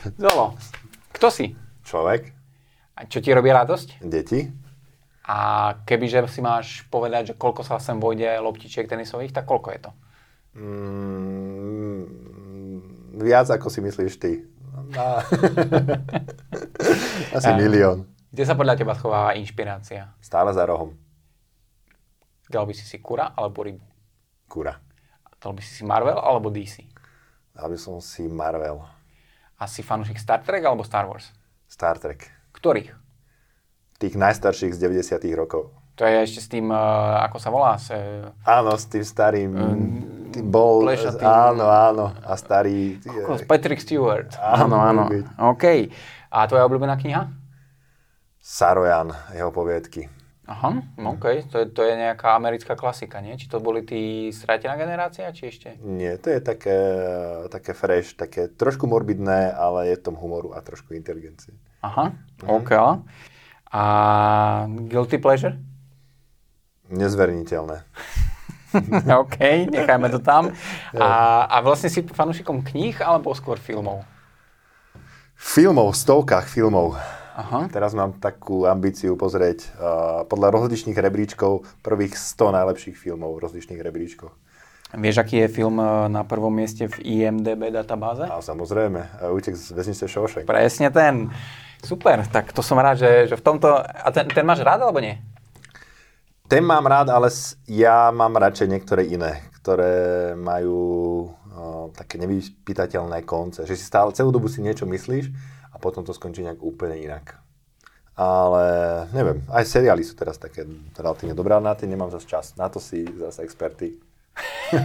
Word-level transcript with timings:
Zolo, 0.22 0.56
kto 1.12 1.28
si? 1.30 1.56
Človek, 1.84 2.32
A 2.96 3.04
čo 3.08 3.20
ti 3.20 3.32
robí 3.32 3.50
radosť? 3.50 4.00
deti, 4.04 4.48
A 5.26 5.38
kebyže 5.86 6.26
si 6.26 6.40
máš 6.42 6.82
povedať, 6.90 7.32
že 7.32 7.38
koľko 7.38 7.62
sa 7.62 7.78
sem 7.78 8.00
vojde 8.00 8.26
loptičiek 8.40 8.88
tenisových, 8.88 9.32
tak 9.32 9.46
koľko 9.46 9.68
je 9.72 9.80
to? 9.80 9.90
mm, 10.58 12.02
viac 13.22 13.46
ako 13.50 13.70
si 13.70 13.80
myslíš 13.80 14.14
ty. 14.18 14.42
Na... 14.90 15.22
Asi 17.36 17.50
milión. 17.54 18.06
Kde 18.30 18.44
sa 18.46 18.54
podľa 18.54 18.78
teba 18.78 18.94
schováva 18.94 19.34
inšpirácia? 19.34 20.14
Stále 20.22 20.54
za 20.54 20.62
rohom. 20.66 20.94
Dal 22.50 22.66
by 22.66 22.74
si 22.74 22.82
si 22.86 22.98
kura 22.98 23.30
alebo 23.34 23.62
rybu? 23.62 23.82
Kura. 24.50 24.78
Dal 25.38 25.54
by 25.54 25.62
si 25.62 25.70
si 25.78 25.82
Marvel 25.86 26.18
alebo 26.18 26.50
DC? 26.50 26.82
Dal 27.54 27.70
by 27.70 27.78
som 27.78 27.98
si 28.02 28.26
Marvel. 28.26 28.82
A 29.60 29.68
si 29.68 29.84
fanúšik 29.84 30.16
Star 30.16 30.40
Trek 30.40 30.64
alebo 30.64 30.80
Star 30.80 31.04
Wars? 31.04 31.28
Star 31.68 32.00
Trek. 32.00 32.32
Ktorých? 32.56 32.96
Tých 34.00 34.16
najstarších 34.16 34.72
z 34.72 34.80
90 34.88 35.20
rokov. 35.36 35.68
To 36.00 36.08
je 36.08 36.16
ešte 36.24 36.40
s 36.40 36.48
tým, 36.48 36.72
uh, 36.72 37.20
ako 37.28 37.36
sa 37.36 37.52
volá? 37.52 37.76
Se, 37.76 37.92
Áno, 38.48 38.72
s 38.72 38.88
tým 38.88 39.04
starým... 39.04 39.52
tým 40.32 40.48
bol... 40.48 40.88
plešatým. 40.88 41.28
Áno, 41.28 41.68
áno. 41.68 42.16
A 42.24 42.40
starý... 42.40 42.96
Kokos, 43.04 43.44
Patrick 43.44 43.84
Stewart. 43.84 44.32
Áno, 44.40 44.80
áno. 44.80 45.12
byť. 45.12 45.26
OK. 45.36 45.64
A 46.32 46.48
tvoja 46.48 46.64
obľúbená 46.64 46.96
kniha? 46.96 47.28
Sarojan, 48.40 49.12
jeho 49.36 49.52
poviedky. 49.52 50.08
Aha, 50.50 50.82
OK. 50.98 51.46
To 51.54 51.62
je, 51.62 51.66
to 51.70 51.86
je 51.86 51.94
nejaká 51.94 52.34
americká 52.34 52.74
klasika, 52.74 53.22
nie? 53.22 53.38
Či 53.38 53.46
to 53.46 53.62
boli 53.62 53.86
tí 53.86 54.34
stratená 54.34 54.74
generácia, 54.74 55.30
či 55.30 55.46
ešte? 55.46 55.78
Nie, 55.78 56.18
to 56.18 56.34
je 56.34 56.42
také, 56.42 56.78
také 57.54 57.70
fresh, 57.70 58.18
také 58.18 58.50
trošku 58.50 58.90
morbidné, 58.90 59.54
ale 59.54 59.94
je 59.94 60.02
v 60.02 60.04
tom 60.10 60.18
humoru 60.18 60.50
a 60.50 60.58
trošku 60.58 60.98
inteligencie. 60.98 61.54
Aha, 61.86 62.18
OK. 62.50 62.72
A 63.70 63.84
Guilty 64.90 65.22
Pleasure? 65.22 65.54
Nezverniteľné. 66.90 67.86
OK, 69.22 69.38
nechajme 69.70 70.10
to 70.10 70.18
tam. 70.18 70.50
A, 70.98 71.46
a 71.46 71.56
vlastne 71.62 71.86
si 71.86 72.02
fanúšikom 72.02 72.66
kníh 72.66 72.98
alebo 72.98 73.30
skôr 73.38 73.54
filmov? 73.54 74.02
Filmov, 75.38 75.94
stovkách 75.94 76.50
filmov. 76.50 76.98
Aha. 77.40 77.72
Teraz 77.72 77.96
mám 77.96 78.20
takú 78.20 78.68
ambíciu 78.68 79.16
pozrieť 79.16 79.64
uh, 79.64 80.28
podľa 80.28 80.52
rozličných 80.52 80.98
rebríčkov 80.98 81.64
prvých 81.80 82.12
100 82.12 82.56
najlepších 82.60 82.96
filmov 83.00 83.40
v 83.40 83.48
rozličných 83.48 83.80
rebríčkoch. 83.80 84.32
Vieš, 84.90 85.22
aký 85.22 85.46
je 85.46 85.48
film 85.48 85.78
eh, 85.78 86.10
na 86.10 86.26
prvom 86.26 86.50
mieste 86.50 86.90
v 86.90 86.98
IMDB 86.98 87.70
databáze? 87.70 88.26
A 88.26 88.42
samozrejme, 88.42 89.30
Útek 89.30 89.54
z 89.54 89.70
väznice 89.70 90.10
Shawshank. 90.10 90.50
Presne 90.50 90.90
ten. 90.90 91.30
Super, 91.80 92.26
tak 92.26 92.50
to 92.50 92.60
som 92.60 92.76
rád, 92.76 93.00
že, 93.00 93.30
že 93.30 93.38
v 93.38 93.44
tomto... 93.46 93.70
A 93.80 94.08
ten, 94.12 94.28
ten 94.28 94.44
máš 94.44 94.60
rád 94.66 94.84
alebo 94.84 95.00
nie? 95.00 95.16
Ten 96.50 96.66
mám 96.66 96.84
rád, 96.84 97.08
ale 97.14 97.30
ja 97.70 98.10
mám 98.10 98.34
radšej 98.34 98.66
niektoré 98.66 99.06
iné, 99.06 99.46
ktoré 99.62 100.34
majú 100.34 100.82
uh, 101.30 101.88
také 101.94 102.18
nevyspytateľné 102.20 103.22
konce. 103.22 103.64
Že 103.64 103.78
si 103.78 103.84
stále 103.86 104.10
celú 104.12 104.34
dobu 104.34 104.50
si 104.50 104.58
niečo 104.58 104.84
myslíš 104.84 105.30
potom 105.80 106.04
to 106.04 106.12
skončí 106.12 106.44
nejak 106.44 106.60
úplne 106.60 107.00
inak. 107.00 107.40
Ale 108.20 108.64
neviem, 109.16 109.40
aj 109.48 109.64
seriály 109.64 110.04
sú 110.04 110.12
teraz 110.12 110.36
také 110.36 110.68
relatívne 110.92 111.32
dobré, 111.32 111.56
ale 111.56 111.64
na 111.64 111.72
tie 111.72 111.88
nemám 111.88 112.12
zase 112.12 112.28
čas. 112.28 112.52
Na 112.60 112.68
to 112.68 112.76
si 112.76 113.08
zase 113.16 113.40
experty. 113.40 113.96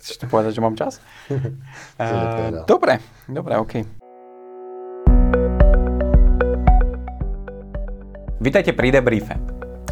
Chceš 0.00 0.16
to 0.16 0.26
povedať, 0.26 0.56
že 0.56 0.64
mám 0.64 0.74
čas? 0.74 0.98
Eh, 2.00 2.64
dobre, 2.64 2.96
dobre, 3.28 3.60
OK. 3.60 3.84
Vítajte 8.40 8.72
pri 8.72 8.88
debriefe. 8.88 9.36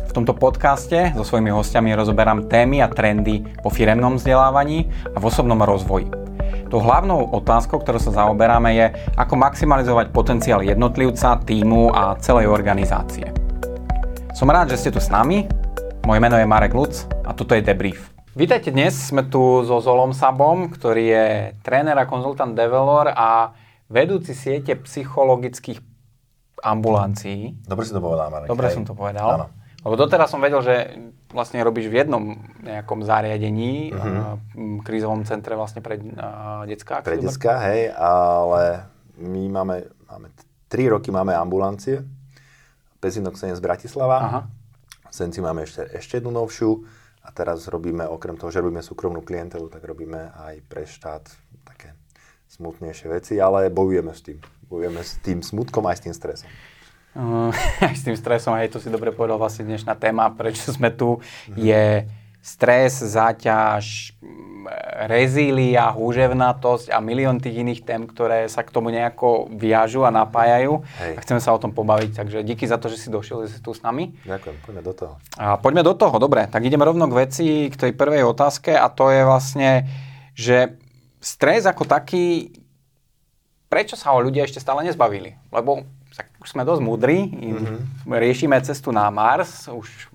V 0.08 0.12
tomto 0.16 0.33
podcaste 0.33 1.12
so 1.12 1.20
svojimi 1.20 1.52
hostiami 1.52 1.92
rozoberám 1.92 2.48
témy 2.48 2.80
a 2.80 2.89
trendy 2.89 3.45
po 3.61 3.68
firemnom 3.68 4.17
vzdelávaní 4.17 4.89
a 5.12 5.20
v 5.20 5.24
osobnom 5.28 5.61
rozvoji. 5.61 6.27
Tou 6.68 6.84
hlavnou 6.84 7.33
otázkou, 7.33 7.80
ktorou 7.80 7.96
sa 7.96 8.12
zaoberáme, 8.12 8.77
je, 8.77 8.92
ako 9.17 9.40
maximalizovať 9.40 10.12
potenciál 10.12 10.61
jednotlivca, 10.61 11.40
týmu 11.40 11.89
a 11.96 12.12
celej 12.20 12.52
organizácie. 12.52 13.33
Som 14.36 14.52
rád, 14.52 14.77
že 14.77 14.77
ste 14.77 14.90
tu 14.92 15.01
s 15.01 15.08
nami. 15.08 15.48
Moje 16.05 16.20
meno 16.20 16.36
je 16.36 16.45
Marek 16.45 16.77
Luc 16.77 17.08
a 17.24 17.33
toto 17.33 17.57
je 17.57 17.64
Debrief. 17.64 18.12
Vítajte 18.36 18.68
dnes, 18.68 18.92
sme 18.92 19.24
tu 19.24 19.64
so 19.64 19.80
Zolom 19.80 20.12
Sabom, 20.12 20.68
ktorý 20.68 21.05
je 21.08 21.27
tréner 21.64 21.96
a 21.96 22.05
konzultant 22.05 22.52
Develor 22.52 23.17
a 23.17 23.57
vedúci 23.89 24.36
siete 24.36 24.77
psychologických 24.77 25.80
ambulancií. 26.61 27.64
Dobre 27.64 27.89
si 27.89 27.96
to 27.96 28.05
povedal, 28.05 28.28
Marek. 28.28 28.52
Dobre 28.52 28.68
Hej. 28.68 28.77
som 28.77 28.84
to 28.84 28.92
povedal. 28.92 29.28
Áno. 29.40 29.46
Lebo 29.89 29.97
doteraz 29.97 30.29
som 30.29 30.45
vedel, 30.45 30.61
že 30.61 31.01
vlastne 31.33 31.65
robíš 31.65 31.89
v 31.89 32.05
jednom 32.05 32.37
nejakom 32.61 33.01
zariadení, 33.01 33.97
Mhm. 33.97 33.97
uh-huh. 33.97 34.85
krízovom 34.85 35.25
centre 35.25 35.57
vlastne 35.57 35.81
pre 35.81 35.97
uh, 35.97 36.69
detská. 36.69 37.01
Pre 37.01 37.17
detská, 37.17 37.57
hej, 37.73 37.89
ale 37.97 38.85
my 39.17 39.49
máme, 39.49 39.77
máme 40.13 40.29
3 40.69 40.93
roky 40.93 41.09
máme 41.09 41.33
ambulancie. 41.33 42.05
Pezinok 43.01 43.41
Senec 43.41 43.57
Bratislava. 43.65 44.19
Aha. 44.21 44.41
Senci 45.09 45.41
máme 45.41 45.65
ešte, 45.65 45.89
ešte 45.97 46.20
jednu 46.20 46.29
novšiu 46.37 46.85
a 47.25 47.33
teraz 47.33 47.65
robíme, 47.65 48.05
okrem 48.05 48.37
toho, 48.37 48.53
že 48.53 48.61
robíme 48.61 48.85
súkromnú 48.85 49.25
klientelu, 49.25 49.73
tak 49.73 49.81
robíme 49.81 50.37
aj 50.37 50.61
pre 50.69 50.85
štát 50.85 51.25
také 51.65 51.97
smutnejšie 52.53 53.09
veci, 53.09 53.35
ale 53.41 53.73
bojujeme 53.73 54.13
s 54.13 54.20
tým. 54.20 54.39
Bojujeme 54.69 55.01
s 55.01 55.17
tým 55.25 55.41
smutkom 55.41 55.81
aj 55.89 55.97
s 55.97 56.03
tým 56.05 56.15
stresom. 56.15 56.51
Uh, 57.18 57.51
aj 57.90 57.98
s 57.98 58.06
tým 58.06 58.14
stresom, 58.14 58.55
aj 58.55 58.70
to 58.70 58.79
si 58.79 58.86
dobre 58.86 59.11
povedal, 59.11 59.42
vlastne 59.42 59.67
dnešná 59.67 59.98
téma, 59.98 60.30
prečo 60.30 60.70
sme 60.70 60.95
tu, 60.95 61.18
je 61.58 62.06
stres, 62.39 63.02
záťaž, 63.02 64.14
mm, 64.23 64.70
rezília, 65.11 65.90
húževnatosť 65.90 66.95
a 66.95 67.02
milión 67.02 67.42
tých 67.42 67.58
iných 67.67 67.83
tém, 67.83 68.07
ktoré 68.07 68.46
sa 68.46 68.62
k 68.62 68.70
tomu 68.70 68.95
nejako 68.95 69.51
viažu 69.51 70.07
a 70.07 70.14
napájajú. 70.14 70.86
Hej. 71.02 71.12
A 71.18 71.20
chceme 71.27 71.42
sa 71.42 71.51
o 71.51 71.58
tom 71.58 71.74
pobaviť, 71.74 72.23
takže 72.23 72.46
díky 72.46 72.70
za 72.70 72.78
to, 72.78 72.86
že 72.86 73.02
si 73.02 73.08
došiel, 73.11 73.51
že 73.51 73.58
si 73.58 73.61
tu 73.61 73.74
s 73.74 73.83
nami. 73.83 74.14
Ďakujem, 74.23 74.55
poďme 74.62 74.83
do 74.86 74.95
toho. 74.95 75.14
A 75.34 75.58
poďme 75.58 75.83
do 75.83 75.95
toho, 75.98 76.14
dobre, 76.23 76.46
tak 76.46 76.62
ideme 76.62 76.86
rovno 76.86 77.11
k 77.11 77.18
veci, 77.27 77.46
k 77.67 77.74
tej 77.74 77.92
prvej 77.98 78.23
otázke 78.30 78.78
a 78.78 78.86
to 78.86 79.11
je 79.11 79.27
vlastne, 79.27 79.70
že 80.39 80.78
stres 81.18 81.67
ako 81.67 81.83
taký, 81.83 82.55
prečo 83.67 83.98
sa 83.98 84.14
ho 84.14 84.23
ľudia 84.23 84.46
ešte 84.46 84.62
stále 84.62 84.86
nezbavili? 84.86 85.34
Lebo 85.51 85.83
tak 86.18 86.34
už 86.42 86.51
sme 86.51 86.67
dosť 86.67 86.83
múdri, 86.83 87.30
mm-hmm. 87.30 88.11
riešime 88.11 88.58
cestu 88.67 88.90
na 88.90 89.06
Mars, 89.06 89.70
už 89.70 90.11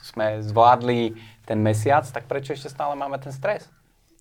sme 0.00 0.40
zvládli 0.40 1.12
ten 1.44 1.60
mesiac, 1.60 2.08
tak 2.08 2.24
prečo 2.24 2.56
ešte 2.56 2.72
stále 2.72 2.96
máme 2.96 3.20
ten 3.20 3.36
stres? 3.36 3.68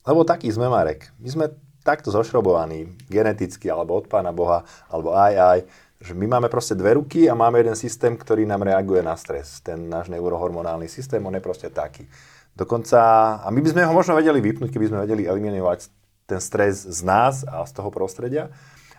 Lebo 0.04 0.28
taký 0.28 0.52
sme, 0.52 0.68
Marek. 0.68 1.10
My 1.18 1.30
sme 1.32 1.46
takto 1.88 2.12
zošrobovaní, 2.12 2.92
geneticky, 3.08 3.72
alebo 3.72 3.96
od 3.96 4.12
Pána 4.12 4.36
Boha, 4.36 4.68
alebo 4.92 5.16
aj 5.16 5.34
aj, 5.34 5.60
že 6.04 6.14
my 6.14 6.28
máme 6.38 6.52
proste 6.52 6.76
dve 6.76 7.00
ruky 7.00 7.32
a 7.32 7.38
máme 7.38 7.64
jeden 7.64 7.78
systém, 7.80 8.20
ktorý 8.20 8.44
nám 8.44 8.68
reaguje 8.68 9.00
na 9.00 9.16
stres. 9.16 9.64
Ten 9.64 9.88
náš 9.88 10.12
neurohormonálny 10.12 10.92
systém, 10.92 11.24
on 11.24 11.34
je 11.34 11.42
proste 11.42 11.72
taký. 11.72 12.06
Dokonca, 12.52 13.00
a 13.40 13.48
my 13.50 13.60
by 13.64 13.70
sme 13.72 13.88
ho 13.88 13.94
možno 13.96 14.18
vedeli 14.20 14.44
vypnúť, 14.44 14.70
keby 14.70 14.92
sme 14.92 15.04
vedeli 15.08 15.24
eliminovať 15.24 15.88
ten 16.26 16.42
stres 16.42 16.84
z 16.84 17.00
nás 17.06 17.46
a 17.46 17.64
z 17.64 17.72
toho 17.74 17.90
prostredia, 17.94 18.50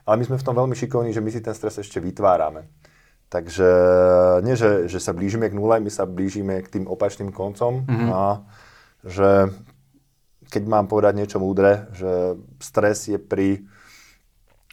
ale 0.06 0.22
my 0.22 0.24
sme 0.24 0.38
v 0.38 0.46
tom 0.46 0.54
veľmi 0.54 0.78
šikovní, 0.78 1.10
že 1.10 1.20
my 1.20 1.30
si 1.34 1.42
ten 1.42 1.52
stres 1.52 1.82
ešte 1.82 1.98
vytvárame. 1.98 2.70
Takže 3.26 3.68
nie, 4.46 4.54
že, 4.54 4.86
že 4.86 5.02
sa 5.02 5.10
blížime 5.10 5.50
k 5.50 5.58
nule, 5.58 5.82
my 5.82 5.90
sa 5.90 6.06
blížime 6.06 6.62
k 6.62 6.78
tým 6.78 6.84
opačným 6.86 7.34
koncom 7.34 7.82
mm-hmm. 7.82 8.10
a 8.14 8.46
že 9.02 9.50
keď 10.46 10.62
mám 10.70 10.86
povedať 10.86 11.14
niečo 11.18 11.42
múdre, 11.42 11.90
že 11.90 12.38
stres 12.62 13.10
je 13.10 13.18
pri 13.18 13.66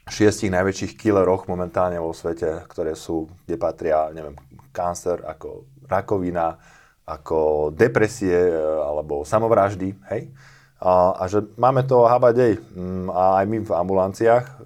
šiestich 0.05 0.53
najväčších 0.53 1.00
killeroch 1.00 1.50
momentálne 1.50 1.97
vo 1.97 2.13
svete, 2.13 2.62
ktoré 2.69 2.94
sú, 2.94 3.31
kde 3.47 3.56
patria, 3.57 4.12
neviem, 4.13 4.38
kancer, 4.69 5.24
ako 5.25 5.65
rakovina, 5.88 6.59
ako 7.07 7.71
depresie 7.71 8.35
e, 8.35 8.56
alebo 8.83 9.24
samovraždy, 9.24 9.89
hej? 10.12 10.31
A, 10.83 11.15
a 11.15 11.24
že 11.31 11.39
máme 11.56 11.88
to 11.88 12.03
habadej 12.03 12.59
mm, 12.59 13.07
a 13.07 13.39
aj 13.39 13.45
my 13.47 13.57
v 13.63 13.71
ambulanciách, 13.71 14.62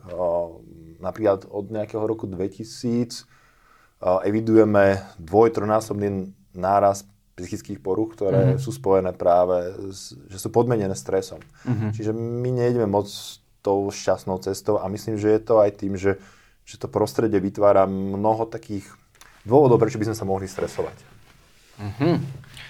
napríklad 1.01 1.45
od 1.49 1.65
nejakého 1.69 2.03
roku 2.03 2.25
2000 2.25 3.25
a, 3.97 4.21
evidujeme 4.25 5.01
dvoj, 5.17 5.53
trojnásobný 5.53 6.33
náraz 6.53 7.05
psychických 7.37 7.77
poruch, 7.77 8.17
ktoré 8.17 8.57
mm-hmm. 8.57 8.61
sú 8.61 8.73
spojené 8.73 9.13
práve, 9.13 9.69
s, 9.93 10.17
že 10.25 10.37
sú 10.41 10.49
podmenené 10.49 10.97
stresom. 10.97 11.37
Mm-hmm. 11.69 11.89
Čiže 11.93 12.11
my 12.17 12.49
nejdeme 12.49 12.89
moc 12.89 13.05
tou 13.61 13.93
šťastnou 13.93 14.41
cestou 14.41 14.81
a 14.81 14.89
myslím, 14.89 15.21
že 15.21 15.37
je 15.37 15.41
to 15.43 15.61
aj 15.61 15.71
tým, 15.77 15.93
že, 15.93 16.17
že 16.65 16.81
to 16.81 16.89
prostredie 16.89 17.37
vytvára 17.37 17.85
mnoho 17.85 18.49
takých 18.49 18.89
dôvodov, 19.45 19.77
prečo 19.77 20.01
by 20.01 20.09
sme 20.09 20.17
sa 20.17 20.25
mohli 20.25 20.49
stresovať. 20.49 20.97
Mhm. 21.77 22.09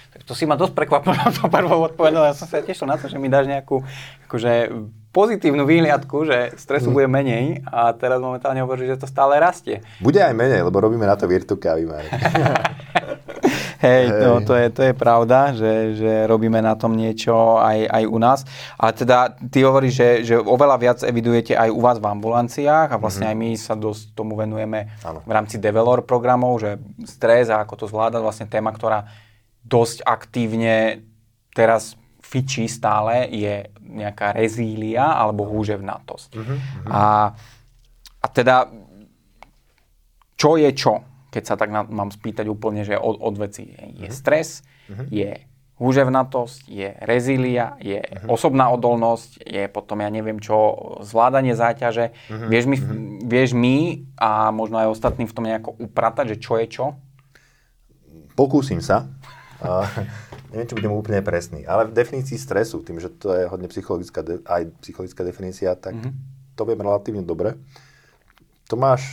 Tak 0.08 0.24
to 0.24 0.32
si 0.32 0.44
ma 0.44 0.56
dosť 0.56 0.74
prekvapilo 0.76 1.16
to 1.38 1.48
prvou 1.48 1.80
odpovedou. 1.88 2.28
Ja 2.28 2.36
som 2.36 2.44
sa 2.44 2.60
tešil 2.60 2.84
na 2.84 3.00
to, 3.00 3.08
že 3.08 3.16
mi 3.16 3.32
dáš 3.32 3.48
nejakú 3.48 3.80
akože, 4.28 4.72
pozitívnu 5.12 5.64
výhľadku, 5.64 6.28
že 6.28 6.52
stresu 6.60 6.92
mm. 6.92 6.94
bude 6.94 7.08
menej 7.08 7.44
a 7.64 7.90
teraz 7.96 8.20
momentálne 8.20 8.60
hovorí, 8.60 8.84
že 8.84 9.00
to 9.00 9.08
stále 9.08 9.34
rastie. 9.40 9.80
Bude 10.04 10.20
aj 10.20 10.36
menej, 10.36 10.60
lebo 10.62 10.78
robíme 10.78 11.08
na 11.08 11.16
to 11.16 11.24
virtukávy, 11.24 11.88
Hej, 13.78 14.10
Hej. 14.10 14.22
No, 14.26 14.42
to, 14.42 14.58
je, 14.58 14.74
to 14.74 14.82
je 14.90 14.94
pravda, 14.94 15.54
že, 15.54 15.94
že 15.94 16.26
robíme 16.26 16.58
na 16.58 16.74
tom 16.74 16.98
niečo 16.98 17.62
aj, 17.62 17.86
aj 17.86 18.04
u 18.10 18.18
nás. 18.18 18.42
Ale 18.74 18.90
teda 18.90 19.38
ty 19.38 19.62
hovoríš, 19.62 19.94
že, 19.94 20.08
že 20.26 20.34
oveľa 20.34 20.76
viac 20.82 20.98
evidujete 21.06 21.54
aj 21.54 21.70
u 21.70 21.78
vás 21.78 22.02
v 22.02 22.10
ambulanciách 22.10 22.90
a 22.90 22.98
vlastne 22.98 23.30
mm-hmm. 23.30 23.38
aj 23.38 23.46
my 23.46 23.50
sa 23.54 23.74
dosť 23.78 24.18
tomu 24.18 24.34
venujeme 24.34 24.98
ano. 25.06 25.22
v 25.22 25.30
rámci 25.30 25.62
development 25.62 26.10
programov, 26.10 26.58
že 26.58 26.82
stres 27.06 27.54
a 27.54 27.62
ako 27.62 27.74
to 27.78 27.84
zvládať, 27.86 28.18
vlastne 28.18 28.46
téma, 28.50 28.74
ktorá 28.74 29.06
dosť 29.62 30.02
aktívne 30.02 31.06
teraz 31.54 31.97
fičí 32.28 32.68
stále, 32.68 33.24
je 33.32 33.72
nejaká 33.80 34.36
rezília 34.36 35.16
alebo 35.16 35.48
húževnatosť. 35.48 36.30
Mm-hmm. 36.36 36.58
A, 36.92 37.32
a 38.20 38.26
teda, 38.28 38.68
čo 40.36 40.60
je 40.60 40.70
čo? 40.76 41.08
keď 41.28 41.42
sa 41.44 41.54
tak 41.60 41.70
na, 41.70 41.84
mám 41.84 42.08
spýtať 42.08 42.48
úplne, 42.48 42.82
že 42.84 42.96
od, 42.96 43.20
od 43.20 43.34
veci 43.36 43.68
je, 43.68 44.08
je 44.08 44.08
mhm. 44.08 44.14
stres, 44.14 44.64
uh-huh. 44.88 45.06
je 45.12 45.30
húževnatosť, 45.78 46.66
je 46.66 46.88
rezília, 47.06 47.78
je 47.78 48.02
uh-huh. 48.02 48.34
osobná 48.34 48.66
odolnosť, 48.74 49.46
je 49.46 49.70
potom, 49.70 50.02
ja 50.02 50.10
neviem 50.10 50.42
čo, 50.42 50.74
zvládanie 51.06 51.54
záťaže. 51.54 52.10
Uh-huh. 52.10 52.50
Vieš, 52.50 52.64
mi, 52.66 52.76
uh-huh. 52.80 53.22
vieš 53.22 53.50
mi 53.54 54.08
a 54.18 54.50
možno 54.50 54.82
aj 54.82 54.90
ostatní 54.90 55.30
v 55.30 55.34
tom 55.36 55.46
nejako 55.46 55.78
upratať, 55.78 56.34
že 56.34 56.36
čo 56.42 56.58
je 56.58 56.66
čo? 56.66 56.86
Pokúsim 58.34 58.82
sa. 58.82 59.06
Neviem, 60.48 60.66
či 60.68 60.76
budem 60.80 60.94
úplne 60.96 61.20
presný, 61.20 61.68
ale 61.68 61.88
v 61.88 61.96
definícii 61.96 62.40
stresu, 62.40 62.80
tým, 62.80 62.96
že 62.96 63.12
to 63.12 63.36
je 63.36 63.44
hodne 63.48 63.68
psychologická, 63.68 64.24
de- 64.24 64.40
aj 64.48 64.72
psychologická 64.80 65.20
definícia, 65.20 65.76
tak 65.76 65.92
uh-huh. 65.92 66.12
to 66.56 66.62
viem 66.64 66.80
relatívne 66.80 67.20
dobre. 67.20 67.60
To 68.72 68.80
máš 68.80 69.04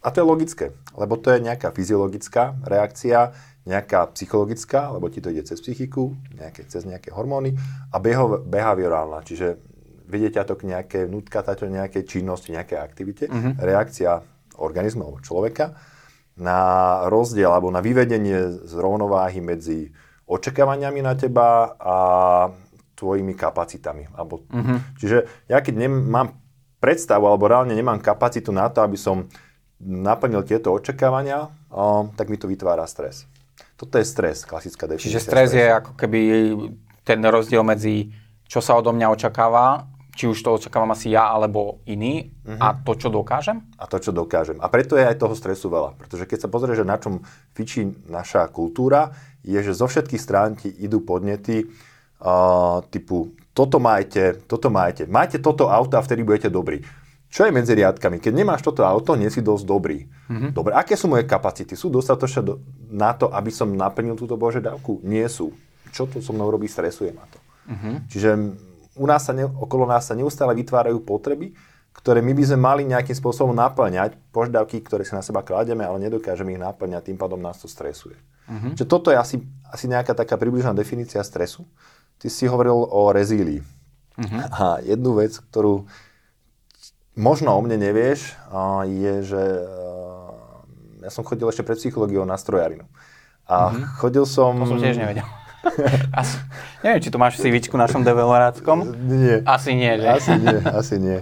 a 0.00 0.08
to 0.08 0.24
je 0.24 0.26
logické, 0.26 0.66
lebo 0.96 1.20
to 1.20 1.28
je 1.28 1.44
nejaká 1.44 1.76
fyziologická 1.76 2.56
reakcia, 2.64 3.36
nejaká 3.68 4.08
psychologická, 4.16 4.88
lebo 4.88 5.12
ti 5.12 5.20
to 5.20 5.28
ide 5.28 5.44
cez 5.44 5.60
psychiku, 5.60 6.16
nejaké, 6.32 6.64
cez 6.64 6.88
nejaké 6.88 7.12
hormóny 7.12 7.52
a 7.92 8.00
beho, 8.00 8.40
behaviorálna, 8.40 9.20
čiže 9.20 9.60
vedie 10.08 10.32
ťa 10.32 10.48
to 10.48 10.56
k 10.56 10.72
nejakej, 10.72 11.04
nutka 11.04 11.44
to 11.44 11.68
nejakej 11.68 12.08
činnosti, 12.08 12.48
nejakej 12.48 12.80
aktivite, 12.80 13.24
uh-huh. 13.28 13.60
reakcia 13.60 14.24
organizmu 14.56 15.04
alebo 15.04 15.20
človeka 15.20 15.76
na 16.40 16.60
rozdiel 17.12 17.52
alebo 17.52 17.68
na 17.68 17.84
vyvedenie 17.84 18.64
z 18.64 18.72
rovnováhy 18.72 19.44
medzi 19.44 19.92
očakávaniami 20.30 21.02
na 21.02 21.18
teba 21.18 21.74
a 21.74 21.96
tvojimi 22.94 23.34
kapacitami. 23.34 24.06
Alebo, 24.14 24.46
uh-huh. 24.46 24.78
Čiže 25.02 25.50
ja 25.50 25.58
keď 25.58 25.74
nemám 25.90 26.38
predstavu 26.78 27.26
alebo 27.26 27.50
reálne 27.50 27.74
nemám 27.74 27.98
kapacitu 27.98 28.54
na 28.54 28.70
to, 28.70 28.86
aby 28.86 28.94
som 28.94 29.26
naplnil 29.80 30.46
tieto 30.46 30.70
očakávania, 30.70 31.50
o, 31.72 32.12
tak 32.14 32.30
mi 32.30 32.38
to 32.38 32.46
vytvára 32.46 32.86
stres. 32.86 33.26
Toto 33.74 33.96
je 33.96 34.04
stres, 34.04 34.44
klasická 34.44 34.84
definícia. 34.84 35.18
Čiže 35.18 35.24
stres 35.24 35.48
stresu. 35.52 35.60
je 35.60 35.66
ako 35.72 35.92
keby 35.96 36.20
ten 37.04 37.20
rozdiel 37.24 37.64
medzi 37.64 38.12
čo 38.50 38.58
sa 38.58 38.74
odo 38.74 38.90
mňa 38.90 39.14
očakáva, 39.14 39.86
či 40.10 40.26
už 40.26 40.38
to 40.42 40.58
očakávam 40.58 40.90
asi 40.92 41.14
ja 41.14 41.30
alebo 41.30 41.80
iný 41.86 42.30
uh-huh. 42.44 42.58
a 42.58 42.66
mhm. 42.74 42.76
to, 42.82 42.92
čo 42.98 43.08
dokážem? 43.08 43.62
A 43.78 43.84
to, 43.86 43.96
čo 44.02 44.10
dokážem. 44.10 44.58
A 44.58 44.66
preto 44.66 44.98
je 44.98 45.06
aj 45.06 45.18
toho 45.18 45.34
stresu 45.38 45.70
veľa. 45.70 45.96
Pretože 45.96 46.26
keď 46.26 46.38
sa 46.46 46.52
pozrieš, 46.52 46.82
že 46.82 46.86
na 46.88 46.98
čom 46.98 47.22
fičí 47.54 47.86
naša 48.10 48.50
kultúra, 48.50 49.14
je, 49.40 49.56
že 49.56 49.72
zo 49.72 49.88
všetkých 49.88 50.20
strán 50.20 50.58
ti 50.58 50.68
idú 50.68 51.00
podnety 51.00 51.64
uh, 52.20 52.84
typu 52.92 53.32
toto 53.50 53.82
majte, 53.82 54.46
toto 54.46 54.70
majte. 54.70 55.10
Majte 55.10 55.42
toto 55.42 55.66
auto 55.68 55.98
a 55.98 56.04
vtedy 56.04 56.22
budete 56.22 56.48
dobrí. 56.48 56.80
Čo 57.30 57.46
je 57.46 57.54
medzi 57.54 57.76
riadkami? 57.78 58.18
Keď 58.18 58.32
nemáš 58.34 58.64
toto 58.64 58.82
auto, 58.82 59.14
nie 59.14 59.30
si 59.30 59.38
dosť 59.38 59.64
dobrý. 59.66 60.02
Mm-hmm. 60.02 60.50
Dobre, 60.50 60.72
aké 60.74 60.98
sú 60.98 61.06
moje 61.06 61.26
kapacity? 61.26 61.78
Sú 61.78 61.86
dostatočné 61.92 62.42
do, 62.42 62.58
na 62.90 63.14
to, 63.14 63.30
aby 63.30 63.54
som 63.54 63.70
naplnil 63.70 64.18
túto 64.18 64.34
požiadavku? 64.34 65.02
Nie 65.06 65.30
sú. 65.30 65.54
Čo 65.94 66.10
to 66.10 66.18
so 66.18 66.34
mnou 66.34 66.50
robí? 66.50 66.66
Stresuje 66.66 67.14
ma 67.14 67.22
to. 67.30 67.38
Mm-hmm. 67.70 67.94
Čiže 68.10 68.30
u 68.96 69.04
nás 69.06 69.26
sa 69.26 69.32
ne, 69.36 69.46
okolo 69.46 69.86
nás 69.86 70.06
sa 70.06 70.14
neustále 70.18 70.54
vytvárajú 70.58 71.02
potreby, 71.02 71.54
ktoré 71.90 72.22
my 72.22 72.32
by 72.38 72.42
sme 72.46 72.58
mali 72.58 72.82
nejakým 72.86 73.18
spôsobom 73.18 73.50
naplňať, 73.50 74.14
požiadavky, 74.30 74.78
ktoré 74.82 75.02
si 75.02 75.10
na 75.10 75.26
seba 75.26 75.42
kladieme, 75.42 75.82
ale 75.82 75.98
nedokážeme 76.06 76.54
ich 76.54 76.62
naplňať, 76.62 77.10
tým 77.10 77.18
pádom 77.18 77.42
nás 77.42 77.58
to 77.58 77.66
stresuje. 77.66 78.14
Mm-hmm. 78.46 78.78
Čiže 78.78 78.86
toto 78.86 79.10
je 79.10 79.18
asi, 79.18 79.36
asi 79.66 79.86
nejaká 79.90 80.14
taká 80.14 80.38
približná 80.38 80.70
definícia 80.70 81.22
stresu. 81.26 81.66
Ty 82.22 82.30
si 82.30 82.46
hovoril 82.46 82.78
o 82.78 83.10
rezílii. 83.10 83.62
Mm-hmm. 84.18 84.40
A 84.54 84.78
jednu 84.86 85.18
vec, 85.18 85.34
ktorú 85.50 85.90
možno 87.18 87.58
o 87.58 87.60
mne 87.62 87.78
nevieš, 87.78 88.38
je, 88.86 89.14
že 89.26 89.42
ja 91.02 91.10
som 91.10 91.26
chodil 91.26 91.48
ešte 91.50 91.66
pred 91.66 91.78
psychológiou 91.78 92.22
na 92.22 92.38
strojarinu. 92.38 92.86
A 93.50 93.74
mm-hmm. 93.74 93.98
chodil 93.98 94.24
som... 94.30 94.54
To 94.62 94.66
som 94.66 94.78
tiež 94.78 94.98
nevedel. 94.98 95.26
Asi, 96.20 96.36
neviem, 96.80 97.00
či 97.04 97.10
to 97.12 97.18
máš 97.20 97.36
CVčku 97.40 97.76
našom 97.76 98.00
develoráckom? 98.00 98.96
Nie. 99.08 99.44
Asi 99.44 99.76
nie, 99.76 99.92
že? 100.00 100.08
Asi 100.08 100.32
nie, 100.36 100.58
asi 100.80 100.96
nie. 100.96 101.20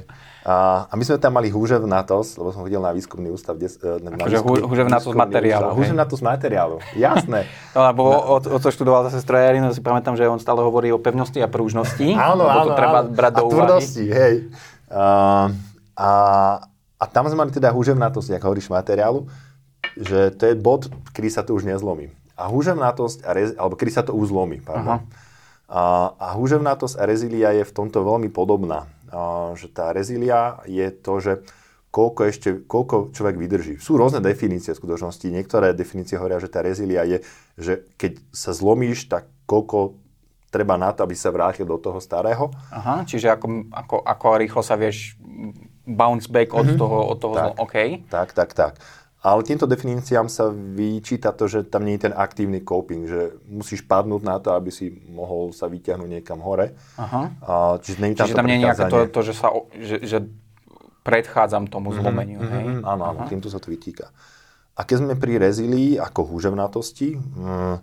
A, 0.49 0.89
a 0.89 0.93
my 0.97 1.05
sme 1.05 1.21
tam 1.21 1.37
mali 1.37 1.53
húževnatosť, 1.53 2.41
lebo 2.41 2.49
som 2.57 2.65
chodil 2.65 2.81
na 2.81 2.97
výskumný 2.97 3.29
ústav. 3.29 3.61
Des, 3.61 3.77
e, 3.85 4.01
na 4.01 4.17
akože 4.17 4.41
húževnatosť 4.65 5.13
materiálu. 5.13 5.77
Húževnatosť 5.77 6.23
materiálu, 6.25 6.77
jasné. 6.97 7.45
No, 7.77 7.85
lebo 7.85 8.03
od 8.41 8.49
co 8.49 8.69
študoval 8.73 9.07
zase 9.07 9.21
strojarinu, 9.21 9.71
si 9.71 9.85
pamätám, 9.85 10.17
že 10.17 10.25
on 10.27 10.41
stále 10.41 10.65
hovorí 10.65 10.89
o 10.91 10.99
pevnosti 10.99 11.39
a 11.39 11.47
prúžnosti. 11.47 12.17
Áno, 12.17 12.49
áno, 12.49 12.73
to 12.73 12.81
treba 12.81 13.05
áno. 13.05 13.13
brať 13.13 13.33
do 13.39 13.45
úvahy. 13.45 13.55
A 13.55 13.61
tvrdosti, 13.61 14.05
hej. 14.09 14.35
Uh, 14.89 15.47
a, 15.95 16.11
a 16.97 17.05
tam 17.07 17.29
sme 17.31 17.45
mali 17.45 17.53
teda 17.55 17.71
húževnatosť, 17.71 18.35
ako 18.41 18.47
hovoríš, 18.51 18.73
materiálu, 18.73 19.31
že 19.95 20.35
to 20.35 20.49
je 20.49 20.55
bod, 20.59 20.91
kedy 21.15 21.29
sa 21.31 21.47
to 21.47 21.55
už 21.55 21.69
nezlomí. 21.69 22.18
A 22.39 22.47
húževnatosť, 22.47 23.27
a 23.27 23.31
rez, 23.35 23.49
alebo 23.59 23.75
kedy 23.75 23.91
sa 23.91 24.07
to 24.07 24.15
už 24.15 24.31
zlomí, 24.31 24.63
pardon. 24.63 25.03
A, 25.67 26.15
a 26.17 26.27
húževnatosť 26.39 26.97
a 26.97 27.03
rezília 27.05 27.51
je 27.51 27.67
v 27.67 27.75
tomto 27.75 28.07
veľmi 28.07 28.31
podobná. 28.31 28.87
A, 29.11 29.53
že 29.59 29.67
tá 29.67 29.91
rezília 29.91 30.63
je 30.71 30.87
to, 30.95 31.19
že 31.19 31.33
koľko 31.91 32.21
ešte, 32.31 32.49
koľko 32.69 33.11
človek 33.17 33.37
vydrží. 33.41 33.75
Sú 33.83 33.99
rôzne 33.99 34.23
definície 34.23 34.71
v 34.77 34.81
skutočnosti. 34.81 35.25
Niektoré 35.25 35.75
definície 35.75 36.21
hovoria, 36.21 36.39
že 36.39 36.53
tá 36.53 36.63
rezília 36.63 37.03
je, 37.03 37.27
že 37.59 37.73
keď 37.99 38.23
sa 38.31 38.55
zlomíš, 38.55 39.11
tak 39.11 39.27
koľko 39.49 39.99
treba 40.49 40.81
na 40.81 40.93
to, 40.93 41.05
aby 41.05 41.17
sa 41.17 41.33
vrátil 41.33 41.69
do 41.69 41.77
toho 41.77 42.01
starého. 42.01 42.53
Aha, 42.73 43.05
čiže 43.05 43.29
ako, 43.29 43.69
ako, 43.73 43.97
ako 44.05 44.27
rýchlo 44.41 44.63
sa 44.65 44.77
vieš 44.77 45.17
bounce 45.89 46.29
back 46.29 46.53
od 46.53 46.69
mm-hmm. 46.69 46.81
toho, 46.81 46.99
od 47.09 47.19
toho 47.21 47.35
tak, 47.35 47.45
zlo... 47.45 47.53
OK. 47.65 47.77
Tak, 48.09 48.29
tak, 48.37 48.51
tak. 48.53 48.73
Ale 49.19 49.43
týmto 49.43 49.67
definíciám 49.67 50.31
sa 50.31 50.47
vyčíta 50.55 51.35
to, 51.35 51.51
že 51.51 51.67
tam 51.67 51.83
nie 51.83 51.99
je 51.99 52.07
ten 52.07 52.15
aktívny 52.15 52.63
coping, 52.63 53.03
že 53.11 53.35
musíš 53.51 53.83
padnúť 53.83 54.23
na 54.23 54.39
to, 54.39 54.55
aby 54.55 54.71
si 54.71 54.95
mohol 55.11 55.51
sa 55.51 55.67
vyťahnuť 55.67 56.07
niekam 56.07 56.39
hore. 56.39 56.79
Aha. 56.95 57.35
A, 57.43 57.55
čiže 57.83 57.99
tam, 57.99 58.15
čiže 58.15 58.39
tam 58.39 58.47
nie 58.47 58.63
je 58.63 58.65
nejaké 58.71 58.85
to, 58.87 58.99
to, 59.11 59.21
že, 59.27 59.35
sa, 59.35 59.51
že, 59.75 59.97
že 60.07 60.19
predchádzam 61.03 61.67
tomu 61.67 61.91
mm-hmm, 61.91 61.99
zlomeniu. 61.99 62.39
Mm-hmm, 62.39 62.55
hej? 62.55 62.65
Áno, 62.87 63.03
áno, 63.11 63.21
týmto 63.27 63.51
sa 63.51 63.59
to 63.59 63.75
vytýka. 63.75 64.15
A 64.79 64.87
keď 64.87 64.97
sme 65.03 65.15
pri 65.19 65.43
rezílii 65.43 65.99
ako 65.99 66.31
húževnatosti, 66.31 67.19
mm, 67.19 67.77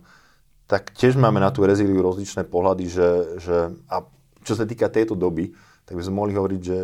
tak 0.71 0.95
tiež 0.95 1.19
máme 1.19 1.43
na 1.43 1.51
tú 1.51 1.67
rezíliu 1.67 1.99
rozličné 1.99 2.47
pohľady, 2.47 2.85
že, 2.87 3.09
že 3.43 3.57
a 3.91 4.07
čo 4.39 4.53
sa 4.55 4.63
týka 4.63 4.87
tejto 4.87 5.19
doby, 5.19 5.51
tak 5.83 5.99
by 5.99 6.01
sme 6.01 6.15
mohli 6.15 6.33
hovoriť, 6.33 6.61
že 6.63 6.77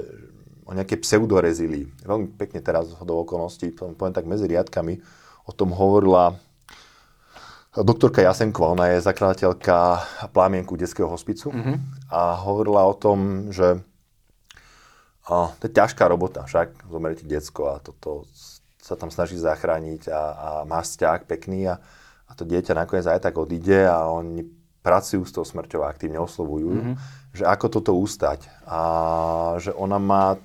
o 0.72 0.78
nejakej 0.78 1.04
pseudorezílii. 1.04 2.08
Veľmi 2.08 2.32
pekne 2.40 2.64
teraz 2.64 2.88
do 2.96 3.14
okolností, 3.20 3.76
poviem 3.76 4.16
tak 4.16 4.24
medzi 4.24 4.48
riadkami, 4.48 5.04
o 5.44 5.52
tom 5.52 5.76
hovorila 5.76 6.40
doktorka 7.76 8.24
Jasenková, 8.24 8.76
ona 8.76 8.96
je 8.96 9.04
zakladateľka 9.04 10.04
plámienku 10.36 10.76
detského 10.76 11.08
hospicu 11.08 11.52
mm-hmm. 11.52 11.76
a 12.12 12.36
hovorila 12.44 12.84
o 12.84 12.96
tom, 12.96 13.48
že 13.52 13.80
a, 15.28 15.52
to 15.56 15.64
je 15.68 15.76
ťažká 15.76 16.04
robota, 16.08 16.44
však 16.44 16.88
zomrieť 16.92 17.24
detsko 17.24 17.76
a 17.76 17.84
toto 17.84 18.28
sa 18.84 19.00
tam 19.00 19.08
snaží 19.08 19.40
zachrániť 19.40 20.12
a, 20.12 20.20
a 20.20 20.48
má 20.68 20.84
vzťah 20.84 21.24
pekný 21.24 21.72
a, 21.72 21.80
a 22.28 22.32
to 22.36 22.44
dieťa 22.44 22.76
nakoniec 22.76 23.08
aj 23.08 23.24
tak 23.24 23.40
odíde 23.40 23.88
a 23.88 24.08
oni 24.12 24.44
pracujú 24.82 25.24
s 25.24 25.32
tou 25.32 25.46
smrťou 25.48 25.86
aktívne 25.88 26.20
oslovujú, 26.20 26.72
mm-hmm. 26.76 26.96
že 27.38 27.44
ako 27.48 27.66
toto 27.72 27.96
ústať 27.96 28.52
a 28.68 28.82
že 29.62 29.72
ona 29.72 29.96
má 30.02 30.36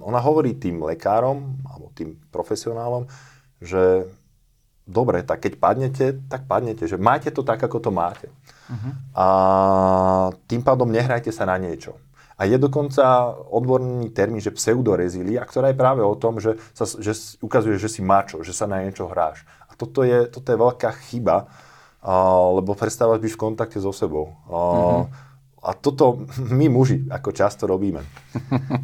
ona 0.00 0.20
hovorí 0.22 0.54
tým 0.54 0.78
lekárom 0.86 1.58
alebo 1.66 1.90
tým 1.90 2.14
profesionálom, 2.30 3.10
že 3.58 4.06
dobre, 4.86 5.26
tak 5.26 5.42
keď 5.42 5.52
padnete, 5.58 6.06
tak 6.30 6.46
padnete, 6.46 6.86
že 6.86 6.98
máte 6.98 7.34
to 7.34 7.42
tak, 7.42 7.58
ako 7.58 7.78
to 7.82 7.90
máte. 7.90 8.30
Uh-huh. 8.70 8.92
A 9.14 9.26
tým 10.46 10.62
pádom 10.62 10.86
nehrajte 10.86 11.34
sa 11.34 11.46
na 11.46 11.58
niečo. 11.58 11.98
A 12.40 12.48
je 12.48 12.56
dokonca 12.56 13.36
odborný 13.52 14.08
termín, 14.16 14.40
že 14.40 14.54
pseudorezília, 14.54 15.44
ktorá 15.44 15.68
je 15.70 15.76
práve 15.76 16.00
o 16.00 16.16
tom, 16.16 16.40
že, 16.40 16.56
sa, 16.72 16.88
že 16.88 17.12
ukazuje, 17.44 17.76
že 17.76 17.92
si 17.92 18.00
mačo, 18.00 18.40
že 18.40 18.56
sa 18.56 18.64
na 18.64 18.80
niečo 18.80 19.10
hráš. 19.10 19.44
A 19.68 19.76
toto 19.76 20.00
je, 20.06 20.24
toto 20.24 20.48
je 20.48 20.56
veľká 20.56 20.90
chyba, 21.10 21.52
lebo 22.56 22.72
prestávaš 22.72 23.20
byť 23.20 23.32
v 23.36 23.42
kontakte 23.44 23.76
so 23.82 23.92
sebou. 23.92 24.40
Uh-huh 24.48 25.10
a 25.60 25.70
toto 25.76 26.24
my 26.36 26.66
muži 26.72 27.04
ako 27.08 27.30
často 27.32 27.68
robíme. 27.68 28.00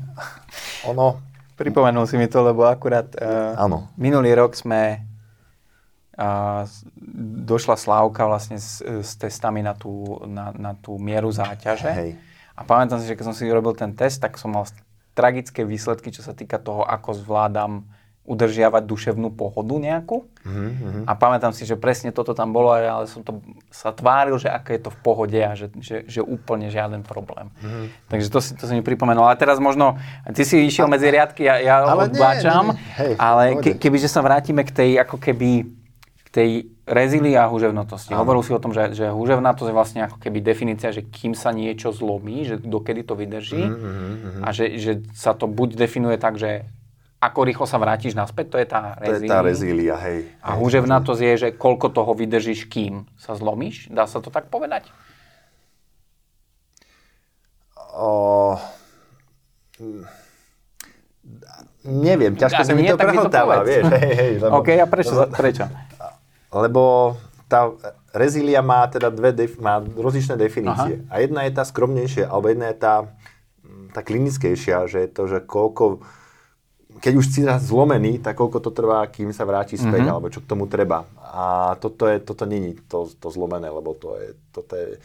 ono... 0.93 1.25
Pripomenul 1.57 2.05
si 2.05 2.21
mi 2.21 2.29
to, 2.29 2.45
lebo 2.45 2.69
akurát 2.69 3.17
uh, 3.17 3.57
Áno. 3.57 3.89
minulý 3.97 4.37
rok 4.37 4.53
sme 4.53 5.09
uh, 6.21 6.69
došla 7.49 7.81
Slávka 7.81 8.29
vlastne 8.29 8.61
s, 8.61 8.85
s 8.85 9.17
testami 9.17 9.65
na 9.65 9.73
tú, 9.73 10.21
na, 10.29 10.53
na 10.53 10.77
tú 10.77 11.01
mieru 11.01 11.33
záťaže. 11.33 11.93
Hej. 11.97 12.11
A 12.53 12.61
pamätám 12.61 13.01
si, 13.01 13.09
že 13.09 13.17
keď 13.17 13.33
som 13.33 13.37
si 13.37 13.49
robil 13.49 13.73
ten 13.73 13.97
test, 13.97 14.21
tak 14.21 14.37
som 14.37 14.53
mal 14.53 14.69
tragické 15.17 15.65
výsledky, 15.65 16.13
čo 16.13 16.21
sa 16.21 16.37
týka 16.37 16.61
toho, 16.61 16.85
ako 16.85 17.17
zvládam 17.25 17.89
udržiavať 18.27 18.83
duševnú 18.85 19.31
pohodu 19.33 19.79
nejakú. 19.79 20.27
Mm-hmm. 20.43 21.07
A 21.07 21.13
pamätám 21.15 21.55
si, 21.55 21.63
že 21.63 21.79
presne 21.79 22.11
toto 22.11 22.35
tam 22.35 22.51
bolo, 22.51 22.75
ale 22.75 23.07
som 23.07 23.23
to 23.23 23.39
sa 23.71 23.95
tváril, 23.95 24.37
že 24.37 24.51
ako 24.51 24.69
je 24.75 24.81
to 24.83 24.91
v 24.91 24.99
pohode 25.01 25.41
a 25.41 25.55
že, 25.55 25.71
že, 25.79 26.03
že 26.11 26.21
úplne 26.21 26.67
žiaden 26.67 27.07
problém. 27.07 27.55
Mm-hmm. 27.63 27.87
Takže 28.11 28.29
to 28.29 28.39
si, 28.43 28.51
to 28.59 28.67
si 28.67 28.75
mi 28.75 28.83
pripomenul. 28.83 29.23
Ale 29.31 29.39
teraz 29.39 29.63
možno, 29.63 29.97
ty 30.35 30.43
si 30.43 30.67
išiel 30.67 30.91
medzi 30.91 31.07
riadky, 31.07 31.47
ja, 31.47 31.63
ja 31.63 31.75
Ale 31.87 32.11
nie, 32.11 32.19
odbáčam, 32.19 32.75
nie, 32.75 32.79
nie. 32.79 32.95
Hej, 32.99 33.13
ale 33.17 33.43
ke, 33.63 33.71
kebyže 33.79 34.11
sa 34.11 34.21
vrátime 34.21 34.67
k 34.67 34.71
tej, 34.75 34.91
ako 35.07 35.17
keby, 35.23 35.51
k 36.27 36.29
tej 36.35 36.51
rezílii 36.87 37.35
a 37.35 37.51
húževnatosti. 37.51 38.15
Hovoril 38.15 38.47
si 38.47 38.55
o 38.55 38.63
tom, 38.63 38.71
že, 38.71 38.95
že 38.95 39.11
húževnatosť 39.11 39.71
je 39.71 39.75
vlastne 39.75 40.01
ako 40.07 40.23
keby 40.23 40.39
definícia, 40.39 40.95
že 40.95 41.03
kým 41.03 41.35
sa 41.35 41.51
niečo 41.51 41.91
zlomí, 41.91 42.47
že 42.47 42.63
dokedy 42.63 43.03
to 43.03 43.19
vydrží 43.19 43.59
Mm-hmm. 43.67 44.43
a 44.47 44.49
že, 44.55 44.79
že 44.79 44.93
sa 45.17 45.35
to 45.35 45.51
buď 45.51 45.75
definuje 45.75 46.21
tak, 46.21 46.39
že 46.39 46.69
ako 47.17 47.41
rýchlo 47.49 47.65
sa 47.65 47.81
vrátiš 47.81 48.13
naspäť, 48.13 48.47
to 48.53 48.57
je 48.61 48.67
tá 48.69 48.95
To 49.01 49.09
je 49.09 49.09
rezília. 49.17 49.31
tá 49.33 49.39
rezília, 49.41 49.97
hej. 50.05 50.19
A 50.45 50.53
Hej, 50.53 50.59
húževnatosť 50.61 51.21
je, 51.25 51.35
že 51.37 51.49
koľko 51.57 51.89
toho 51.91 52.13
vydržíš, 52.13 52.69
kým 52.69 53.09
sa 53.17 53.33
zlomíš? 53.33 53.89
Dá 53.89 54.05
sa 54.05 54.21
to 54.21 54.29
tak 54.29 54.53
povedať? 54.53 54.93
O... 57.97 58.55
Neviem, 61.87 62.37
ťažko 62.37 62.63
sa 62.67 62.73
mi 62.75 62.85
nie, 62.85 62.93
to 62.93 63.01
prehltáva, 63.01 63.65
vieš. 63.65 63.89
Hej, 63.89 64.13
hej, 64.13 64.33
lebo, 64.43 64.53
OK, 64.61 64.69
a 64.77 64.87
prečo? 64.87 65.13
Prečo? 65.33 65.65
lebo 66.57 67.15
tá 67.47 67.71
rezília 68.11 68.65
má 68.65 68.87
teda 68.91 69.13
dve, 69.13 69.31
def, 69.31 69.61
má 69.61 69.79
rozličné 69.79 70.35
definície. 70.35 71.05
Aha. 71.07 71.13
A 71.13 71.15
jedna 71.23 71.47
je 71.47 71.53
tá 71.55 71.63
skromnejšia, 71.63 72.27
alebo 72.27 72.51
jedna 72.51 72.73
je 72.75 72.79
tá, 72.81 72.95
tá 73.95 74.01
klinickejšia, 74.03 74.91
že 74.91 75.07
je 75.07 75.11
to, 75.11 75.23
že 75.31 75.39
koľko, 75.47 76.03
keď 77.01 77.13
už 77.17 77.27
si 77.29 77.41
raz 77.47 77.69
zlomený, 77.69 78.19
tak 78.21 78.37
koľko 78.37 78.59
to 78.61 78.71
trvá, 78.73 79.07
kým 79.09 79.31
sa 79.31 79.45
vráti 79.45 79.77
späť, 79.77 80.05
mm-hmm. 80.05 80.13
alebo 80.13 80.33
čo 80.33 80.41
k 80.43 80.51
tomu 80.51 80.65
treba. 80.67 81.05
A 81.21 81.77
toto, 81.81 82.09
je, 82.09 82.21
toto 82.21 82.49
není 82.49 82.77
to, 82.89 83.09
to 83.21 83.29
zlomené, 83.29 83.69
lebo 83.69 83.93
to 83.97 84.17
je, 84.17 84.29
toto 84.53 84.73
je 84.75 85.01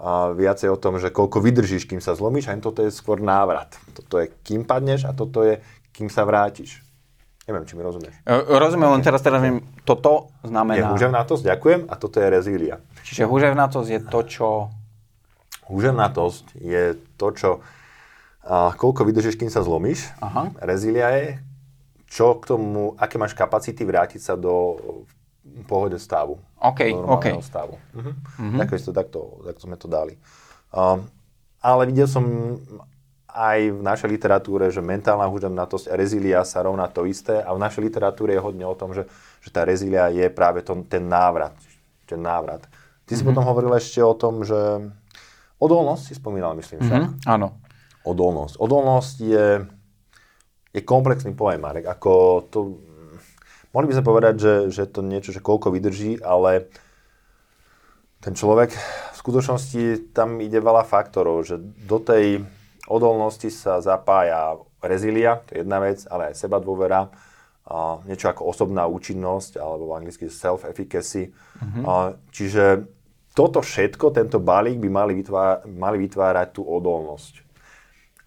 a 0.00 0.32
viacej 0.32 0.72
o 0.72 0.80
tom, 0.80 0.96
že 0.96 1.12
koľko 1.12 1.44
vydržíš, 1.44 1.84
kým 1.84 2.00
sa 2.00 2.16
zlomíš, 2.16 2.48
a 2.48 2.56
toto 2.56 2.80
je 2.80 2.88
skôr 2.88 3.20
návrat. 3.20 3.76
Toto 3.92 4.16
je, 4.16 4.32
kým 4.40 4.64
padneš 4.64 5.04
a 5.04 5.12
toto 5.12 5.44
je, 5.44 5.60
kým 5.92 6.08
sa 6.08 6.24
vrátiš. 6.24 6.80
Neviem, 7.44 7.68
či 7.68 7.76
mi 7.76 7.84
rozumieš. 7.84 8.16
E, 8.24 8.32
Rozumiem, 8.32 8.96
len 8.96 9.04
teraz, 9.04 9.20
teraz 9.20 9.44
viem, 9.44 9.60
toto 9.84 10.32
Je 10.40 10.48
znamená... 10.48 10.96
húževnatosť, 10.96 11.42
ďakujem, 11.44 11.80
a 11.84 11.94
toto 12.00 12.16
je 12.16 12.26
rezília. 12.32 12.80
Čiže 13.04 13.28
húževnatosť 13.28 13.88
je 13.92 14.00
to, 14.00 14.20
čo... 14.24 14.48
Húževnatosť 15.68 16.56
je 16.56 16.84
to, 17.20 17.26
čo 17.36 17.48
a 18.40 18.72
koľko 18.72 19.04
vydržíš, 19.04 19.36
kým 19.36 19.52
sa 19.52 19.60
zlomíš. 19.60 20.08
Aha. 20.24 20.48
Rezília 20.64 21.12
je, 21.12 21.26
čo 22.08 22.40
k 22.40 22.56
tomu, 22.56 22.96
aké 22.96 23.20
máš 23.20 23.36
kapacity 23.36 23.84
vrátiť 23.84 24.20
sa 24.20 24.34
do 24.34 24.76
pohode 25.68 25.96
stavu. 26.00 26.40
OK, 26.60 26.80
do 26.92 27.06
OK. 27.16 27.26
stavu. 27.44 27.76
Uh-huh. 27.96 28.12
Uh-huh. 28.12 28.58
Tak, 28.60 28.76
to, 28.76 28.92
takto, 28.92 29.20
takto 29.44 29.62
sme 29.64 29.76
to 29.76 29.88
dali. 29.88 30.16
Um, 30.72 31.08
ale 31.60 31.88
videl 31.88 32.08
som 32.08 32.24
aj 33.30 33.58
v 33.78 33.80
našej 33.80 34.08
literatúre, 34.10 34.74
že 34.74 34.82
mentálna 34.82 35.28
húževnatosť 35.30 35.92
a 35.92 35.94
rezília 35.94 36.42
sa 36.42 36.66
rovná 36.66 36.90
to 36.90 37.06
isté 37.06 37.38
a 37.38 37.54
v 37.54 37.62
našej 37.62 37.82
literatúre 37.86 38.34
je 38.34 38.42
hodne 38.42 38.66
o 38.66 38.74
tom, 38.74 38.90
že, 38.90 39.06
že 39.38 39.54
tá 39.54 39.62
rezília 39.62 40.10
je 40.10 40.26
práve 40.32 40.66
to, 40.66 40.74
ten 40.90 41.06
návrat. 41.06 41.54
Ten 42.10 42.18
návrat. 42.18 42.66
Ty 43.06 43.12
si 43.14 43.22
potom 43.22 43.42
hovoril 43.42 43.70
ešte 43.74 44.02
o 44.02 44.14
tom, 44.14 44.42
že 44.42 44.58
odolnosť 45.62 46.02
si 46.10 46.14
spomínal, 46.18 46.58
myslím 46.58 46.82
však. 46.82 47.00
Hm? 47.06 47.10
Áno. 47.26 47.58
Odolnosť. 48.06 48.56
Odolnosť 48.56 49.16
je, 49.20 49.46
je 50.72 50.80
komplexný 50.84 51.36
pojem, 51.36 51.60
Marek. 51.60 51.84
Ako 51.84 52.44
to, 52.48 52.80
mohli 53.76 53.86
by 53.90 53.94
sme 54.00 54.04
povedať, 54.08 54.34
že, 54.40 54.54
že 54.72 54.84
to 54.88 55.04
niečo, 55.04 55.36
že 55.36 55.44
koľko 55.44 55.74
vydrží, 55.74 56.20
ale 56.24 56.72
ten 58.20 58.36
človek 58.36 58.72
v 58.72 59.16
skutočnosti 59.16 60.12
tam 60.12 60.40
ide 60.44 60.60
veľa 60.60 60.84
faktorov, 60.84 61.44
že 61.44 61.56
do 61.60 62.00
tej 62.00 62.44
odolnosti 62.88 63.48
sa 63.48 63.80
zapája 63.80 64.60
rezília, 64.80 65.44
to 65.44 65.56
je 65.56 65.64
jedna 65.64 65.80
vec, 65.80 66.04
ale 66.08 66.32
aj 66.32 66.40
seba 66.40 66.60
dôvera, 66.60 67.12
a 67.70 68.02
niečo 68.02 68.26
ako 68.26 68.50
osobná 68.50 68.88
účinnosť, 68.90 69.62
alebo 69.62 69.92
v 69.92 70.02
anglicky 70.02 70.26
self-efficacy. 70.26 71.30
Mm-hmm. 71.30 71.84
A, 71.86 72.18
čiže 72.34 72.90
toto 73.30 73.62
všetko, 73.62 74.10
tento 74.10 74.42
balík 74.42 74.82
by 74.82 74.90
mali, 74.90 75.12
vytvá, 75.22 75.62
mali 75.70 76.02
vytvárať 76.02 76.50
tú 76.50 76.66
odolnosť. 76.66 77.46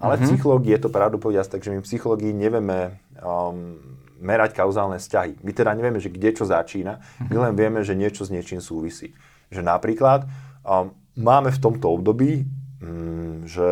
Ale 0.02 0.20
v 0.20 0.26
psychológii 0.30 0.76
je 0.76 0.82
to 0.84 0.90
pravdu 0.92 1.18
povediať, 1.22 1.58
takže 1.58 1.72
my 1.72 1.78
v 1.80 1.88
psychológii 1.88 2.32
nevieme 2.36 3.00
um, 3.22 3.80
merať 4.20 4.56
kauzálne 4.58 5.00
vzťahy. 5.00 5.40
My 5.44 5.52
teda 5.56 5.72
nevieme, 5.76 6.00
že 6.00 6.12
kde 6.12 6.30
čo 6.36 6.44
začína, 6.48 7.00
my 7.28 7.36
len 7.50 7.54
vieme, 7.56 7.84
že 7.84 7.96
niečo 7.96 8.28
s 8.28 8.34
niečím 8.34 8.60
súvisí. 8.60 9.16
Že 9.54 9.64
napríklad 9.64 10.28
um, 10.64 10.92
máme 11.16 11.52
v 11.54 11.62
tomto 11.62 11.88
období, 11.94 12.44
um, 12.84 13.48
že 13.48 13.68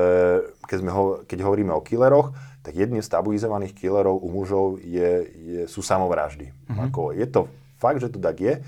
keď, 0.68 0.78
sme 0.78 0.92
ho, 0.92 1.04
keď 1.28 1.38
hovoríme 1.44 1.74
o 1.76 1.84
killeroch, 1.84 2.32
tak 2.62 2.78
jedným 2.78 3.02
z 3.02 3.10
stabilizovaných 3.10 3.74
killerov 3.74 4.22
u 4.22 4.30
mužov 4.30 4.78
je, 4.86 5.26
je, 5.26 5.62
sú 5.66 5.82
samovraždy. 5.82 6.54
Ako, 6.78 7.12
je 7.12 7.26
to 7.26 7.50
fakt, 7.82 7.98
že 7.98 8.14
to 8.14 8.22
tak 8.22 8.38
je, 8.38 8.62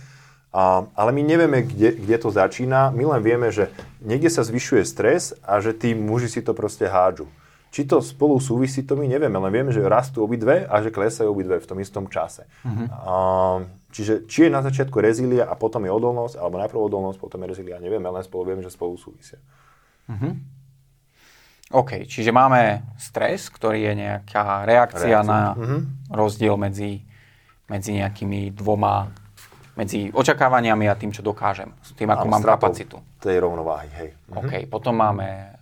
a, 0.53 0.86
ale 0.93 1.10
my 1.10 1.22
nevieme, 1.25 1.65
kde, 1.65 1.98
kde 1.98 2.17
to 2.22 2.29
začína. 2.29 2.93
My 2.93 3.10
len 3.10 3.25
vieme, 3.25 3.50
že 3.50 3.74
niekde 4.05 4.29
sa 4.29 4.45
zvyšuje 4.45 4.86
stres 4.86 5.33
a 5.41 5.57
že 5.57 5.74
tí 5.74 5.98
muži 5.98 6.29
si 6.29 6.41
to 6.45 6.53
proste 6.53 6.86
hádžu. 6.86 7.25
Či 7.74 7.89
to 7.89 8.06
spolu 8.06 8.38
súvisí, 8.38 8.86
to 8.86 8.94
my 8.94 9.10
nevieme, 9.10 9.34
len 9.34 9.50
vieme, 9.50 9.74
že 9.74 9.82
rastú 9.82 10.22
obidve 10.22 10.62
a 10.62 10.77
že 10.77 10.94
klesajú 10.94 11.25
obidve 11.25 11.58
v 11.58 11.65
tom 11.65 11.82
istom 11.82 12.06
čase. 12.06 12.46
A, 12.94 13.65
čiže 13.89 14.30
či 14.30 14.46
je 14.46 14.53
na 14.53 14.62
začiatku 14.62 14.94
rezília 15.01 15.50
a 15.50 15.58
potom 15.58 15.82
je 15.82 15.89
odolnosť, 15.89 16.38
alebo 16.38 16.62
najprv 16.62 16.80
odolnosť, 16.80 17.18
potom 17.18 17.42
je 17.42 17.50
rezília, 17.50 17.82
nevieme, 17.82 18.06
len 18.06 18.22
spolu 18.22 18.53
vieme, 18.53 18.62
že 18.62 18.70
spolu 18.70 18.94
súvisia. 18.94 19.42
OK, 21.74 22.06
čiže 22.06 22.30
máme 22.30 22.86
stres, 23.01 23.50
ktorý 23.50 23.89
je 23.89 23.94
nejaká 23.98 24.70
reakcia 24.70 25.25
Reakcia. 25.25 25.25
na 25.25 25.58
Mhm. 25.58 25.77
rozdiel 26.13 26.53
medzi, 26.53 27.01
medzi 27.65 27.98
nejakými 27.98 28.53
dvoma, 28.53 29.10
medzi 29.74 30.13
očakávaniami 30.13 30.86
a 30.86 30.94
tým, 30.94 31.10
čo 31.10 31.25
dokážem. 31.25 31.74
Tým, 31.98 32.13
ako 32.13 32.25
mám 32.30 32.46
kapacitu. 32.46 33.01
Tej 33.18 33.42
rovnováhy, 33.42 33.89
hej. 33.98 34.10
OK, 34.30 34.70
potom 34.70 34.94
máme 34.94 35.58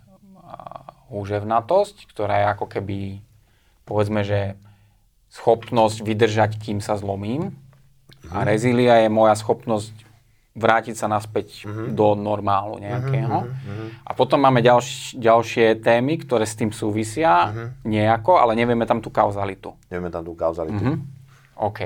a, 1.12 1.14
húževnatosť, 1.14 2.08
ktorá 2.08 2.34
je 2.40 2.46
ako 2.56 2.66
keby, 2.72 2.98
povedzme, 3.84 4.24
že 4.24 4.56
schopnosť 5.28 6.00
vydržať, 6.00 6.56
kým 6.56 6.80
sa 6.80 6.96
zlomím. 6.96 7.52
A 8.32 8.48
rezília 8.48 9.04
je 9.04 9.08
moja 9.12 9.36
schopnosť 9.36 9.92
vrátiť 10.52 11.00
sa 11.00 11.08
naspäť 11.08 11.64
do 11.96 12.12
normálu 12.12 12.76
nejakého. 12.76 13.48
A 14.04 14.10
potom 14.12 14.36
máme 14.40 14.60
ďalš, 14.60 15.16
ďalšie 15.16 15.80
témy, 15.80 16.20
ktoré 16.20 16.44
s 16.44 16.56
tým 16.56 16.72
súvisia 16.72 17.52
nejako, 17.84 18.36
ale 18.36 18.52
nevieme 18.52 18.84
tam 18.84 19.00
tú 19.00 19.08
kauzalitu. 19.08 19.72
Nevieme 19.88 20.12
tam 20.12 20.24
tú 20.24 20.36
kauzalitu. 20.36 20.80
Mhm. 20.80 20.94
OK. 21.56 21.80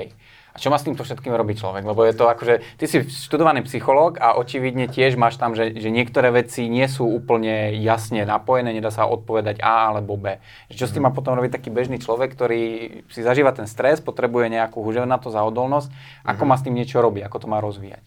A 0.57 0.59
čo 0.59 0.73
má 0.73 0.81
s 0.81 0.89
týmto 0.89 1.05
všetkým 1.05 1.29
robiť 1.37 1.61
človek? 1.61 1.85
Lebo 1.85 2.01
je 2.01 2.17
to 2.17 2.25
akože, 2.25 2.81
ty 2.81 2.89
si 2.89 3.05
študovaný 3.05 3.61
psychológ 3.69 4.17
a 4.17 4.41
očividne 4.41 4.89
tiež 4.89 5.13
máš 5.13 5.37
tam, 5.37 5.53
že, 5.53 5.69
že 5.77 5.93
niektoré 5.93 6.33
veci 6.33 6.65
nie 6.65 6.89
sú 6.89 7.05
úplne 7.05 7.77
jasne 7.77 8.25
napojené, 8.25 8.73
nedá 8.73 8.89
sa 8.89 9.05
odpovedať 9.05 9.61
A 9.61 9.93
alebo 9.93 10.17
B. 10.17 10.41
Čo 10.73 10.89
s 10.89 10.97
tým 10.97 11.05
má 11.05 11.13
potom 11.13 11.37
robiť 11.37 11.61
taký 11.61 11.69
bežný 11.69 12.01
človek, 12.01 12.33
ktorý 12.33 12.61
si 13.05 13.21
zažíva 13.21 13.53
ten 13.53 13.69
stres, 13.69 14.01
potrebuje 14.01 14.49
nejakú 14.49 14.81
huževnatosť 14.81 15.37
a 15.37 15.45
odolnosť, 15.45 15.93
ako 16.25 16.43
má 16.49 16.57
s 16.57 16.65
tým 16.65 16.73
niečo 16.73 17.05
robiť, 17.05 17.29
ako 17.29 17.37
to 17.37 17.47
má 17.53 17.61
rozvíjať? 17.61 18.05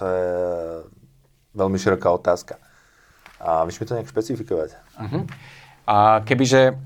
To 0.00 0.04
je 0.08 0.32
veľmi 1.52 1.76
široká 1.76 2.08
otázka. 2.16 2.56
A 3.44 3.68
vieš 3.68 3.84
mi 3.84 3.84
to 3.84 4.00
nejak 4.00 4.08
špecifikovať? 4.08 4.80
Uh-huh. 5.04 5.28
A 5.84 6.24
kebyže, 6.24 6.80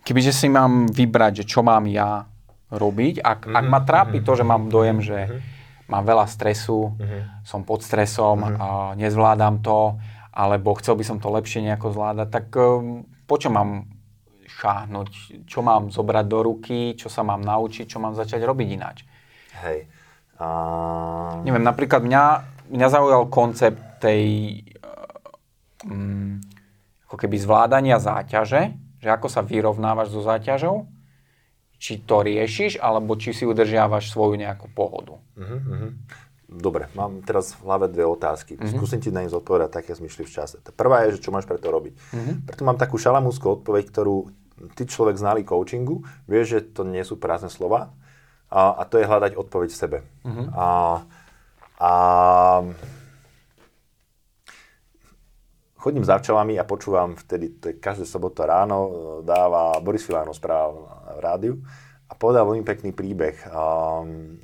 kebyže 0.00 0.32
si 0.32 0.48
mám 0.48 0.88
vybrať, 0.88 1.44
že 1.44 1.52
čo 1.52 1.60
mám 1.60 1.84
ja 1.92 2.24
robiť, 2.72 3.20
ak, 3.20 3.40
Mhm, 3.48 3.56
ak 3.56 3.64
ma 3.68 3.80
trápi 3.80 4.18
to, 4.24 4.32
že 4.36 4.44
mám 4.44 4.72
dojem, 4.72 5.00
že 5.00 5.42
mám 5.88 6.04
veľa 6.04 6.24
stresu, 6.24 6.96
Mhm. 6.96 7.44
som 7.44 7.60
pod 7.64 7.84
stresom, 7.84 8.40
a 8.44 8.56
nezvládam 8.96 9.60
to, 9.60 10.00
alebo 10.32 10.74
chcel 10.80 10.96
by 10.96 11.04
som 11.04 11.18
to 11.20 11.28
lepšie 11.30 11.62
nejako 11.62 11.92
zvládať, 11.94 12.28
tak 12.32 12.46
um, 12.56 13.04
po 13.28 13.36
čo 13.38 13.52
mám 13.52 13.86
šáhnuť? 14.54 15.08
Čo 15.46 15.60
mám 15.62 15.90
zobrať 15.90 16.26
do 16.30 16.38
ruky? 16.42 16.94
Čo 16.94 17.10
sa 17.10 17.26
mám 17.26 17.42
naučiť? 17.42 17.90
Čo 17.90 17.98
mám 17.98 18.14
začať 18.14 18.42
robiť 18.42 18.68
ináč? 18.70 19.02
Hej. 19.66 19.86
A... 20.38 20.46
Neviem, 21.46 21.62
napríklad 21.62 22.02
mňa 22.02 22.24
mňa 22.64 22.88
zaujal 22.88 23.28
koncept 23.28 23.78
tej 24.00 24.24
um, 25.84 26.40
ako 27.06 27.16
keby 27.20 27.36
zvládania 27.38 28.00
záťaže, 28.00 28.72
že 28.98 29.08
ako 29.12 29.28
sa 29.28 29.44
vyrovnávaš 29.44 30.16
so 30.16 30.24
záťažou, 30.24 30.88
či 31.84 32.00
to 32.00 32.24
riešiš, 32.24 32.80
alebo 32.80 33.12
či 33.20 33.36
si 33.36 33.44
udržiavaš 33.44 34.08
svoju 34.08 34.40
nejakú 34.40 34.72
pohodu. 34.72 35.20
Uh-huh, 35.36 35.92
Dobre, 36.48 36.88
mám 36.96 37.20
teraz 37.20 37.52
v 37.60 37.68
hlave 37.68 37.92
dve 37.92 38.08
otázky. 38.08 38.56
Uh-huh. 38.56 38.72
Skúsim 38.72 39.04
ti 39.04 39.12
na 39.12 39.20
ne 39.20 39.28
zodpovedať 39.28 39.68
tak, 39.68 39.84
ako 39.92 40.00
sme 40.00 40.08
išli 40.08 40.24
v 40.24 40.32
čase. 40.32 40.56
Tá 40.64 40.72
prvá 40.72 41.04
je, 41.04 41.20
že 41.20 41.28
čo 41.28 41.34
máš 41.34 41.44
pre 41.44 41.60
to 41.60 41.68
robiť. 41.68 41.92
Uh-huh. 41.92 42.34
Preto 42.48 42.64
mám 42.64 42.80
takú 42.80 42.96
šalamúskú 42.96 43.60
odpoveď, 43.60 43.84
ktorú 43.92 44.32
ty 44.72 44.88
človek 44.88 45.20
znali 45.20 45.44
coachingu, 45.44 46.00
vieš, 46.24 46.56
že 46.56 46.60
to 46.72 46.88
nie 46.88 47.04
sú 47.04 47.20
prázdne 47.20 47.52
slova 47.52 47.92
a, 48.48 48.80
a 48.80 48.82
to 48.88 48.96
je 48.96 49.04
hľadať 49.04 49.36
odpoveď 49.36 49.68
v 49.68 49.76
sebe. 49.76 49.98
Uh-huh. 50.24 50.46
A, 50.56 50.68
a 51.76 51.92
chodím 55.84 56.00
za 56.00 56.16
včelami 56.16 56.56
a 56.56 56.64
počúvam 56.64 57.12
vtedy, 57.12 57.60
to 57.60 57.64
je 57.68 57.74
každé 57.76 58.08
soboto 58.08 58.40
ráno, 58.48 58.88
dáva 59.20 59.76
Boris 59.84 60.00
Filáno 60.00 60.32
správ 60.32 60.80
v 61.16 61.24
rádiu 61.24 61.54
a 62.08 62.12
povedal 62.12 62.46
veľmi 62.46 62.64
pekný 62.66 62.90
príbeh. 62.92 63.36
Um, 63.48 64.38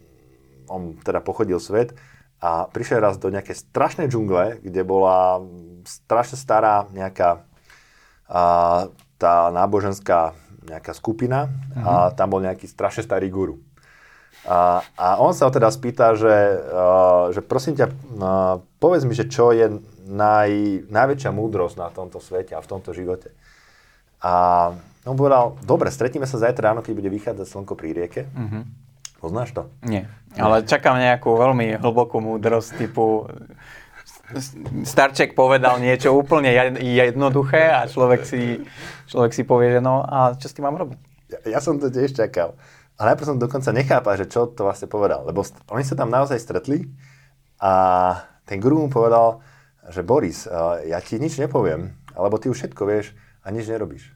on 0.71 0.97
teda 1.03 1.21
pochodil 1.21 1.59
svet 1.59 1.93
a 2.41 2.71
prišiel 2.71 3.03
raz 3.03 3.21
do 3.21 3.29
nejakej 3.29 3.69
strašnej 3.69 4.09
džungle, 4.09 4.63
kde 4.65 4.83
bola 4.87 5.45
strašne 5.85 6.39
stará 6.41 6.89
nejaká 6.95 7.45
a, 8.31 8.89
tá 9.21 9.53
náboženská 9.53 10.33
nejaká 10.65 10.93
skupina 10.95 11.51
uh-huh. 11.51 11.85
a 11.85 11.93
mhm. 12.09 12.13
tam 12.17 12.27
bol 12.31 12.41
nejaký 12.41 12.69
strašne 12.71 13.05
starý 13.05 13.29
guru. 13.29 13.61
A, 14.49 14.81
a 14.97 15.21
on 15.21 15.37
sa 15.37 15.45
ho 15.45 15.53
teda 15.53 15.69
spýta, 15.69 16.17
že, 16.17 16.33
uh, 16.65 17.29
že 17.29 17.45
prosím 17.45 17.77
ťa, 17.77 17.87
uh, 17.93 18.65
povedz 18.81 19.05
mi, 19.05 19.13
že 19.13 19.29
čo 19.29 19.53
je 19.53 19.69
naj, 20.09 20.51
najväčšia 20.89 21.29
múdrosť 21.29 21.77
na 21.77 21.93
tomto 21.93 22.25
svete 22.25 22.57
a 22.57 22.65
v 22.65 22.71
tomto 22.71 22.97
živote. 22.97 23.37
A 24.25 24.73
on 25.09 25.17
povedal, 25.17 25.57
dobre, 25.65 25.89
stretneme 25.89 26.29
sa 26.29 26.37
zajtra 26.37 26.73
ráno, 26.73 26.85
keď 26.85 26.93
bude 26.93 27.11
vychádzať 27.13 27.47
slnko 27.49 27.73
pri 27.79 27.97
rieke. 27.97 28.29
Uh-huh. 28.33 28.69
Poznáš 29.21 29.53
to? 29.53 29.63
Nie, 29.85 30.09
ale 30.37 30.65
čakám 30.65 30.97
nejakú 30.97 31.37
veľmi 31.37 31.77
hlbokú 31.81 32.21
múdrosť 32.25 32.81
typu 32.81 33.29
Starček 34.87 35.35
povedal 35.35 35.83
niečo 35.83 36.15
úplne 36.15 36.55
jednoduché 36.79 37.67
a 37.67 37.91
človek 37.91 38.23
si, 38.23 38.63
človek 39.11 39.35
si 39.35 39.43
povie, 39.43 39.75
že 39.75 39.81
no 39.83 40.07
a 40.07 40.39
čo 40.39 40.47
s 40.47 40.55
tým 40.55 40.71
mám 40.71 40.79
robiť? 40.79 40.99
Ja, 41.31 41.59
ja 41.59 41.61
som 41.61 41.83
to 41.83 41.91
tiež 41.91 42.15
čakal. 42.15 42.55
A 42.95 43.11
najprv 43.11 43.27
som 43.27 43.43
dokonca 43.43 43.75
nechápal, 43.75 44.15
že 44.15 44.31
čo 44.31 44.47
to 44.47 44.63
vlastne 44.63 44.87
povedal. 44.87 45.27
Lebo 45.27 45.43
oni 45.75 45.83
sa 45.83 45.99
tam 45.99 46.15
naozaj 46.15 46.39
stretli 46.39 46.87
a 47.59 47.73
ten 48.47 48.63
guru 48.63 48.87
mu 48.87 48.89
povedal, 48.93 49.43
že 49.91 50.07
Boris, 50.07 50.47
ja 50.87 51.03
ti 51.03 51.19
nič 51.19 51.43
nepoviem, 51.43 51.91
alebo 52.15 52.39
ty 52.39 52.47
už 52.47 52.63
všetko 52.63 52.83
vieš 52.87 53.11
a 53.43 53.51
nič 53.51 53.67
nerobíš. 53.67 54.15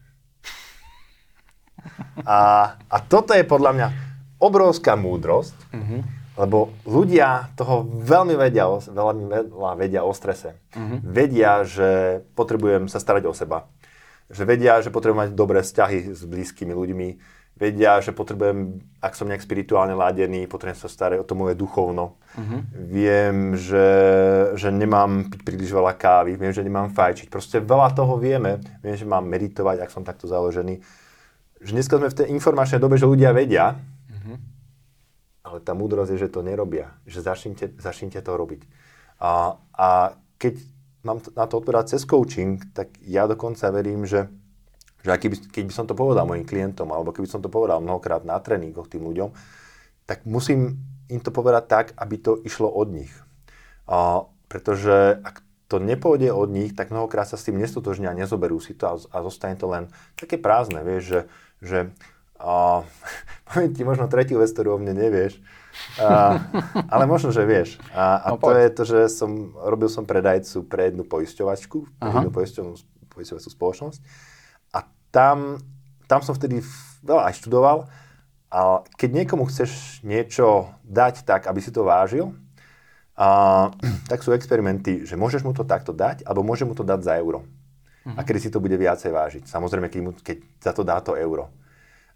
A, 2.23 2.39
a 2.79 2.97
toto 3.03 3.35
je 3.35 3.43
podľa 3.43 3.71
mňa 3.75 3.87
obrovská 4.39 4.95
múdrosť, 4.95 5.55
mm-hmm. 5.75 5.99
lebo 6.39 6.71
ľudia 6.87 7.51
toho 7.59 7.83
veľmi 7.83 8.39
vedia, 8.39 8.69
veľmi 8.71 9.51
veľa 9.51 9.73
vedia 9.75 10.01
o 10.07 10.15
strese. 10.15 10.55
Mm-hmm. 10.75 10.99
Vedia, 11.03 11.51
že 11.67 12.21
potrebujem 12.39 12.87
sa 12.87 13.03
starať 13.03 13.27
o 13.27 13.33
seba. 13.35 13.67
Že 14.31 14.43
vedia, 14.47 14.79
že 14.79 14.93
potrebujem 14.95 15.29
mať 15.29 15.37
dobré 15.37 15.59
vzťahy 15.59 16.15
s 16.15 16.23
blízkymi 16.23 16.71
ľuďmi 16.71 17.09
vedia, 17.55 18.03
že 18.03 18.11
potrebujem, 18.11 18.83
ak 18.99 19.15
som 19.15 19.31
nejak 19.31 19.39
spirituálne 19.39 19.95
ladený, 19.95 20.43
potrebujem 20.51 20.75
sa 20.75 20.91
starať 20.91 21.23
o 21.23 21.27
to 21.27 21.39
moje 21.39 21.55
duchovno. 21.55 22.19
Uh-huh. 22.35 22.59
Viem, 22.75 23.55
že, 23.55 23.87
že 24.59 24.75
nemám 24.75 25.31
piť 25.31 25.41
príliš 25.47 25.71
veľa 25.71 25.95
kávy, 25.95 26.35
viem, 26.35 26.51
že 26.51 26.67
nemám 26.67 26.91
fajčiť. 26.91 27.31
Proste 27.31 27.63
veľa 27.63 27.95
toho 27.95 28.19
vieme. 28.19 28.59
Viem, 28.83 28.99
že 28.99 29.07
mám 29.07 29.23
meditovať, 29.23 29.87
ak 29.87 29.93
som 29.93 30.03
takto 30.03 30.27
založený. 30.27 30.83
Že 31.65 31.81
dneska 31.81 31.97
sme 31.97 32.13
v 32.13 32.17
tej 32.21 32.27
informačnej 32.29 32.77
dobe, 32.77 33.01
že 33.01 33.09
ľudia 33.09 33.33
vedia, 33.33 33.73
uh-huh. 33.73 34.37
ale 35.49 35.57
tá 35.65 35.73
múdrosť 35.73 36.13
je, 36.13 36.29
že 36.29 36.29
to 36.29 36.45
nerobia. 36.45 36.93
Že 37.09 37.19
začnite, 37.25 37.65
začnite 37.81 38.21
to 38.21 38.31
robiť. 38.37 38.61
A, 39.17 39.57
a 39.73 40.13
keď 40.37 40.61
mám 41.01 41.25
na 41.33 41.49
to 41.49 41.57
odpovedať 41.57 41.97
cez 41.97 42.05
coaching, 42.05 42.61
tak 42.77 42.93
ja 43.01 43.25
dokonca 43.25 43.65
verím, 43.73 44.05
že 44.05 44.29
že 45.05 45.13
aký 45.13 45.29
by, 45.29 45.37
keď 45.53 45.63
by 45.69 45.73
som 45.77 45.85
to 45.85 45.93
povedal 45.93 46.25
mojim 46.25 46.49
klientom, 46.49 46.89
alebo 46.89 47.13
keby 47.13 47.29
som 47.29 47.37
to 47.37 47.45
povedal 47.45 47.77
mnohokrát 47.77 48.25
na 48.25 48.41
tréningoch 48.41 48.89
tým 48.89 49.05
ľuďom, 49.05 49.29
tak 50.09 50.25
musím 50.25 50.81
im 51.05 51.21
to 51.21 51.29
povedať 51.29 51.63
tak, 51.69 51.85
aby 52.01 52.17
to 52.17 52.41
išlo 52.41 52.65
od 52.65 52.89
nich. 52.89 53.13
A, 53.85 54.25
pretože 54.49 55.21
ak 55.21 55.45
to 55.69 55.77
nepôjde 55.77 56.33
od 56.33 56.49
nich, 56.49 56.73
tak 56.73 56.89
mnohokrát 56.89 57.29
sa 57.29 57.37
s 57.37 57.45
tým 57.45 57.61
nestotožnia, 57.61 58.17
nezoberú 58.17 58.57
si 58.57 58.73
to 58.73 58.89
a, 58.89 58.97
a 58.97 59.17
zostane 59.21 59.53
to 59.53 59.69
len 59.69 59.93
také 60.17 60.41
prázdne, 60.41 60.81
vieš, 60.81 61.03
že, 61.05 61.19
že 61.61 61.91
a, 62.39 62.83
poviem 63.51 63.71
ti 63.75 63.83
možno 63.87 64.09
tretiu 64.11 64.39
vec, 64.41 64.51
ktorú 64.51 64.75
o 64.75 64.81
mne 64.81 64.95
nevieš, 64.95 65.39
a, 65.99 66.39
ale 66.87 67.03
možno, 67.03 67.35
že 67.35 67.43
vieš. 67.43 67.75
A, 67.91 68.23
a 68.23 68.27
no, 68.31 68.39
to 68.39 68.47
poď. 68.47 68.63
je 68.63 68.69
to, 68.71 68.83
že 68.87 68.99
som, 69.11 69.51
robil 69.59 69.91
som 69.91 70.07
predajcu 70.07 70.63
pre 70.67 70.87
jednu 70.87 71.03
poisťovačku, 71.03 71.77
pre 71.99 72.09
jednu 72.15 72.31
poisťovačku 73.11 73.49
spoločnosť 73.51 73.99
tam, 75.15 75.63
tam 76.11 76.19
som 76.19 76.35
vtedy 76.35 76.59
veľa 77.07 77.31
aj 77.31 77.39
študoval 77.39 77.87
a 78.51 78.83
keď 78.99 79.23
niekomu 79.23 79.47
chceš 79.47 80.03
niečo 80.03 80.75
dať 80.83 81.23
tak, 81.23 81.47
aby 81.47 81.63
si 81.63 81.71
to 81.71 81.87
vážil, 81.87 82.35
a, 83.15 83.71
tak 84.11 84.19
sú 84.19 84.35
experimenty, 84.35 85.07
že 85.07 85.15
môžeš 85.15 85.47
mu 85.47 85.55
to 85.55 85.63
takto 85.63 85.95
dať, 85.95 86.27
alebo 86.27 86.43
môže 86.43 86.67
mu 86.67 86.75
to 86.75 86.83
dať 86.83 86.99
za 86.99 87.15
euro. 87.15 87.47
Uh-huh. 88.05 88.15
A 88.15 88.21
kedy 88.21 88.39
si 88.39 88.49
to 88.53 88.61
bude 88.61 88.77
viacej 88.77 89.09
vážiť. 89.09 89.43
Samozrejme, 89.49 89.89
keď, 89.89 90.01
mu, 90.05 90.11
keď 90.13 90.37
za 90.61 90.71
to 90.77 90.85
dá 90.85 91.01
to 91.01 91.17
euro. 91.17 91.49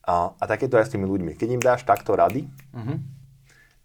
A, 0.05 0.37
a 0.37 0.43
takéto 0.45 0.77
aj 0.77 0.85
s 0.85 0.93
tými 0.93 1.09
ľuďmi. 1.09 1.33
Keď 1.33 1.49
im 1.49 1.61
dáš 1.61 1.81
takto 1.81 2.13
rady, 2.13 2.45
uh-huh. 2.45 2.97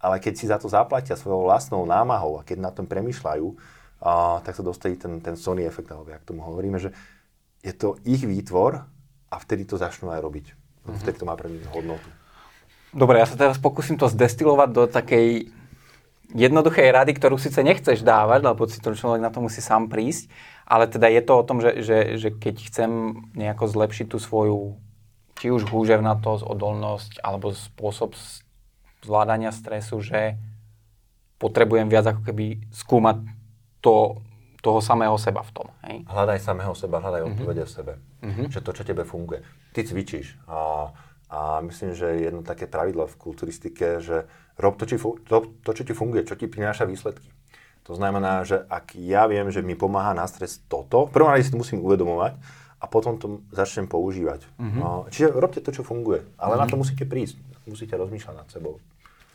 ale 0.04 0.16
keď 0.20 0.32
si 0.36 0.44
za 0.44 0.60
to 0.60 0.68
zaplatia 0.68 1.16
svojou 1.16 1.48
vlastnou 1.48 1.88
námahou 1.88 2.40
a 2.40 2.46
keď 2.46 2.60
na 2.60 2.70
tom 2.70 2.84
premyšľajú, 2.84 3.48
a, 4.04 4.44
tak 4.44 4.52
sa 4.52 4.60
dostane 4.60 5.00
ten, 5.00 5.24
ten 5.24 5.34
Sony 5.34 5.64
efekt, 5.64 5.88
alebo 5.88 6.12
jak 6.12 6.28
tomu 6.28 6.44
hovoríme, 6.44 6.76
že 6.76 6.92
je 7.64 7.72
to 7.72 7.96
ich 8.04 8.20
výtvor 8.20 8.84
a 9.32 9.36
vtedy 9.40 9.64
to 9.64 9.80
začnú 9.80 10.12
aj 10.12 10.20
robiť. 10.20 10.46
Mm-hmm. 10.52 11.00
Vtedy 11.00 11.16
to 11.16 11.24
má 11.24 11.32
pre 11.34 11.48
nich 11.48 11.64
hodnotu. 11.72 12.04
Dobre, 12.92 13.18
ja 13.18 13.26
sa 13.26 13.34
teraz 13.34 13.56
pokúsim 13.56 13.96
to 13.96 14.06
zdestilovať 14.06 14.68
do 14.70 14.82
takej 14.86 15.50
jednoduchej 16.30 16.88
rady, 16.94 17.16
ktorú 17.16 17.40
síce 17.40 17.58
nechceš 17.64 18.06
dávať, 18.06 18.40
lebo 18.44 18.62
si 18.70 18.78
to 18.78 18.94
človek 18.94 19.18
na 19.18 19.34
to 19.34 19.42
musí 19.42 19.58
sám 19.58 19.90
prísť, 19.90 20.30
ale 20.64 20.88
teda 20.88 21.08
je 21.12 21.22
to 21.24 21.32
o 21.38 21.46
tom, 21.46 21.60
že, 21.60 21.84
že, 21.84 22.16
že 22.16 22.28
keď 22.32 22.54
chcem 22.72 22.90
nejako 23.36 23.68
zlepšiť 23.68 24.06
tú 24.12 24.18
svoju 24.18 24.80
či 25.34 25.50
už 25.50 25.66
húževnatosť, 25.68 26.46
odolnosť 26.46 27.12
alebo 27.20 27.52
spôsob 27.52 28.14
zvládania 29.04 29.52
stresu, 29.52 30.00
že 30.00 30.38
potrebujem 31.36 31.90
viac 31.90 32.08
ako 32.08 32.22
keby 32.24 32.64
skúmať 32.72 33.20
to, 33.84 34.22
toho 34.64 34.80
samého 34.80 35.18
seba 35.20 35.44
v 35.44 35.52
tom. 35.52 35.66
Hej? 35.84 36.08
Hľadaj 36.08 36.38
samého 36.40 36.72
seba, 36.72 37.02
hľadaj 37.02 37.20
mm-hmm. 37.20 37.36
odpovede 37.36 37.62
v 37.68 37.70
sebe. 37.70 37.92
Mm-hmm. 38.24 38.46
Že 38.48 38.60
to, 38.64 38.70
čo 38.72 38.82
tebe 38.86 39.04
funguje. 39.04 39.44
Ty 39.76 39.84
cvičíš 39.84 40.40
a, 40.48 40.88
a 41.28 41.60
myslím, 41.66 41.92
že 41.92 42.30
jedno 42.30 42.40
také 42.46 42.64
pravidlo 42.70 43.04
v 43.10 43.18
kulturistike, 43.20 44.00
že 44.00 44.24
rob 44.56 44.78
to, 44.78 44.86
či, 44.86 44.96
to, 45.02 45.36
to, 45.60 45.70
čo 45.74 45.82
ti 45.82 45.92
funguje, 45.92 46.24
čo 46.24 46.38
ti 46.38 46.46
prináša 46.46 46.86
výsledky. 46.86 47.33
To 47.84 47.92
znamená, 47.92 48.48
že 48.48 48.64
ak 48.64 48.96
ja 48.96 49.28
viem, 49.28 49.52
že 49.52 49.60
mi 49.60 49.76
pomáha 49.76 50.16
na 50.16 50.24
stres 50.24 50.56
toto, 50.68 51.04
v 51.08 51.12
prvom 51.12 51.28
rade 51.28 51.44
si 51.44 51.52
to 51.52 51.60
musím 51.60 51.84
uvedomovať 51.84 52.36
a 52.80 52.84
potom 52.88 53.20
to 53.20 53.44
začnem 53.52 53.88
používať. 53.88 54.44
Mm-hmm. 54.56 54.80
No, 54.80 55.04
čiže 55.12 55.32
robte 55.32 55.60
to, 55.60 55.72
čo 55.72 55.84
funguje. 55.84 56.24
Ale 56.40 56.56
mm-hmm. 56.56 56.60
na 56.60 56.66
to 56.68 56.80
musíte 56.80 57.04
prísť. 57.04 57.36
Musíte 57.68 57.96
rozmýšľať 57.96 58.34
nad 58.36 58.48
sebou. 58.48 58.80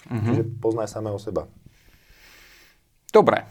Mm-hmm. 0.10 0.26
Čiže 0.26 0.44
poznaj 0.62 0.90
samého 0.90 1.18
seba. 1.22 1.46
Dobre. 3.10 3.46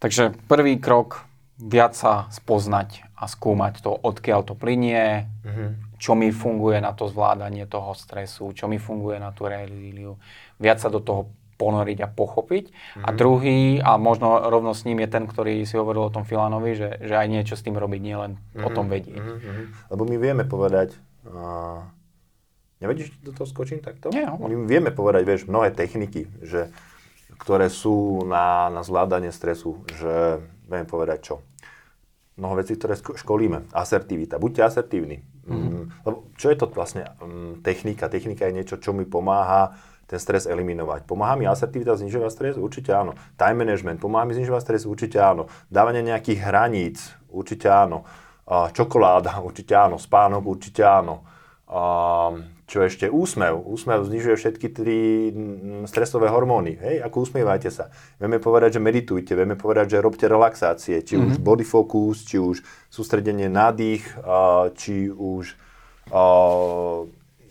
Takže 0.00 0.36
prvý 0.48 0.80
krok, 0.80 1.24
viac 1.60 1.92
sa 1.92 2.28
spoznať 2.32 3.04
a 3.20 3.28
skúmať 3.28 3.84
to, 3.84 3.92
odkiaľ 3.92 4.48
to 4.48 4.56
plinie, 4.56 5.28
mm-hmm. 5.44 6.00
čo 6.00 6.16
mi 6.16 6.32
funguje 6.32 6.80
na 6.80 6.96
to 6.96 7.04
zvládanie 7.04 7.68
toho 7.68 7.92
stresu, 7.92 8.56
čo 8.56 8.64
mi 8.64 8.80
funguje 8.80 9.20
na 9.20 9.28
tú 9.32 9.44
rezíliu. 9.44 10.16
Viac 10.56 10.80
sa 10.80 10.88
do 10.88 11.04
toho 11.04 11.28
ponoriť 11.60 11.98
a 12.00 12.08
pochopiť. 12.08 12.64
Mm-hmm. 12.72 13.04
A 13.04 13.08
mhm. 13.12 13.16
druhý, 13.20 13.60
a 13.84 14.00
možno 14.00 14.40
rovno 14.48 14.72
s 14.72 14.88
ním 14.88 15.04
je 15.04 15.08
ten, 15.12 15.28
ktorý 15.28 15.68
si 15.68 15.76
hovoril 15.76 16.08
o 16.08 16.14
tom 16.14 16.24
Filanovi, 16.24 16.72
že, 16.72 16.96
že 17.04 17.20
aj 17.20 17.28
niečo 17.28 17.54
s 17.60 17.64
tým 17.64 17.76
robiť, 17.76 18.00
nielen 18.00 18.40
mm-hmm. 18.40 18.64
o 18.64 18.68
tom 18.72 18.88
mhm. 18.88 18.92
vedieť. 18.96 19.20
Mm-hmm. 19.20 19.64
Lebo 19.92 20.02
my 20.08 20.16
vieme 20.16 20.44
povedať, 20.48 20.96
uh, 21.28 21.84
nevedíš, 22.80 23.12
do 23.20 23.36
toho 23.36 23.44
skočím 23.44 23.84
takto? 23.84 24.08
Nie, 24.08 24.24
my 24.32 24.64
vieme 24.64 24.88
povedať, 24.88 25.22
vieš, 25.28 25.42
mnohé 25.44 25.68
techniky, 25.76 26.32
že 26.40 26.72
ktoré 27.40 27.72
sú 27.72 28.24
na, 28.28 28.68
na 28.68 28.84
zvládanie 28.84 29.32
stresu, 29.32 29.80
že 29.96 30.44
viem 30.68 30.84
povedať 30.84 31.32
čo. 31.32 31.34
Mnoho 32.36 32.60
vecí, 32.60 32.76
ktoré 32.76 32.96
školíme. 32.96 33.72
Asertivita. 33.72 34.40
Buďte 34.40 34.64
asertívni. 34.64 35.24
Mm-hmm. 35.48 36.04
Lebo 36.04 36.16
čo 36.36 36.52
je 36.52 36.56
to 36.56 36.68
vlastne 36.72 37.04
um, 37.20 37.60
technika? 37.64 38.12
Technika 38.12 38.48
je 38.48 38.56
niečo, 38.56 38.76
čo 38.76 38.92
mi 38.92 39.04
pomáha 39.08 39.76
ten 40.10 40.18
stres 40.18 40.50
eliminovať. 40.50 41.06
Pomáha 41.06 41.38
mi 41.38 41.46
asertivita 41.46 41.94
znižovať 41.94 42.30
stres? 42.34 42.54
Určite 42.58 42.90
áno. 42.90 43.14
Time 43.38 43.62
management, 43.62 44.02
pomáha 44.02 44.26
mi 44.26 44.34
znižovať 44.34 44.62
stres? 44.66 44.82
Určite 44.82 45.22
áno. 45.22 45.46
Dávanie 45.70 46.02
nejakých 46.02 46.50
hraníc? 46.50 47.14
Určite 47.30 47.70
áno. 47.70 48.02
Čokoláda? 48.50 49.38
Určite 49.46 49.78
áno. 49.78 50.02
Spánok? 50.02 50.42
Určite 50.42 50.82
áno. 50.82 51.22
Čo 52.66 52.82
ešte? 52.82 53.06
Úsmev. 53.06 53.62
Úsmev 53.62 54.02
znižuje 54.02 54.34
všetky 54.34 54.66
tri 54.74 55.30
stresové 55.86 56.26
hormóny. 56.26 56.74
Hej, 56.74 57.06
ako 57.06 57.30
usmievajte 57.30 57.70
sa. 57.70 57.94
Vieme 58.18 58.42
povedať, 58.42 58.78
že 58.78 58.80
meditujte, 58.82 59.38
vieme 59.38 59.54
povedať, 59.54 59.94
že 59.94 60.02
robte 60.02 60.26
relaxácie, 60.26 60.98
či 61.06 61.14
mm-hmm. 61.14 61.30
už 61.30 61.36
body 61.38 61.62
focus, 61.62 62.26
či 62.26 62.42
už 62.42 62.62
sústredenie 62.90 63.46
na 63.46 63.70
dých, 63.70 64.02
či 64.74 65.06
už 65.10 65.54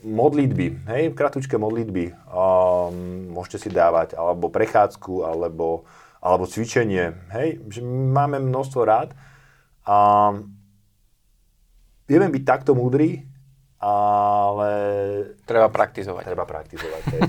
modlitby, 0.04 0.88
hej, 0.88 1.02
kratučké 1.12 1.60
modlitby 1.60 2.16
um, 2.32 3.32
môžete 3.36 3.68
si 3.68 3.68
dávať, 3.68 4.16
alebo 4.16 4.48
prechádzku, 4.48 5.28
alebo, 5.28 5.84
alebo 6.24 6.48
cvičenie, 6.48 7.12
hej, 7.36 7.60
že 7.68 7.80
máme 7.84 8.40
množstvo 8.40 8.80
rád 8.84 9.12
a 9.84 10.30
vieme 12.08 12.28
byť 12.32 12.42
takto 12.44 12.72
múdri, 12.72 13.28
ale... 13.80 14.70
Treba 15.48 15.72
praktizovať. 15.72 16.22
Treba 16.28 16.44
praktizovať, 16.44 17.02
hej. 17.16 17.22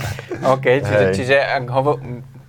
OK, 0.54 0.66
čiže, 0.86 1.06
hej. 1.10 1.14
čiže, 1.14 1.36
hovo, 1.66 1.98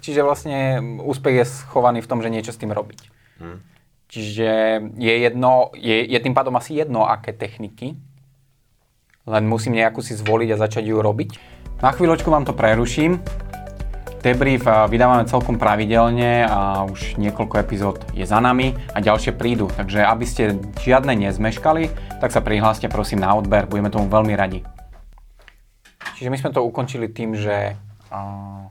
čiže 0.02 0.22
vlastne 0.22 0.60
úspech 1.02 1.36
je 1.42 1.46
schovaný 1.46 2.06
v 2.06 2.10
tom, 2.10 2.22
že 2.22 2.30
niečo 2.30 2.54
s 2.54 2.62
tým 2.62 2.70
robiť. 2.70 3.02
Hmm. 3.42 3.62
Čiže 4.08 4.50
je 4.96 5.16
jedno, 5.20 5.74
je, 5.76 6.06
je 6.06 6.20
tým 6.22 6.32
pádom 6.32 6.56
asi 6.56 6.80
jedno, 6.80 7.04
aké 7.04 7.36
techniky 7.36 7.98
len 9.28 9.44
musím 9.44 9.76
nejakú 9.76 10.00
si 10.00 10.16
zvoliť 10.16 10.56
a 10.56 10.62
začať 10.64 10.88
ju 10.88 11.04
robiť. 11.04 11.30
Na 11.84 11.92
chvíľočku 11.92 12.32
vám 12.32 12.48
to 12.48 12.56
preruším. 12.56 13.20
Debrief 14.24 14.66
vydávame 14.66 15.30
celkom 15.30 15.62
pravidelne 15.62 16.48
a 16.48 16.84
už 16.90 17.22
niekoľko 17.22 17.56
epizód 17.62 18.02
je 18.12 18.26
za 18.26 18.42
nami 18.42 18.74
a 18.92 19.00
ďalšie 19.04 19.38
prídu. 19.38 19.70
Takže 19.70 20.04
aby 20.04 20.26
ste 20.26 20.58
žiadne 20.82 21.14
nezmeškali, 21.14 22.18
tak 22.18 22.34
sa 22.34 22.42
prihláste 22.42 22.90
prosím 22.90 23.22
na 23.22 23.32
odber, 23.38 23.70
budeme 23.70 23.94
tomu 23.94 24.10
veľmi 24.10 24.34
radi. 24.34 24.66
Čiže 26.18 26.34
my 26.34 26.38
sme 26.42 26.50
to 26.50 26.66
ukončili 26.66 27.14
tým, 27.14 27.38
že 27.38 27.78
uh, 28.10 28.66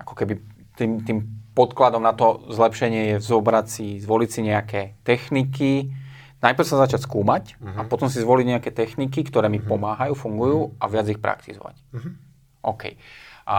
ako 0.00 0.14
keby 0.24 0.40
tým, 0.78 1.04
tým 1.04 1.18
podkladom 1.52 2.00
na 2.00 2.16
to 2.16 2.48
zlepšenie 2.48 3.12
je 3.12 3.16
vzobrať 3.20 3.66
si, 3.68 3.86
zvoliť 4.00 4.30
si 4.30 4.40
nejaké 4.46 4.80
techniky, 5.04 5.92
najprv 6.38 6.66
sa 6.66 6.76
začať 6.86 7.06
skúmať 7.06 7.58
uh-huh. 7.58 7.78
a 7.78 7.80
mhm. 7.84 7.88
potom 7.90 8.06
si 8.06 8.22
zvoliť 8.22 8.46
nejaké 8.46 8.70
techniky, 8.70 9.26
ktoré 9.26 9.50
mi 9.50 9.58
uh-huh. 9.58 9.70
pomáhajú, 9.74 10.14
fungujú 10.14 10.78
a 10.78 10.84
viac 10.86 11.06
ich 11.10 11.18
praktizovať. 11.18 11.76
Uh-huh. 11.94 12.12
OK. 12.62 12.94
A, 13.48 13.58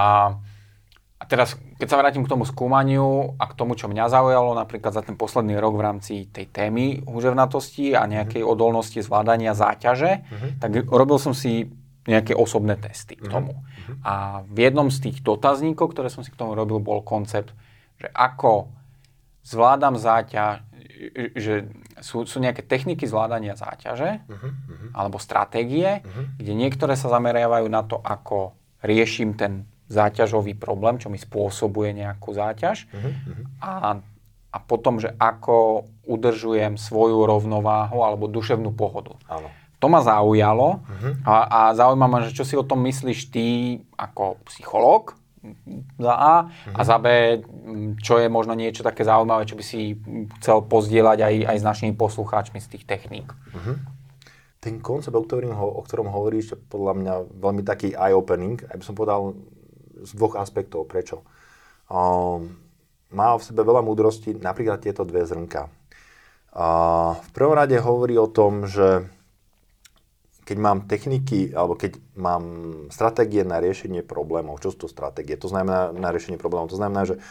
a 1.19 1.23
teraz, 1.27 1.59
keď 1.79 1.87
sa 1.87 1.99
vrátim 1.99 2.23
k 2.23 2.31
tomu 2.31 2.47
skúmaniu 2.47 3.35
a 3.35 3.49
k 3.49 3.57
tomu, 3.57 3.75
čo 3.75 3.91
mňa 3.91 4.11
zaujalo 4.11 4.55
napríklad 4.55 4.95
za 4.95 5.03
ten 5.03 5.19
posledný 5.19 5.59
rok 5.59 5.75
v 5.75 5.85
rámci 5.85 6.13
tej 6.31 6.47
témy 6.51 7.03
húževnatosti 7.03 7.95
a 7.95 8.07
nejakej 8.07 8.43
uh-huh. 8.43 8.53
odolnosti 8.55 8.99
zvládania 9.03 9.51
záťaže, 9.51 10.11
uh-huh. 10.23 10.49
tak 10.63 10.87
robil 10.87 11.19
som 11.19 11.35
si 11.35 11.67
nejaké 12.07 12.33
osobné 12.33 12.79
testy 12.79 13.19
k 13.19 13.27
tomu. 13.27 13.59
Uh-huh. 13.59 13.95
A 14.07 14.13
v 14.47 14.65
jednom 14.65 14.87
z 14.87 15.11
tých 15.11 15.17
dotazníkov, 15.21 15.91
ktoré 15.93 16.07
som 16.07 16.23
si 16.23 16.31
k 16.31 16.39
tomu 16.39 16.55
robil, 16.55 16.79
bol 16.79 17.03
koncept, 17.03 17.51
že 17.99 18.07
ako 18.15 18.71
zvládam 19.43 19.99
záťaž, 19.99 20.68
že 21.35 21.71
sú, 22.03 22.27
sú 22.27 22.37
nejaké 22.43 22.59
techniky 22.59 23.07
zvládania 23.07 23.55
záťaže 23.55 24.19
uh-huh, 24.27 24.35
uh-huh. 24.35 24.89
alebo 24.91 25.15
stratégie, 25.15 26.03
uh-huh. 26.03 26.35
kde 26.35 26.53
niektoré 26.59 26.99
sa 26.99 27.07
zameriavajú 27.07 27.67
na 27.71 27.87
to, 27.87 28.03
ako 28.03 28.51
riešim 28.83 29.39
ten 29.39 29.63
záťažový 29.87 30.59
problém, 30.59 30.99
čo 30.99 31.07
mi 31.07 31.15
spôsobuje 31.15 31.95
nejakú 31.95 32.35
záťaž 32.35 32.91
uh-huh. 32.91 33.11
a, 33.63 33.71
a 34.51 34.57
potom, 34.59 34.99
že 34.99 35.15
ako 35.15 35.87
udržujem 36.03 36.75
svoju 36.75 37.23
rovnováhu 37.23 38.03
alebo 38.03 38.27
duševnú 38.27 38.75
pohodu. 38.75 39.15
Áno. 39.31 39.47
To 39.79 39.87
ma 39.87 40.03
zaujalo 40.03 40.83
uh-huh. 40.83 41.13
a, 41.23 41.35
a 41.47 41.59
zaujíma 41.71 42.07
ma, 42.11 42.27
že 42.27 42.35
čo 42.35 42.43
si 42.43 42.59
o 42.59 42.67
tom 42.67 42.83
myslíš 42.83 43.31
ty 43.31 43.45
ako 43.95 44.35
psychológ, 44.51 45.15
za 45.99 46.13
A 46.15 46.33
uh-huh. 46.47 46.75
a 46.75 46.81
za 46.83 46.97
B, 46.99 47.39
čo 48.03 48.19
je 48.19 48.27
možno 48.27 48.55
niečo 48.55 48.83
také 48.83 49.07
zaujímavé, 49.07 49.47
čo 49.47 49.55
by 49.55 49.63
si 49.63 49.95
chcel 50.39 50.67
pozdieľať 50.67 51.19
aj, 51.23 51.35
aj 51.55 51.57
s 51.59 51.65
našimi 51.65 51.91
poslucháčmi 51.95 52.59
z 52.59 52.67
tých 52.75 52.83
techník. 52.83 53.31
Uh-huh. 53.31 53.79
Ten 54.59 54.83
koncept, 54.83 55.15
o 55.15 55.23
ktorom, 55.23 55.55
o 55.55 55.79
ktorom 55.79 56.11
hovoríš, 56.11 56.51
je 56.51 56.57
podľa 56.59 56.93
mňa 56.99 57.13
veľmi 57.39 57.63
taký 57.63 57.95
eye-opening, 57.95 58.59
aj 58.67 58.75
by 58.75 58.83
som 58.83 58.95
povedal 58.95 59.39
z 60.03 60.11
dvoch 60.19 60.35
aspektov. 60.35 60.83
Prečo? 60.87 61.23
Um, 61.87 62.59
má 63.15 63.33
v 63.39 63.45
sebe 63.45 63.63
veľa 63.63 63.79
múdrosti, 63.81 64.35
napríklad 64.35 64.83
tieto 64.83 65.07
dve 65.07 65.23
zrnka. 65.23 65.71
Uh, 66.51 67.15
v 67.15 67.29
prvom 67.31 67.55
rade 67.55 67.79
hovorí 67.79 68.19
o 68.19 68.27
tom, 68.27 68.67
že 68.67 69.07
keď 70.49 70.57
mám 70.57 70.89
techniky, 70.89 71.53
alebo 71.53 71.77
keď 71.77 72.01
mám 72.17 72.43
stratégie 72.89 73.45
na 73.45 73.61
riešenie 73.61 74.01
problémov, 74.01 74.57
čo 74.57 74.73
sú 74.73 74.81
to 74.81 74.89
stratégie? 74.89 75.37
To 75.37 75.45
znamená 75.45 75.93
na 75.93 76.09
riešenie 76.09 76.41
problémov. 76.41 76.73
To 76.73 76.81
znamená, 76.81 77.05
že, 77.05 77.21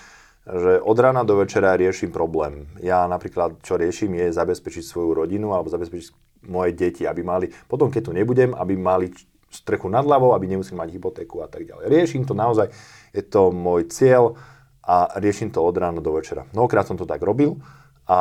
že 0.47 0.79
od 0.79 0.95
rána 0.95 1.27
do 1.27 1.35
večera 1.43 1.75
riešim 1.75 2.15
problém. 2.15 2.71
Ja 2.79 3.11
napríklad, 3.11 3.59
čo 3.67 3.75
riešim, 3.75 4.15
je 4.15 4.31
zabezpečiť 4.31 4.87
svoju 4.87 5.19
rodinu 5.19 5.51
alebo 5.51 5.67
zabezpečiť 5.67 6.15
moje 6.47 6.79
deti, 6.79 7.11
aby 7.11 7.27
mali, 7.27 7.51
potom 7.67 7.91
keď 7.91 8.03
tu 8.07 8.13
nebudem, 8.15 8.55
aby 8.55 8.79
mali 8.79 9.11
strechu 9.51 9.91
nad 9.91 10.07
hlavou, 10.07 10.31
aby 10.39 10.55
nemuseli 10.55 10.79
mať 10.79 10.95
hypotéku 10.95 11.43
a 11.43 11.51
tak 11.51 11.67
ďalej. 11.67 11.91
Riešim 11.91 12.23
to 12.23 12.39
naozaj, 12.39 12.71
je 13.11 13.23
to 13.27 13.51
môj 13.51 13.91
cieľ 13.91 14.39
a 14.87 15.19
riešim 15.19 15.51
to 15.51 15.59
od 15.59 15.75
rána 15.75 15.99
do 15.99 16.15
večera. 16.15 16.47
Mnohokrát 16.55 16.87
som 16.87 16.95
to 16.95 17.03
tak 17.03 17.19
robil 17.19 17.59
a 18.07 18.21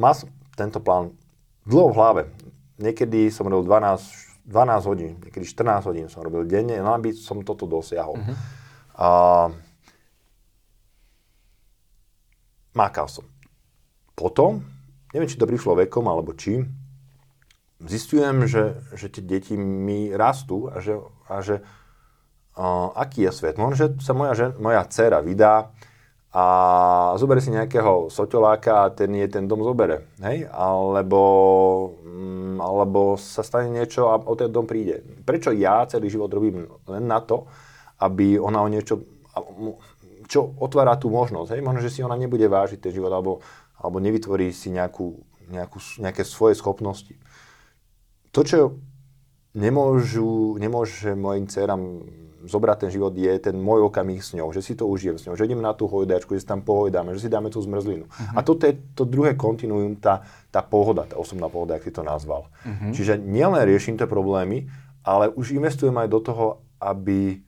mám 0.00 0.14
tento 0.56 0.80
plán 0.80 1.12
dlho 1.68 1.92
v 1.92 1.96
hlave 2.00 2.22
niekedy 2.80 3.28
som 3.28 3.48
robil 3.48 3.68
12, 3.68 4.48
12 4.48 4.90
hodín, 4.90 5.12
niekedy 5.20 5.44
14 5.44 5.88
hodín 5.88 6.06
som 6.08 6.24
robil 6.24 6.48
denne, 6.48 6.78
no 6.80 6.94
aby 6.96 7.12
som 7.12 7.44
toto 7.44 7.68
dosiahol. 7.68 8.16
Uh-huh. 8.16 8.36
A, 8.96 9.08
mákal 12.72 13.08
som. 13.08 13.24
Potom, 14.16 14.64
neviem, 15.12 15.28
či 15.28 15.40
to 15.40 15.48
prišlo 15.48 15.76
vekom, 15.84 16.08
alebo 16.08 16.32
či, 16.36 16.64
zistujem, 17.82 18.46
že, 18.46 18.78
že 18.94 19.10
tie 19.10 19.22
deti 19.24 19.54
mi 19.58 20.12
rastú 20.14 20.70
a 20.70 20.78
že, 20.78 21.00
a 21.26 21.42
že 21.42 21.60
a, 22.54 22.92
aký 22.94 23.26
je 23.28 23.32
svet. 23.32 23.56
Možno, 23.58 23.76
že 23.76 23.86
sa 24.04 24.12
moja, 24.14 24.32
žen, 24.36 24.50
moja 24.60 24.84
dcera 24.86 25.18
vydá 25.24 25.72
a 26.32 26.44
zoberie 27.20 27.44
si 27.44 27.52
nejakého 27.52 28.08
soťoláka 28.08 28.88
a 28.88 28.92
ten 28.96 29.12
je 29.12 29.28
ten 29.28 29.44
dom 29.44 29.60
zobere. 29.60 30.08
Hej? 30.24 30.48
Alebo, 30.48 31.20
mm, 32.00 32.56
alebo 32.56 33.20
sa 33.20 33.44
stane 33.44 33.68
niečo 33.68 34.08
a 34.08 34.16
o 34.16 34.32
ten 34.32 34.48
dom 34.48 34.64
príde. 34.64 35.04
Prečo 35.28 35.52
ja 35.52 35.84
celý 35.84 36.08
život 36.08 36.32
robím 36.32 36.64
len 36.88 37.04
na 37.04 37.20
to, 37.20 37.44
aby 38.00 38.40
ona 38.40 38.64
o 38.64 38.72
niečo, 38.72 39.04
čo 40.24 40.56
otvára 40.56 40.96
tú 40.96 41.12
možnosť. 41.12 41.52
Hej? 41.52 41.60
Možno, 41.60 41.84
že 41.84 41.92
si 41.92 42.00
ona 42.00 42.16
nebude 42.16 42.48
vážiť 42.48 42.80
ten 42.80 42.96
život 42.96 43.12
alebo, 43.12 43.44
alebo 43.76 44.00
nevytvorí 44.00 44.56
si 44.56 44.72
nejakú, 44.72 45.12
nejakú, 45.52 45.78
nejaké 46.00 46.24
svoje 46.24 46.56
schopnosti. 46.56 47.12
To, 48.32 48.40
čo 48.40 48.80
nemôžu, 49.52 50.56
nemôže 50.56 51.12
mojim 51.12 51.44
dcerám 51.44 52.08
zobrať 52.44 52.86
ten 52.86 52.90
život 52.90 53.14
je 53.14 53.30
ten 53.38 53.54
môj 53.54 53.86
okamih 53.86 54.18
s 54.18 54.34
ňou, 54.34 54.50
že 54.50 54.62
si 54.62 54.74
to 54.74 54.86
užijem 54.86 55.18
s 55.18 55.26
ňou, 55.26 55.38
že 55.38 55.46
idem 55.46 55.62
na 55.62 55.72
tú 55.74 55.86
hojdačku, 55.86 56.34
že 56.34 56.42
si 56.42 56.48
tam 56.48 56.62
pohojdáme, 56.62 57.14
že 57.14 57.26
si 57.26 57.30
dáme 57.32 57.48
tú 57.48 57.62
zmrzlinu. 57.62 58.06
Uh-huh. 58.06 58.34
A 58.36 58.42
toto 58.42 58.66
je 58.66 58.74
to 58.94 59.06
druhé 59.06 59.38
kontinuum, 59.38 59.98
tá, 59.98 60.26
tá 60.50 60.60
pohoda, 60.62 61.06
tá 61.06 61.16
osobná 61.18 61.46
pohoda, 61.46 61.78
ak 61.78 61.86
si 61.86 61.94
to 61.94 62.02
nazval. 62.02 62.50
Uh-huh. 62.66 62.92
Čiže 62.94 63.18
nielen 63.18 63.62
riešim 63.62 63.94
tie 63.94 64.10
problémy, 64.10 64.66
ale 65.02 65.30
už 65.30 65.54
investujem 65.54 65.94
aj 65.98 66.08
do 66.10 66.20
toho, 66.22 66.46
aby 66.82 67.42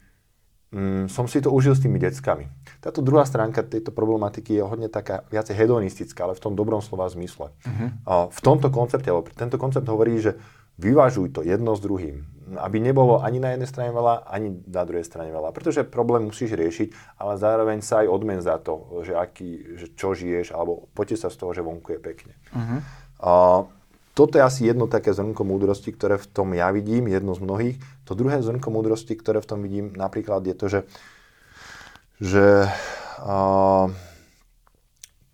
mm, 0.75 1.11
som 1.11 1.27
si 1.27 1.39
to 1.43 1.51
užil 1.51 1.75
s 1.75 1.83
tými 1.83 1.99
deckami. 1.99 2.51
Táto 2.83 3.03
druhá 3.03 3.23
stránka 3.27 3.63
tejto 3.63 3.95
problematiky 3.95 4.59
je 4.59 4.63
hodne 4.63 4.91
taká 4.91 5.27
viacej 5.31 5.55
hedonistická, 5.55 6.27
ale 6.27 6.39
v 6.39 6.43
tom 6.43 6.55
dobrom 6.59 6.83
slova 6.83 7.07
zmysle. 7.11 7.51
Uh-huh. 7.51 7.89
A 8.07 8.13
v 8.31 8.41
tomto 8.43 8.71
koncepte, 8.71 9.11
alebo 9.11 9.31
tento 9.31 9.59
koncept 9.59 9.87
hovorí, 9.87 10.19
že 10.19 10.39
vyvážuj 10.79 11.35
to 11.35 11.41
jedno 11.43 11.75
s 11.77 11.81
druhým 11.81 12.35
aby 12.45 12.77
nebolo 12.81 13.25
ani 13.25 13.41
na 13.41 13.57
jednej 13.57 13.69
strane 13.69 13.91
veľa, 13.91 14.29
ani 14.29 14.53
na 14.69 14.85
druhej 14.85 15.07
strane 15.07 15.33
veľa. 15.33 15.51
Pretože 15.57 15.89
problém 15.89 16.29
musíš 16.29 16.53
riešiť, 16.53 17.17
ale 17.17 17.41
zároveň 17.41 17.81
sa 17.81 18.05
aj 18.05 18.13
odmen 18.13 18.41
za 18.45 18.61
to, 18.61 19.01
že, 19.03 19.17
aký, 19.17 19.81
že 19.81 19.87
čo 19.97 20.13
žiješ, 20.13 20.53
alebo 20.53 20.87
poďte 20.93 21.25
sa 21.25 21.29
z 21.33 21.41
toho, 21.41 21.51
že 21.57 21.65
vonku 21.65 21.97
je 21.97 22.01
pekne. 22.01 22.35
Uh-huh. 22.53 22.79
Uh, 23.19 23.61
toto 24.15 24.39
je 24.39 24.45
asi 24.45 24.69
jedno 24.69 24.87
také 24.87 25.11
zrnko 25.11 25.43
múdrosti, 25.43 25.91
ktoré 25.91 26.21
v 26.21 26.29
tom 26.29 26.53
ja 26.55 26.71
vidím, 26.71 27.09
jedno 27.09 27.35
z 27.35 27.41
mnohých. 27.43 27.77
To 28.07 28.15
druhé 28.15 28.45
zrnko 28.45 28.69
múdrosti, 28.71 29.17
ktoré 29.17 29.41
v 29.41 29.49
tom 29.49 29.65
vidím, 29.65 29.91
napríklad 29.97 30.45
je 30.45 30.55
to, 30.55 30.67
že, 30.69 30.81
že 32.21 32.47
uh, 33.25 33.89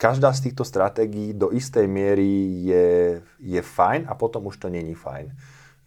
každá 0.00 0.32
z 0.32 0.48
týchto 0.48 0.64
stratégií 0.64 1.36
do 1.36 1.52
istej 1.52 1.84
miery 1.84 2.64
je, 2.64 2.86
je 3.36 3.60
fajn 3.60 4.08
a 4.08 4.16
potom 4.16 4.48
už 4.48 4.56
to 4.56 4.72
není 4.72 4.96
fajn 4.96 5.28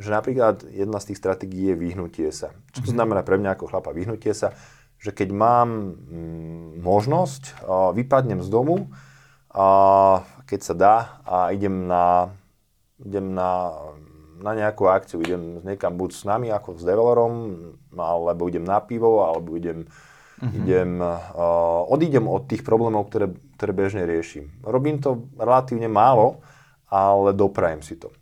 že 0.03 0.09
napríklad 0.09 0.65
jedna 0.67 0.97
z 0.97 1.13
tých 1.13 1.21
stratégií 1.21 1.69
je 1.73 1.75
vyhnutie 1.77 2.29
sa. 2.33 2.51
Čo 2.73 2.89
to 2.89 2.91
mhm. 2.93 2.97
znamená 2.97 3.21
pre 3.21 3.37
mňa 3.37 3.55
ako 3.55 3.69
chlapa 3.69 3.93
vyhnutie 3.93 4.33
sa? 4.33 4.51
Že 4.97 5.11
keď 5.13 5.29
mám 5.35 5.69
mm, 5.95 6.79
možnosť, 6.79 7.67
vypadnem 7.93 8.39
z 8.39 8.49
domu, 8.49 8.87
keď 10.47 10.59
sa 10.63 10.73
dá 10.73 10.95
a 11.27 11.51
idem 11.53 11.85
na, 11.85 12.33
idem 13.03 13.35
na, 13.35 13.69
na 14.41 14.51
nejakú 14.57 14.89
akciu, 14.89 15.21
idem 15.21 15.61
niekam 15.61 15.93
buď 15.93 16.09
s 16.15 16.23
nami 16.25 16.49
ako 16.49 16.79
s 16.79 16.83
develorom, 16.87 17.33
alebo 17.93 18.49
idem 18.49 18.65
na 18.65 18.81
pivo, 18.81 19.21
alebo 19.27 19.53
idem, 19.53 19.85
uh-huh. 19.85 20.57
idem, 20.57 20.97
uh, 21.03 21.85
odídem 21.85 22.25
od 22.25 22.49
tých 22.49 22.65
problémov, 22.65 23.13
ktoré, 23.13 23.29
ktoré 23.55 23.71
bežne 23.71 24.03
riešim. 24.03 24.49
Robím 24.63 24.99
to 24.99 25.29
relatívne 25.35 25.87
málo, 25.87 26.41
ale 26.93 27.33
doprajem 27.33 27.81
si 27.81 27.97
to. 27.97 28.13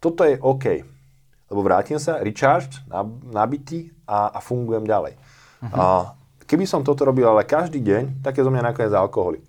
Toto 0.00 0.24
je 0.24 0.40
OK, 0.40 0.80
lebo 1.50 1.60
vrátim 1.60 1.98
sa, 1.98 2.22
recharged, 2.22 2.82
nabitý 3.30 3.90
a, 4.06 4.34
a 4.34 4.38
fungujem 4.38 4.86
ďalej. 4.86 5.14
Uh-huh. 5.60 5.74
A 5.76 5.84
keby 6.48 6.64
som 6.64 6.82
toto 6.82 7.04
robil 7.04 7.26
ale 7.26 7.46
každý 7.46 7.78
deň, 7.84 8.24
tak 8.24 8.38
je 8.38 8.46
zo 8.46 8.50
mňa 8.50 8.72
nakoniec 8.72 8.94
alkoholik. 8.94 9.44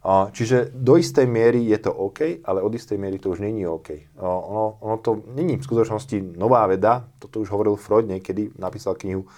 A, 0.00 0.32
čiže 0.32 0.72
do 0.72 0.96
istej 0.96 1.28
miery 1.28 1.68
je 1.68 1.78
to 1.84 1.92
OK, 1.92 2.40
ale 2.40 2.64
od 2.64 2.72
istej 2.72 2.96
miery 2.96 3.20
to 3.20 3.36
už 3.36 3.44
není 3.44 3.68
OK. 3.68 4.16
A, 4.16 4.24
ono, 4.24 4.80
ono 4.80 4.96
to 4.98 5.20
není 5.36 5.60
v 5.60 5.66
skutočnosti 5.66 6.40
nová 6.40 6.64
veda, 6.64 7.04
toto 7.20 7.44
už 7.44 7.52
hovoril 7.52 7.76
Freud 7.76 8.08
niekedy, 8.08 8.56
napísal 8.56 8.96
knihu 8.96 9.28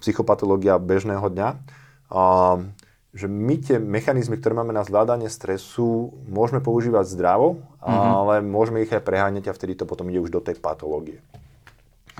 Psychopatológia 0.00 0.80
bežného 0.80 1.28
dňa. 1.28 1.48
A, 2.08 2.22
že 3.16 3.32
my 3.32 3.56
tie 3.56 3.80
mechanizmy, 3.80 4.36
ktoré 4.36 4.52
máme 4.52 4.76
na 4.76 4.84
zvládanie 4.84 5.32
stresu, 5.32 6.12
môžeme 6.28 6.60
používať 6.60 7.08
zdravo, 7.08 7.64
mm-hmm. 7.80 8.12
ale 8.12 8.34
môžeme 8.44 8.84
ich 8.84 8.92
aj 8.92 9.00
preháňať 9.00 9.48
a 9.48 9.56
vtedy 9.56 9.72
to 9.72 9.88
potom 9.88 10.12
ide 10.12 10.20
už 10.20 10.28
do 10.28 10.44
tej 10.44 10.60
patológie. 10.60 11.24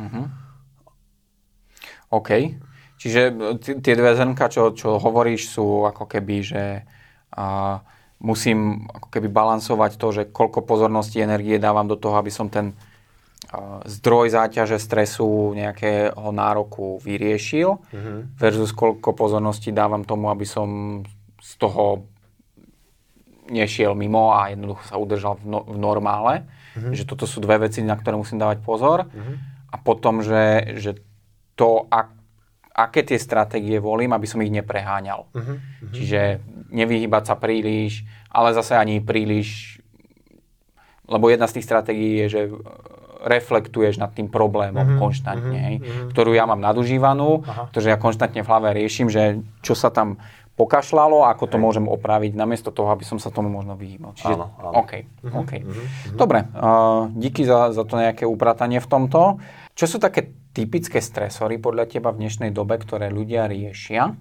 Mm-hmm. 0.00 0.24
OK. 2.16 2.30
Čiže 2.96 3.20
t- 3.60 3.78
tie 3.84 3.94
dve 3.94 4.16
zrnka, 4.16 4.48
čo, 4.48 4.72
čo 4.72 4.96
hovoríš, 4.96 5.52
sú 5.52 5.84
ako 5.84 6.08
keby, 6.08 6.36
že 6.40 6.64
a 7.36 7.78
musím 8.16 8.88
ako 8.88 9.12
keby 9.12 9.28
balansovať 9.28 10.00
to, 10.00 10.08
že 10.08 10.22
koľko 10.32 10.64
pozornosti, 10.64 11.20
energie 11.20 11.60
dávam 11.60 11.84
do 11.84 12.00
toho, 12.00 12.16
aby 12.16 12.32
som 12.32 12.48
ten 12.48 12.72
zdroj 13.86 14.34
záťaže 14.34 14.82
stresu 14.82 15.54
nejakého 15.54 16.34
nároku 16.34 16.98
vyriešil 16.98 17.78
mm-hmm. 17.78 18.18
versus 18.36 18.74
koľko 18.74 19.14
pozornosti 19.14 19.70
dávam 19.70 20.02
tomu, 20.02 20.28
aby 20.34 20.42
som 20.42 21.00
z 21.38 21.52
toho 21.62 22.10
nešiel 23.46 23.94
mimo 23.94 24.34
a 24.34 24.50
jednoducho 24.50 24.82
sa 24.90 24.98
udržal 24.98 25.38
v, 25.38 25.44
no, 25.46 25.62
v 25.62 25.78
normále. 25.78 26.34
Mm-hmm. 26.74 26.92
Že 26.92 27.04
toto 27.06 27.24
sú 27.24 27.38
dve 27.38 27.70
veci, 27.70 27.80
na 27.86 27.94
ktoré 27.94 28.18
musím 28.18 28.42
dávať 28.42 28.58
pozor. 28.66 29.06
Mm-hmm. 29.06 29.36
A 29.70 29.76
potom, 29.78 30.20
že, 30.26 30.74
že 30.82 30.98
to, 31.54 31.86
ak, 31.86 32.10
aké 32.74 33.06
tie 33.06 33.16
stratégie 33.16 33.78
volím, 33.78 34.12
aby 34.12 34.26
som 34.26 34.42
ich 34.42 34.50
nepreháňal. 34.50 35.30
Mm-hmm. 35.30 35.56
Čiže 35.94 36.20
nevyhýbať 36.74 37.22
sa 37.30 37.34
príliš, 37.38 38.02
ale 38.28 38.52
zase 38.52 38.74
ani 38.74 38.98
príliš, 38.98 39.78
lebo 41.06 41.30
jedna 41.30 41.46
z 41.46 41.62
tých 41.62 41.68
stratégií 41.70 42.26
je, 42.26 42.26
že 42.26 42.42
reflektuješ 43.26 43.98
nad 43.98 44.14
tým 44.14 44.30
problémom 44.30 44.86
mm-hmm, 44.86 45.02
konštantne, 45.02 45.64
mm-hmm, 45.82 46.08
ktorú 46.14 46.32
ja 46.32 46.46
mám 46.46 46.62
nadužívanú, 46.62 47.42
Aha. 47.42 47.68
pretože 47.68 47.90
ja 47.90 47.98
konštantne 47.98 48.46
v 48.46 48.48
hlave 48.48 48.68
riešim, 48.72 49.10
že 49.10 49.42
čo 49.66 49.74
sa 49.74 49.90
tam 49.90 50.22
pokašľalo, 50.56 51.28
ako 51.28 51.44
to 51.52 51.56
Hej. 51.60 51.64
môžem 51.68 51.86
opraviť, 51.90 52.32
namiesto 52.32 52.72
toho, 52.72 52.88
aby 52.88 53.04
som 53.04 53.20
sa 53.20 53.28
tomu 53.28 53.52
možno 53.52 53.76
vyhýbal. 53.76 54.16
Čiže, 54.16 54.34
áno, 54.40 54.46
áno. 54.56 54.72
OK, 54.80 54.92
mm-hmm, 55.04 55.40
OK. 55.42 55.52
Mm-hmm. 55.60 56.16
Dobre, 56.16 56.48
uh, 56.48 57.12
díky 57.12 57.44
za, 57.44 57.76
za 57.76 57.84
to 57.84 58.00
nejaké 58.00 58.24
upratanie 58.24 58.80
v 58.80 58.88
tomto. 58.88 59.36
Čo 59.76 59.84
sú 59.84 59.96
také 60.00 60.32
typické 60.56 61.04
stresory 61.04 61.60
podľa 61.60 61.92
teba 61.92 62.08
v 62.08 62.24
dnešnej 62.24 62.48
dobe, 62.56 62.80
ktoré 62.80 63.12
ľudia 63.12 63.44
riešia? 63.44 64.16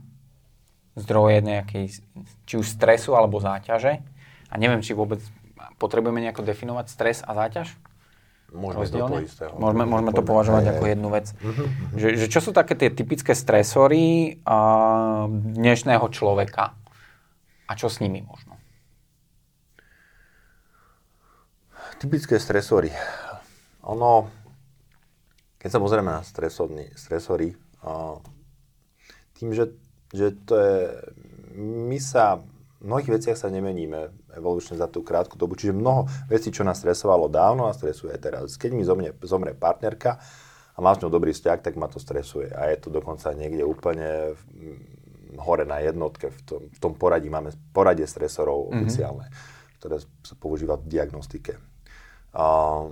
Zdroje 1.00 1.40
nejakej, 1.40 2.04
či 2.44 2.54
už 2.60 2.68
stresu 2.68 3.16
alebo 3.16 3.40
záťaže? 3.40 4.04
A 4.52 4.56
neviem, 4.60 4.84
či 4.84 4.92
vôbec 4.92 5.24
potrebujeme 5.80 6.20
nejako 6.20 6.44
definovať 6.44 6.86
stres 6.92 7.18
a 7.24 7.32
záťaž? 7.32 7.72
Môžeme 8.56 8.88
to, 8.88 8.98
to 9.04 9.20
istého. 9.28 9.52
Môžeme, 9.60 9.84
môžeme 9.84 10.12
to 10.16 10.24
považovať 10.24 10.64
aj, 10.64 10.72
ako 10.80 10.84
jednu 10.88 11.10
vec. 11.12 11.26
Uh-huh. 11.44 11.68
Že, 12.00 12.08
že 12.24 12.26
čo 12.32 12.40
sú 12.40 12.56
také 12.56 12.80
tie 12.80 12.88
typické 12.88 13.36
stresory 13.36 14.40
uh, 14.48 15.28
dnešného 15.30 16.08
človeka? 16.08 16.72
A 17.68 17.72
čo 17.76 17.92
s 17.92 18.00
nimi 18.00 18.24
možno? 18.24 18.56
Typické 22.00 22.40
stresory. 22.40 22.96
Ono, 23.84 24.32
keď 25.60 25.70
sa 25.76 25.80
pozrieme 25.84 26.12
na 26.16 26.24
stresory, 26.24 27.60
uh, 27.84 28.18
tým, 29.36 29.52
že, 29.52 29.76
že 30.16 30.32
to 30.48 30.56
je, 30.56 30.80
my 31.60 32.00
sa 32.00 32.40
v 32.80 32.88
mnohých 32.88 33.12
veciach 33.20 33.38
sa 33.40 33.52
nemeníme 33.52 34.14
evolučne 34.36 34.76
za 34.76 34.92
tú 34.92 35.02
krátku 35.02 35.40
dobu. 35.40 35.56
Čiže 35.56 35.74
mnoho 35.76 36.06
vecí, 36.28 36.52
čo 36.52 36.68
nás 36.68 36.80
stresovalo 36.80 37.32
dávno 37.32 37.68
a 37.68 37.76
stresuje 37.76 38.14
teraz. 38.20 38.60
Keď 38.60 38.72
mi 38.76 38.84
zomrie, 38.84 39.12
zomrie 39.24 39.56
partnerka 39.56 40.20
a 40.76 40.80
mám 40.84 40.96
s 40.96 41.02
ňou 41.02 41.12
dobrý 41.12 41.32
vzťah, 41.32 41.60
tak 41.64 41.80
ma 41.80 41.88
to 41.88 41.98
stresuje. 41.98 42.52
A 42.52 42.70
je 42.70 42.78
to 42.84 42.92
dokonca 42.92 43.32
niekde 43.32 43.64
úplne 43.64 44.36
v, 44.36 44.42
hore 45.40 45.64
na 45.64 45.80
jednotke. 45.80 46.32
V 46.32 46.42
tom, 46.44 46.62
v 46.68 46.80
tom 46.80 46.94
poradí 46.96 47.32
máme 47.32 47.56
poradie 47.72 48.08
stresorov 48.08 48.68
mm-hmm. 48.68 48.76
oficiálne, 48.84 49.28
ktoré 49.80 50.04
sa 50.04 50.36
používa 50.36 50.76
v 50.80 50.88
diagnostike. 50.88 51.60
Uh, 52.36 52.92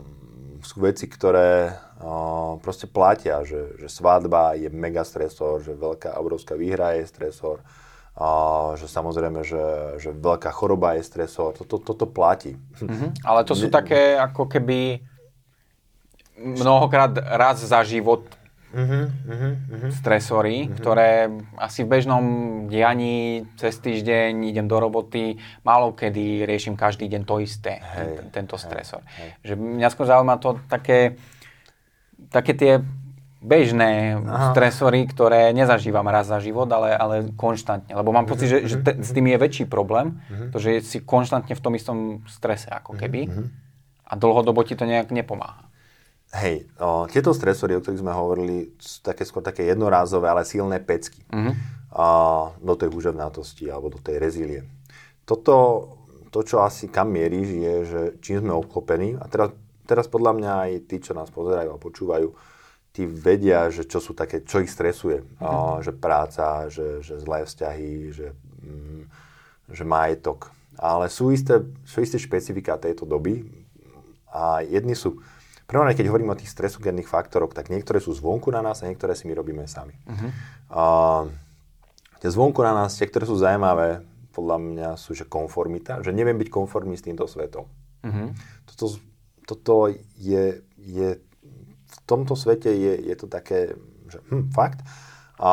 sú 0.63 0.79
veci, 0.79 1.11
ktoré 1.11 1.67
uh, 1.99 2.55
proste 2.63 2.87
platia, 2.87 3.43
že, 3.43 3.75
že 3.75 3.91
svadba 3.91 4.55
je 4.55 4.71
mega 4.71 5.03
stresor, 5.03 5.59
že 5.59 5.75
veľká, 5.75 6.15
obrovská 6.15 6.55
výhra 6.55 6.95
je 6.95 7.03
stresor, 7.03 7.59
a 8.13 8.27
že 8.77 8.85
samozrejme, 8.85 9.41
že, 9.41 9.65
že 9.97 10.13
veľká 10.13 10.53
choroba 10.53 10.93
je 10.93 11.01
stresor, 11.01 11.57
toto, 11.57 11.81
toto 11.81 12.05
platí. 12.05 12.53
Mm-hmm. 12.77 13.25
Ale 13.25 13.41
to 13.41 13.57
sú 13.57 13.73
také 13.73 14.13
ako 14.13 14.45
keby 14.45 15.01
mnohokrát 16.37 17.17
raz 17.17 17.65
za 17.65 17.81
život 17.81 18.29
mm-hmm, 18.69 19.05
mm-hmm, 19.25 19.91
stresory, 19.97 20.57
mm-hmm. 20.65 20.77
ktoré 20.77 21.09
asi 21.57 21.81
v 21.81 21.89
bežnom 21.89 22.25
dianí 22.69 23.49
cez 23.57 23.81
týždeň 23.81 24.45
idem 24.45 24.69
do 24.69 24.77
roboty, 24.77 25.41
málo 25.65 25.97
kedy 25.97 26.45
riešim 26.45 26.77
každý 26.77 27.09
deň 27.09 27.21
to 27.25 27.41
isté, 27.41 27.81
hej, 27.81 28.29
tento 28.29 28.61
stresor. 28.61 29.01
Hej, 29.17 29.17
hej. 29.17 29.29
Že 29.41 29.53
mňa 29.57 29.89
skôr 29.89 30.05
zaujíma 30.05 30.37
to 30.37 30.61
také, 30.69 31.17
také 32.29 32.53
tie 32.53 32.73
bežné 33.43 34.15
Aha. 34.23 34.55
stresory, 34.55 35.03
ktoré 35.03 35.51
nezažívam 35.51 36.07
raz 36.07 36.31
za 36.31 36.39
život, 36.39 36.65
ale, 36.71 36.95
ale 36.95 37.15
konštantne. 37.35 37.91
Lebo 37.91 38.15
mám 38.15 38.23
pocit, 38.23 38.47
že, 38.47 38.59
že 38.63 38.79
te, 38.79 38.95
s 39.03 39.11
tým 39.11 39.27
je 39.27 39.37
väčší 39.37 39.65
problém, 39.67 40.15
uh-huh. 40.15 40.55
to, 40.55 40.57
že 40.63 40.79
si 40.79 40.97
konštantne 41.03 41.51
v 41.51 41.61
tom 41.61 41.75
istom 41.75 41.97
strese 42.31 42.71
ako 42.71 42.95
keby 42.95 43.27
uh-huh. 43.27 43.45
a 44.07 44.13
dlhodobo 44.15 44.63
ti 44.63 44.79
to 44.79 44.87
nejak 44.87 45.11
nepomáha. 45.11 45.67
Hej, 46.33 46.65
o, 46.81 47.05
tieto 47.11 47.35
stresory, 47.35 47.77
o 47.77 47.83
ktorých 47.83 48.01
sme 48.01 48.15
hovorili, 48.15 48.73
sú 48.81 49.05
také 49.05 49.27
skôr 49.27 49.45
také 49.45 49.69
jednorázové, 49.69 50.31
ale 50.31 50.47
silné 50.47 50.79
pecky 50.79 51.21
uh-huh. 51.27 51.53
a, 51.93 52.05
do 52.57 52.73
tej 52.79 52.89
húževnátosti 52.89 53.67
alebo 53.67 53.91
do 53.91 53.99
tej 53.99 54.23
rezílie. 54.23 54.65
Toto, 55.27 55.85
to, 56.31 56.41
čo 56.47 56.63
asi 56.63 56.87
kam 56.87 57.11
mieríš, 57.11 57.49
je, 57.53 57.75
že 57.85 58.01
čím 58.23 58.41
sme 58.41 58.55
obklopení, 58.55 59.19
a 59.19 59.27
teraz, 59.29 59.51
teraz 59.83 60.07
podľa 60.07 60.31
mňa 60.31 60.51
aj 60.63 60.71
tí, 60.89 60.97
čo 61.03 61.11
nás 61.11 61.27
pozerajú 61.29 61.75
a 61.75 61.77
počúvajú, 61.77 62.52
tí 62.93 63.09
vedia, 63.09 63.73
že 63.73 63.89
čo 63.89 63.97
sú 63.97 64.13
také, 64.13 64.45
čo 64.45 64.61
ich 64.61 64.69
stresuje. 64.69 65.25
Mm-hmm. 65.25 65.41
A, 65.41 65.81
že 65.81 65.91
práca, 65.91 66.69
že, 66.69 67.01
že 67.01 67.17
zlé 67.17 67.41
vzťahy, 67.43 68.13
že, 68.13 68.27
mm, 68.61 69.01
že 69.73 69.83
majetok. 69.83 70.53
Ale 70.77 71.09
sú 71.09 71.33
isté, 71.33 71.65
sú 71.89 72.05
isté 72.05 72.21
špecifika 72.21 72.77
tejto 72.77 73.09
doby 73.09 73.49
a 74.29 74.61
jedni 74.61 74.93
sú, 74.93 75.17
prvom 75.65 75.89
keď 75.89 76.05
hovorím 76.05 76.33
o 76.33 76.39
tých 76.39 76.53
stresogénnych 76.53 77.09
faktoroch, 77.09 77.57
tak 77.57 77.73
niektoré 77.73 77.97
sú 77.97 78.13
zvonku 78.13 78.53
na 78.53 78.61
nás 78.61 78.85
a 78.85 78.89
niektoré 78.89 79.17
si 79.17 79.25
my 79.25 79.33
robíme 79.33 79.65
sami. 79.65 79.97
Mm-hmm. 80.05 80.29
A, 80.69 80.83
tie 82.21 82.29
zvonku 82.29 82.61
na 82.61 82.77
nás, 82.77 82.93
tie, 82.93 83.09
ktoré 83.09 83.25
sú 83.25 83.41
zaujímavé, 83.41 84.05
podľa 84.33 84.57
mňa 84.61 84.89
sú, 85.01 85.17
že 85.17 85.25
konformita, 85.25 86.05
že 86.05 86.13
neviem 86.13 86.37
byť 86.37 86.49
konformný 86.49 86.93
s 86.97 87.05
týmto 87.05 87.25
svetom. 87.25 87.65
Mm-hmm. 88.05 88.27
Toto, 88.69 88.85
toto 89.45 89.73
je, 90.17 90.61
je 90.77 91.21
tomto 92.05 92.35
svete 92.35 92.69
je, 92.69 92.93
je 93.09 93.15
to 93.15 93.27
také, 93.31 93.75
že 94.11 94.19
hm, 94.29 94.51
fakt, 94.51 94.83
a, 95.39 95.51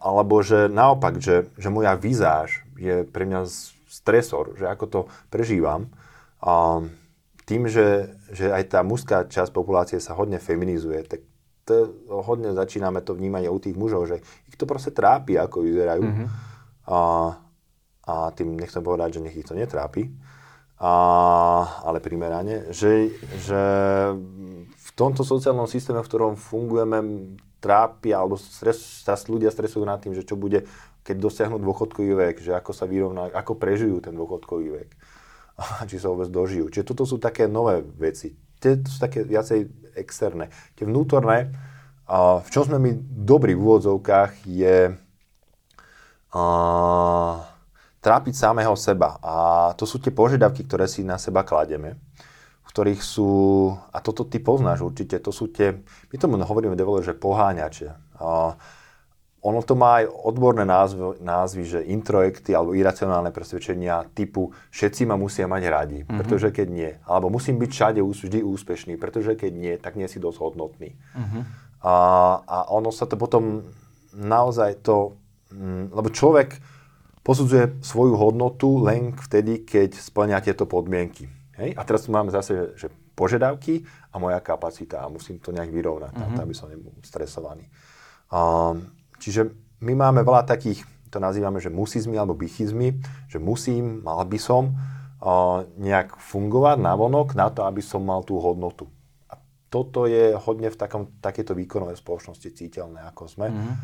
alebo 0.00 0.40
že 0.40 0.66
naopak, 0.66 1.20
že, 1.20 1.52
že 1.60 1.68
moja 1.68 1.94
vizáž 1.98 2.64
je 2.78 3.04
pre 3.04 3.28
mňa 3.28 3.44
stresor, 3.88 4.56
že 4.56 4.70
ako 4.70 4.84
to 4.86 5.00
prežívam. 5.28 5.90
A 6.38 6.82
tým, 7.48 7.66
že, 7.66 8.14
že 8.30 8.52
aj 8.52 8.76
tá 8.76 8.80
mužská 8.84 9.26
časť 9.26 9.50
populácie 9.50 9.98
sa 9.98 10.14
hodne 10.14 10.38
feminizuje, 10.38 11.02
tak 11.04 11.20
to, 11.68 11.92
hodne 12.08 12.52
začíname 12.56 13.04
to 13.04 13.12
vnímať 13.12 13.48
u 13.52 13.58
tých 13.60 13.76
mužov, 13.76 14.08
že 14.08 14.16
ich 14.48 14.56
to 14.56 14.64
proste 14.64 14.96
trápi, 14.96 15.36
ako 15.36 15.64
vyzerajú. 15.64 16.04
Mm-hmm. 16.04 16.26
A, 16.88 17.00
a 18.08 18.14
tým 18.32 18.56
nechcem 18.56 18.80
povedať, 18.80 19.20
že 19.20 19.22
nech 19.24 19.36
ich 19.36 19.48
to 19.48 19.52
netrápi, 19.52 20.08
a, 20.80 20.92
ale 21.84 22.00
primerane, 22.00 22.72
že, 22.72 23.12
že 23.36 23.60
tomto 24.98 25.22
sociálnom 25.22 25.70
systéme, 25.70 26.02
v 26.02 26.10
ktorom 26.10 26.34
fungujeme, 26.34 26.98
trápia, 27.62 28.18
alebo 28.18 28.34
stres, 28.38 29.06
ľudia 29.30 29.50
stresujú 29.54 29.86
nad 29.86 30.02
tým, 30.02 30.14
že 30.14 30.26
čo 30.26 30.34
bude, 30.34 30.66
keď 31.06 31.16
dosiahnu 31.18 31.58
dôchodkový 31.62 32.14
vek, 32.14 32.36
že 32.42 32.52
ako 32.54 32.70
sa 32.74 32.86
vyrovná, 32.90 33.30
ako 33.30 33.54
prežijú 33.54 34.02
ten 34.02 34.14
dôchodkový 34.18 34.66
vek, 34.74 34.90
či 35.90 35.96
sa 36.02 36.10
vôbec 36.10 36.30
dožijú. 36.30 36.66
Čiže 36.70 36.86
toto 36.86 37.06
sú 37.06 37.22
také 37.22 37.46
nové 37.46 37.82
veci. 37.82 38.34
Tie 38.58 38.82
sú 38.82 38.98
také 38.98 39.22
viacej 39.22 39.94
externé. 39.94 40.50
Tie 40.74 40.82
vnútorné, 40.82 41.54
a 42.08 42.40
v 42.42 42.48
čom 42.50 42.66
sme 42.66 42.82
my 42.82 42.90
dobrí 43.06 43.54
v 43.54 43.62
úvodzovkách, 43.62 44.50
je 44.50 44.98
a, 46.34 46.42
trápiť 48.02 48.34
samého 48.34 48.74
seba. 48.74 49.18
A 49.22 49.34
to 49.78 49.86
sú 49.86 50.02
tie 50.02 50.10
požiadavky, 50.10 50.66
ktoré 50.66 50.90
si 50.90 51.06
na 51.06 51.22
seba 51.22 51.46
klademe 51.46 52.07
ktorých 52.68 53.00
sú, 53.00 53.72
a 53.72 53.98
toto 54.04 54.28
ty 54.28 54.38
poznáš 54.38 54.84
určite, 54.84 55.16
to 55.18 55.32
sú 55.32 55.48
tie, 55.48 55.80
my 56.12 56.16
tomu 56.20 56.36
hovoríme 56.36 56.76
devole, 56.76 57.00
že 57.00 57.16
poháňače. 57.16 58.20
A 58.20 58.54
ono 59.38 59.62
to 59.62 59.78
má 59.78 60.02
aj 60.02 60.10
odborné 60.10 60.66
názvy, 60.66 61.22
názvy, 61.22 61.62
že 61.64 61.80
introjekty 61.88 62.52
alebo 62.52 62.74
iracionálne 62.74 63.30
presvedčenia 63.30 64.10
typu 64.12 64.50
všetci 64.74 65.06
ma 65.06 65.14
musia 65.14 65.46
mať 65.46 65.62
radi, 65.70 65.98
mm-hmm. 66.02 66.18
pretože 66.18 66.48
keď 66.50 66.66
nie. 66.68 66.92
Alebo 67.06 67.30
musím 67.30 67.56
byť 67.62 67.70
všade 67.70 68.00
vždy 68.02 68.42
úspešný, 68.42 68.94
pretože 68.98 69.38
keď 69.38 69.52
nie, 69.54 69.74
tak 69.78 69.94
nie 69.94 70.10
si 70.10 70.18
dosť 70.18 70.38
hodnotný. 70.42 70.98
Mm-hmm. 71.14 71.42
A, 71.86 71.94
a 72.42 72.56
ono 72.74 72.90
sa 72.90 73.06
to 73.06 73.14
potom 73.14 73.62
naozaj 74.10 74.82
to, 74.82 75.14
mm, 75.54 75.94
lebo 75.94 76.10
človek 76.10 76.58
posudzuje 77.22 77.78
svoju 77.86 78.18
hodnotu 78.18 78.82
len 78.82 79.14
vtedy, 79.14 79.62
keď 79.62 79.94
splňa 79.94 80.42
tieto 80.42 80.66
podmienky. 80.66 81.37
Hej? 81.58 81.74
A 81.74 81.82
teraz 81.82 82.06
tu 82.06 82.14
máme 82.14 82.30
zase, 82.30 82.72
že 82.78 82.88
požiadavky 83.18 83.82
a 84.14 84.16
moja 84.22 84.38
kapacita 84.38 85.02
a 85.02 85.10
musím 85.10 85.42
to 85.42 85.50
nejak 85.50 85.74
vyrovnať, 85.74 86.14
mm-hmm. 86.14 86.38
aby 86.38 86.54
som 86.54 86.70
nebol 86.70 86.94
stresovaný. 87.02 87.66
Um, 88.30 88.94
čiže 89.18 89.50
my 89.82 89.92
máme 89.98 90.22
veľa 90.22 90.46
takých, 90.46 90.86
to 91.10 91.18
nazývame, 91.18 91.58
že 91.58 91.74
musizmy 91.74 92.14
alebo 92.14 92.38
bichizmy, 92.38 92.94
že 93.26 93.42
musím, 93.42 94.06
mal 94.06 94.22
by 94.22 94.38
som 94.38 94.70
uh, 94.70 95.66
nejak 95.74 96.14
fungovať 96.22 96.78
na 96.78 96.94
vonok 96.94 97.34
na 97.34 97.50
to, 97.50 97.66
aby 97.66 97.82
som 97.82 98.06
mal 98.06 98.22
tú 98.22 98.38
hodnotu. 98.38 98.86
A 99.26 99.34
toto 99.66 100.06
je 100.06 100.38
hodne 100.38 100.70
v 100.70 100.78
takom, 100.78 101.10
takéto 101.18 101.58
výkonovej 101.58 101.98
spoločnosti 101.98 102.54
cítelné, 102.54 103.02
ako 103.02 103.26
sme. 103.26 103.50
Mm-hmm. 103.50 103.74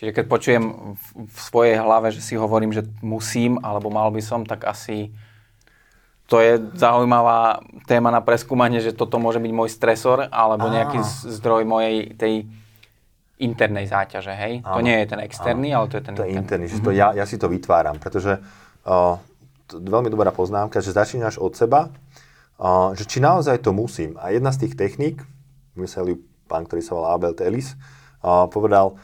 Čiže 0.00 0.16
keď 0.16 0.24
počujem 0.32 0.64
v, 0.96 1.06
v 1.28 1.38
svojej 1.44 1.76
hlave, 1.76 2.08
že 2.08 2.24
si 2.24 2.32
hovorím, 2.32 2.72
že 2.72 2.88
musím 3.04 3.60
alebo 3.60 3.92
mal 3.92 4.08
by 4.08 4.24
som, 4.24 4.48
tak 4.48 4.64
asi 4.64 5.12
to 6.30 6.38
je 6.38 6.62
zaujímavá 6.78 7.58
téma 7.90 8.14
na 8.14 8.22
preskúmanie, 8.22 8.78
že 8.78 8.94
toto 8.94 9.18
môže 9.18 9.42
byť 9.42 9.50
môj 9.50 9.66
stresor 9.66 10.30
alebo 10.30 10.70
nejaký 10.70 11.02
zdroj 11.26 11.66
mojej 11.66 12.14
tej 12.14 12.46
internej 13.42 13.90
záťaže, 13.90 14.30
hej? 14.38 14.52
Áno. 14.62 14.78
To 14.78 14.80
nie 14.86 14.94
je 15.02 15.06
ten 15.10 15.20
externý, 15.26 15.74
Áno. 15.74 15.76
ale 15.82 15.86
to 15.90 15.96
je 15.98 16.04
ten 16.06 16.14
to 16.14 16.22
interný. 16.22 16.38
interný. 16.38 16.64
Že 16.70 16.78
to 16.86 16.90
ja, 16.94 17.08
ja 17.18 17.24
si 17.26 17.34
to 17.34 17.50
vytváram, 17.50 17.98
pretože 17.98 18.38
uh, 18.38 19.18
to 19.66 19.82
veľmi 19.82 20.06
dobrá 20.06 20.30
poznámka, 20.30 20.78
že 20.78 20.94
začínaš 20.94 21.40
od 21.42 21.58
seba, 21.58 21.90
uh, 22.62 22.94
že 22.94 23.08
či 23.10 23.18
naozaj 23.18 23.64
to 23.66 23.74
musím. 23.74 24.14
A 24.20 24.30
jedna 24.30 24.54
z 24.54 24.68
tých 24.68 24.78
techník, 24.78 25.26
myslel 25.74 26.22
pán, 26.46 26.68
ktorý 26.68 26.84
sa 26.84 26.94
volá 26.94 27.16
Abel 27.16 27.34
Telis, 27.34 27.74
uh, 28.22 28.46
povedal, 28.46 28.94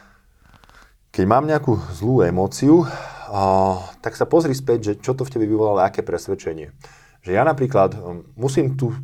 keď 1.11 1.25
mám 1.27 1.43
nejakú 1.43 1.75
zlú 1.97 2.23
emóciu, 2.23 2.85
uh, 2.85 3.83
tak 3.99 4.15
sa 4.15 4.29
pozri 4.29 4.55
späť, 4.55 4.79
že 4.79 4.93
čo 5.01 5.11
to 5.17 5.25
v 5.25 5.33
tebe 5.33 5.49
vyvolalo, 5.49 5.83
aké 5.83 6.05
presvedčenie. 6.05 6.71
Že 7.27 7.35
ja 7.35 7.43
napríklad 7.43 7.91
um, 7.99 8.23
musím 8.39 8.79
tu 8.79 8.95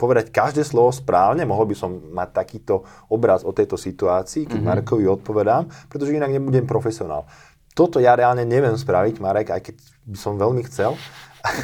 povedať 0.00 0.32
každé 0.32 0.64
slovo 0.64 0.88
správne, 0.88 1.44
mohol 1.44 1.68
by 1.68 1.76
som 1.76 1.92
mať 1.92 2.28
takýto 2.32 2.88
obraz 3.12 3.44
o 3.44 3.52
tejto 3.52 3.76
situácii, 3.76 4.48
keď 4.48 4.56
mm-hmm. 4.56 4.80
Markovi 4.80 5.04
odpovedám, 5.04 5.68
pretože 5.92 6.16
inak 6.16 6.32
nebudem 6.32 6.64
profesionál. 6.64 7.28
Toto 7.76 8.00
ja 8.00 8.16
reálne 8.16 8.48
neviem 8.48 8.72
spraviť, 8.72 9.20
Marek, 9.20 9.52
aj 9.52 9.60
keď 9.60 9.76
by 10.08 10.16
som 10.16 10.40
veľmi 10.40 10.64
chcel, 10.72 10.96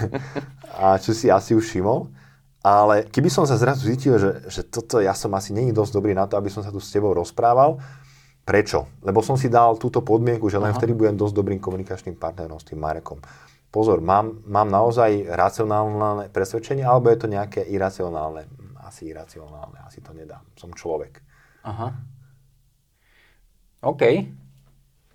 a 0.85 1.01
čo 1.01 1.17
si 1.17 1.33
asi 1.33 1.57
už 1.57 1.65
všimol. 1.65 2.13
Ale 2.61 3.09
keby 3.09 3.33
som 3.33 3.49
sa 3.49 3.57
zrazu 3.57 3.89
zistil, 3.89 4.21
že, 4.21 4.45
že 4.53 4.63
toto 4.69 5.01
ja 5.01 5.17
som 5.17 5.33
asi 5.33 5.57
není 5.57 5.73
dosť 5.73 5.93
dobrý 5.97 6.13
na 6.13 6.29
to, 6.29 6.37
aby 6.37 6.53
som 6.53 6.61
sa 6.61 6.69
tu 6.69 6.79
s 6.79 6.93
tebou 6.93 7.17
rozprával, 7.17 7.81
prečo? 8.45 8.93
Lebo 9.01 9.25
som 9.25 9.41
si 9.41 9.49
dal 9.49 9.81
túto 9.81 10.05
podmienku, 10.05 10.47
že 10.53 10.61
len 10.61 10.71
Aha. 10.73 10.77
vtedy 10.77 10.93
budem 10.93 11.17
dosť 11.17 11.35
dobrým 11.37 11.61
komunikačným 11.61 12.21
partnerom 12.21 12.61
s 12.61 12.69
tým 12.69 12.81
Marekom 12.81 13.19
pozor, 13.73 14.05
mám, 14.05 14.45
mám 14.45 14.69
naozaj 14.69 15.33
racionálne 15.33 16.29
presvedčenie, 16.29 16.85
alebo 16.85 17.09
je 17.09 17.19
to 17.25 17.29
nejaké 17.33 17.65
iracionálne? 17.65 18.45
Asi 18.85 19.09
iracionálne, 19.09 19.81
asi 19.81 20.05
to 20.05 20.13
nedám. 20.13 20.45
Som 20.55 20.77
človek. 20.77 21.25
Aha. 21.65 21.97
OK. 23.83 24.03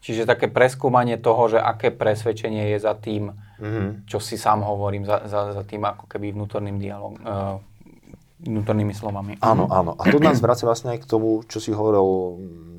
Čiže 0.02 0.26
také 0.26 0.50
preskúmanie 0.50 1.22
toho, 1.22 1.54
že 1.54 1.60
aké 1.62 1.94
presvedčenie 1.94 2.74
je 2.74 2.78
za 2.82 2.98
tým, 2.98 3.30
mm-hmm. 3.34 4.10
čo 4.10 4.18
si 4.18 4.40
sám 4.40 4.66
hovorím, 4.66 5.06
za, 5.06 5.30
za, 5.30 5.54
za 5.54 5.64
tým 5.64 5.86
ako 5.86 6.10
keby 6.10 6.34
vnútorným 6.34 6.78
dialogom, 6.82 7.22
uh, 7.22 7.62
vnútornými 8.42 8.94
slovami. 8.94 9.38
Áno, 9.42 9.70
áno. 9.70 9.98
A 9.98 10.10
to 10.10 10.22
nás 10.22 10.42
vracia 10.42 10.70
vlastne 10.70 10.94
aj 10.94 11.06
k 11.06 11.10
tomu, 11.10 11.42
čo 11.50 11.58
si 11.58 11.74
hovoril 11.74 12.38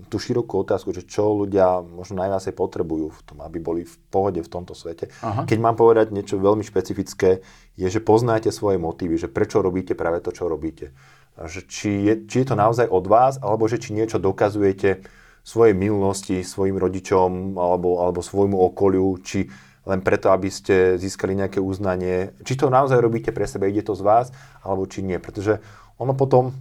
tú 0.08 0.16
širokú 0.16 0.64
otázku, 0.64 0.96
že 0.96 1.04
čo 1.04 1.36
ľudia 1.36 1.84
možno 1.84 2.24
najviac 2.24 2.48
potrebujú 2.56 3.12
v 3.12 3.20
tom, 3.28 3.38
aby 3.44 3.60
boli 3.60 3.82
v 3.84 3.94
pohode 4.08 4.40
v 4.40 4.48
tomto 4.48 4.72
svete. 4.72 5.12
Aha. 5.20 5.44
Keď 5.44 5.58
mám 5.60 5.76
povedať 5.76 6.10
niečo 6.10 6.40
veľmi 6.40 6.64
špecifické, 6.64 7.44
je, 7.76 7.86
že 7.86 8.00
poznáte 8.00 8.48
svoje 8.48 8.80
motívy, 8.80 9.20
že 9.20 9.28
prečo 9.28 9.60
robíte 9.60 9.92
práve 9.92 10.24
to, 10.24 10.32
čo 10.32 10.48
robíte. 10.48 10.96
Že 11.38 11.60
či, 11.70 11.90
je, 12.08 12.14
či 12.26 12.36
je 12.42 12.46
to 12.50 12.56
naozaj 12.58 12.88
od 12.88 13.04
vás, 13.06 13.38
alebo 13.38 13.70
že 13.70 13.78
či 13.78 13.94
niečo 13.94 14.18
dokazujete 14.18 15.06
svojej 15.46 15.72
minulosti, 15.72 16.42
svojim 16.42 16.76
rodičom 16.76 17.56
alebo, 17.56 18.02
alebo 18.04 18.20
svojmu 18.20 18.58
okoliu, 18.58 19.16
či 19.22 19.48
len 19.88 20.04
preto, 20.04 20.28
aby 20.28 20.52
ste 20.52 21.00
získali 21.00 21.32
nejaké 21.32 21.64
uznanie. 21.64 22.36
Či 22.44 22.60
to 22.60 22.68
naozaj 22.68 23.00
robíte 23.00 23.32
pre 23.32 23.48
seba, 23.48 23.64
ide 23.64 23.80
to 23.80 23.96
z 23.96 24.04
vás, 24.04 24.26
alebo 24.60 24.84
či 24.84 25.00
nie. 25.00 25.16
Pretože 25.16 25.64
ono 25.96 26.12
potom... 26.12 26.52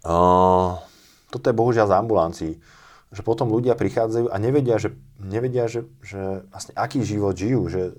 Uh, 0.00 0.80
toto 1.28 1.48
je 1.48 1.56
bohužiaľ 1.56 1.86
z 1.88 1.96
ambulancií, 1.96 2.52
že 3.08 3.24
potom 3.24 3.48
ľudia 3.48 3.72
prichádzajú 3.72 4.28
a 4.28 4.36
nevedia, 4.36 4.76
že, 4.76 4.92
nevedia, 5.16 5.64
že, 5.64 5.88
že 6.04 6.44
vlastne 6.52 6.76
aký 6.76 7.00
život 7.00 7.32
žijú, 7.32 7.64
že 7.72 7.96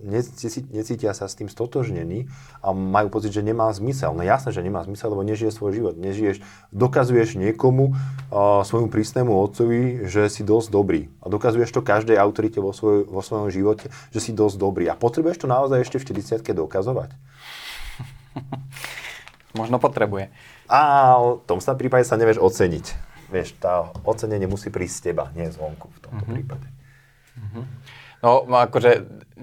necítia 0.69 1.17
sa 1.17 1.25
s 1.25 1.33
tým 1.33 1.49
stotožnení 1.49 2.29
a 2.61 2.69
majú 2.77 3.09
pocit, 3.09 3.33
že 3.33 3.41
nemá 3.41 3.73
zmysel. 3.73 4.13
No 4.13 4.21
jasné, 4.21 4.53
že 4.53 4.61
nemá 4.61 4.85
zmysel, 4.85 5.09
lebo 5.09 5.25
nežije 5.25 5.49
svoj 5.49 5.81
život. 5.81 5.95
Nežiješ, 5.97 6.45
dokazuješ 6.69 7.41
niekomu, 7.41 7.97
uh, 8.29 8.61
svojmu 8.61 8.93
prísnemu 8.93 9.33
otcovi, 9.33 10.05
že 10.05 10.29
si 10.29 10.45
dosť 10.45 10.69
dobrý. 10.69 11.09
A 11.25 11.33
dokazuješ 11.33 11.73
to 11.73 11.81
každej 11.81 12.21
autorite 12.21 12.61
vo, 12.61 12.69
svoj, 12.69 13.09
vo 13.09 13.25
svojom 13.25 13.49
živote, 13.49 13.89
že 14.13 14.21
si 14.21 14.29
dosť 14.29 14.61
dobrý. 14.61 14.93
A 14.93 14.97
potrebuješ 14.97 15.41
to 15.41 15.47
naozaj 15.49 15.81
ešte 15.81 15.97
v 15.97 16.21
40 16.21 16.45
dokazovať? 16.53 17.09
Možno 19.57 19.81
potrebuje. 19.81 20.29
A 20.69 21.17
v 21.17 21.41
tom 21.49 21.57
sa 21.57 21.73
prípade 21.73 22.05
sa 22.05 22.13
nevieš 22.13 22.37
oceniť 22.37 23.08
vieš, 23.29 23.55
tá 23.61 23.93
ocenenie 24.03 24.49
musí 24.49 24.73
prísť 24.73 24.95
z 24.97 25.03
teba, 25.11 25.29
nie 25.37 25.47
zvonku 25.47 25.87
v 25.87 25.99
tomto 26.01 26.23
mm-hmm. 26.25 26.35
prípade. 26.35 26.67
Mm-hmm. 27.39 27.65
No, 28.19 28.43
akože, 28.43 28.91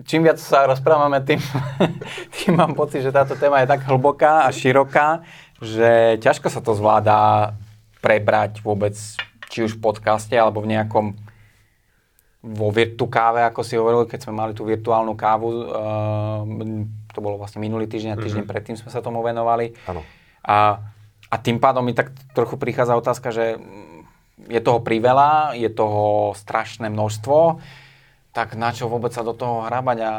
čím 0.04 0.28
viac 0.28 0.36
sa 0.36 0.68
rozprávame, 0.68 1.24
tým, 1.24 1.40
tým 2.36 2.52
mám 2.60 2.76
pocit, 2.76 3.00
že 3.00 3.14
táto 3.14 3.32
téma 3.38 3.64
je 3.64 3.72
tak 3.72 3.88
hlboká 3.88 4.44
a 4.44 4.52
široká, 4.52 5.24
že 5.64 6.20
ťažko 6.20 6.52
sa 6.52 6.60
to 6.60 6.76
zvládá 6.76 7.56
prebrať 8.04 8.60
vôbec, 8.60 8.92
či 9.48 9.64
už 9.64 9.80
v 9.80 9.82
podcaste, 9.82 10.36
alebo 10.36 10.60
v 10.60 10.76
nejakom 10.76 11.16
vo 12.46 12.68
virtu 12.70 13.10
káve, 13.10 13.42
ako 13.42 13.60
si 13.66 13.74
hovoril, 13.74 14.06
keď 14.06 14.28
sme 14.28 14.38
mali 14.38 14.52
tú 14.54 14.62
virtuálnu 14.62 15.18
kávu, 15.18 15.48
uh, 15.50 16.44
to 17.10 17.18
bolo 17.18 17.40
vlastne 17.40 17.58
minulý 17.58 17.90
týždeň 17.90 18.14
a 18.14 18.20
týždeň 18.20 18.44
mm-hmm. 18.44 18.52
predtým 18.52 18.76
sme 18.76 18.92
sa 18.92 19.02
tomu 19.02 19.24
venovali. 19.24 19.72
Áno. 19.88 20.04
A 20.46 20.78
a 21.30 21.34
tým 21.38 21.58
pádom 21.58 21.82
mi 21.82 21.92
tak 21.92 22.14
trochu 22.34 22.56
prichádza 22.56 22.98
otázka, 22.98 23.34
že 23.34 23.58
je 24.46 24.60
toho 24.62 24.78
priveľa, 24.78 25.58
je 25.58 25.66
toho 25.72 26.32
strašné 26.38 26.86
množstvo, 26.86 27.58
tak 28.30 28.52
na 28.54 28.70
čo 28.70 28.86
vôbec 28.86 29.10
sa 29.16 29.24
do 29.24 29.32
toho 29.32 29.64
hrábať 29.64 29.98
a 30.04 30.12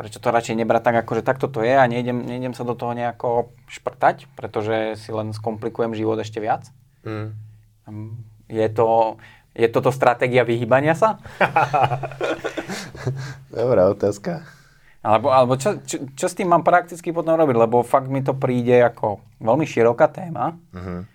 prečo 0.00 0.16
to 0.16 0.32
radšej 0.32 0.58
nebrať 0.58 0.82
tak, 0.90 0.96
ako 1.04 1.20
že 1.20 1.22
takto 1.22 1.46
to 1.46 1.60
je 1.60 1.76
a 1.76 1.84
nejdem, 1.84 2.24
nejdem 2.24 2.56
sa 2.56 2.64
do 2.64 2.72
toho 2.72 2.96
nejako 2.96 3.52
šprtať, 3.68 4.26
pretože 4.32 4.96
si 4.96 5.12
len 5.12 5.36
skomplikujem 5.36 5.92
život 5.92 6.16
ešte 6.18 6.40
viac. 6.40 6.72
Mm. 7.04 7.36
Je 8.48 8.66
to, 8.72 9.20
je 9.52 9.68
toto 9.68 9.92
stratégia 9.92 10.42
vyhýbania 10.42 10.96
sa? 10.96 11.20
Dobrá 13.54 13.88
otázka. 13.90 14.59
Alebo, 15.00 15.32
alebo 15.32 15.56
čo, 15.56 15.80
čo, 15.80 16.12
čo 16.12 16.26
s 16.28 16.36
tým 16.36 16.52
mám 16.52 16.60
prakticky 16.60 17.08
potom 17.08 17.32
robiť? 17.32 17.56
Lebo 17.56 17.80
fakt 17.80 18.12
mi 18.12 18.20
to 18.20 18.36
príde 18.36 18.84
ako 18.84 19.24
veľmi 19.40 19.64
široká 19.64 20.12
téma. 20.12 20.60
Uh-huh. 20.76 21.08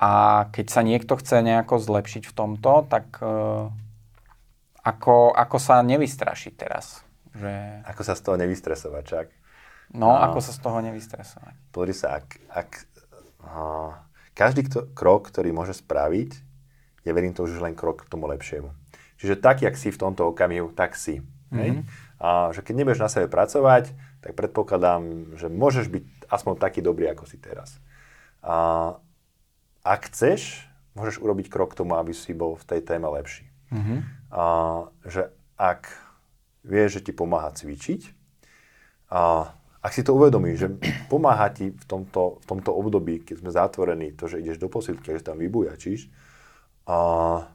A 0.00 0.10
keď 0.48 0.66
sa 0.72 0.80
niekto 0.80 1.20
chce 1.20 1.44
nejako 1.44 1.76
zlepšiť 1.76 2.24
v 2.24 2.32
tomto, 2.32 2.88
tak 2.88 3.20
uh, 3.20 3.68
ako, 4.80 5.36
ako 5.36 5.56
sa 5.60 5.84
nevystrašiť 5.84 6.52
teraz? 6.56 7.04
Že... 7.36 7.84
Ako 7.86 8.02
sa 8.02 8.16
z 8.16 8.22
toho 8.24 8.36
nevystresovať, 8.40 9.02
čak? 9.04 9.26
No, 9.92 10.08
no, 10.08 10.16
ako 10.16 10.40
sa 10.40 10.56
z 10.56 10.58
toho 10.64 10.78
nevystresovať? 10.80 11.54
Pozri 11.68 11.92
sa, 11.92 12.16
ak, 12.16 12.26
ak 12.48 12.70
uh, 13.44 13.92
každý 14.32 14.64
kto, 14.66 14.88
krok, 14.96 15.28
ktorý 15.28 15.52
môže 15.52 15.76
spraviť, 15.76 16.30
je 17.04 17.10
verím 17.12 17.36
to 17.36 17.44
už 17.44 17.60
len 17.60 17.76
krok 17.76 18.08
k 18.08 18.10
tomu 18.10 18.24
lepšiemu. 18.32 18.72
Čiže 19.20 19.38
tak, 19.38 19.60
jak 19.62 19.76
si 19.76 19.92
v 19.92 20.00
tomto 20.00 20.32
okamihu, 20.32 20.72
tak 20.74 20.96
si. 20.96 21.20
Mm-hmm. 21.20 21.60
Hej? 21.60 21.70
A 22.22 22.54
že 22.54 22.62
keď 22.62 22.74
nebudeš 22.78 23.02
na 23.02 23.10
sebe 23.10 23.26
pracovať, 23.26 23.90
tak 24.22 24.38
predpokladám, 24.38 25.34
že 25.34 25.50
môžeš 25.50 25.90
byť 25.90 26.30
aspoň 26.30 26.54
taký 26.54 26.78
dobrý, 26.78 27.10
ako 27.10 27.26
si 27.26 27.42
teraz. 27.42 27.82
A 28.46 28.94
ak 29.82 30.06
chceš, 30.06 30.62
môžeš 30.94 31.18
urobiť 31.18 31.50
krok 31.50 31.74
k 31.74 31.82
tomu, 31.82 31.98
aby 31.98 32.14
si 32.14 32.30
bol 32.30 32.54
v 32.54 32.62
tej 32.62 32.80
téme 32.86 33.10
lepší. 33.10 33.50
Mm-hmm. 33.74 33.98
A, 34.30 34.44
že 35.02 35.34
ak 35.58 35.90
vieš, 36.62 37.02
že 37.02 37.10
ti 37.10 37.12
pomáha 37.12 37.50
cvičiť, 37.50 38.14
a 39.10 39.50
ak 39.82 39.90
si 39.90 40.06
to 40.06 40.14
uvedomíš, 40.14 40.56
že 40.62 40.68
pomáha 41.10 41.50
ti 41.50 41.74
v 41.74 41.84
tomto, 41.90 42.38
v 42.38 42.44
tomto 42.46 42.70
období, 42.70 43.26
keď 43.26 43.42
sme 43.42 43.50
zatvorení, 43.50 44.14
to, 44.14 44.30
že 44.30 44.38
ideš 44.38 44.62
do 44.62 44.70
posilky 44.70 45.10
že 45.10 45.26
tam 45.26 45.42
vybujačíš, 45.42 46.06
a, 46.86 47.50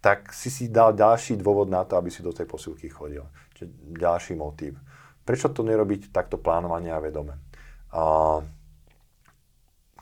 tak 0.00 0.32
si 0.32 0.48
si 0.48 0.72
dal 0.72 0.96
ďalší 0.96 1.36
dôvod 1.36 1.68
na 1.68 1.84
to, 1.84 2.00
aby 2.00 2.08
si 2.08 2.24
do 2.24 2.32
tej 2.32 2.48
posilky 2.48 2.88
chodil. 2.88 3.28
Čiže 3.60 4.00
ďalší 4.00 4.40
motív. 4.40 4.80
Prečo 5.28 5.52
to 5.52 5.60
nerobiť 5.60 6.08
takto 6.16 6.40
plánovanie 6.40 6.88
a 6.88 6.96
vedome? 6.96 7.36
A, 7.92 8.40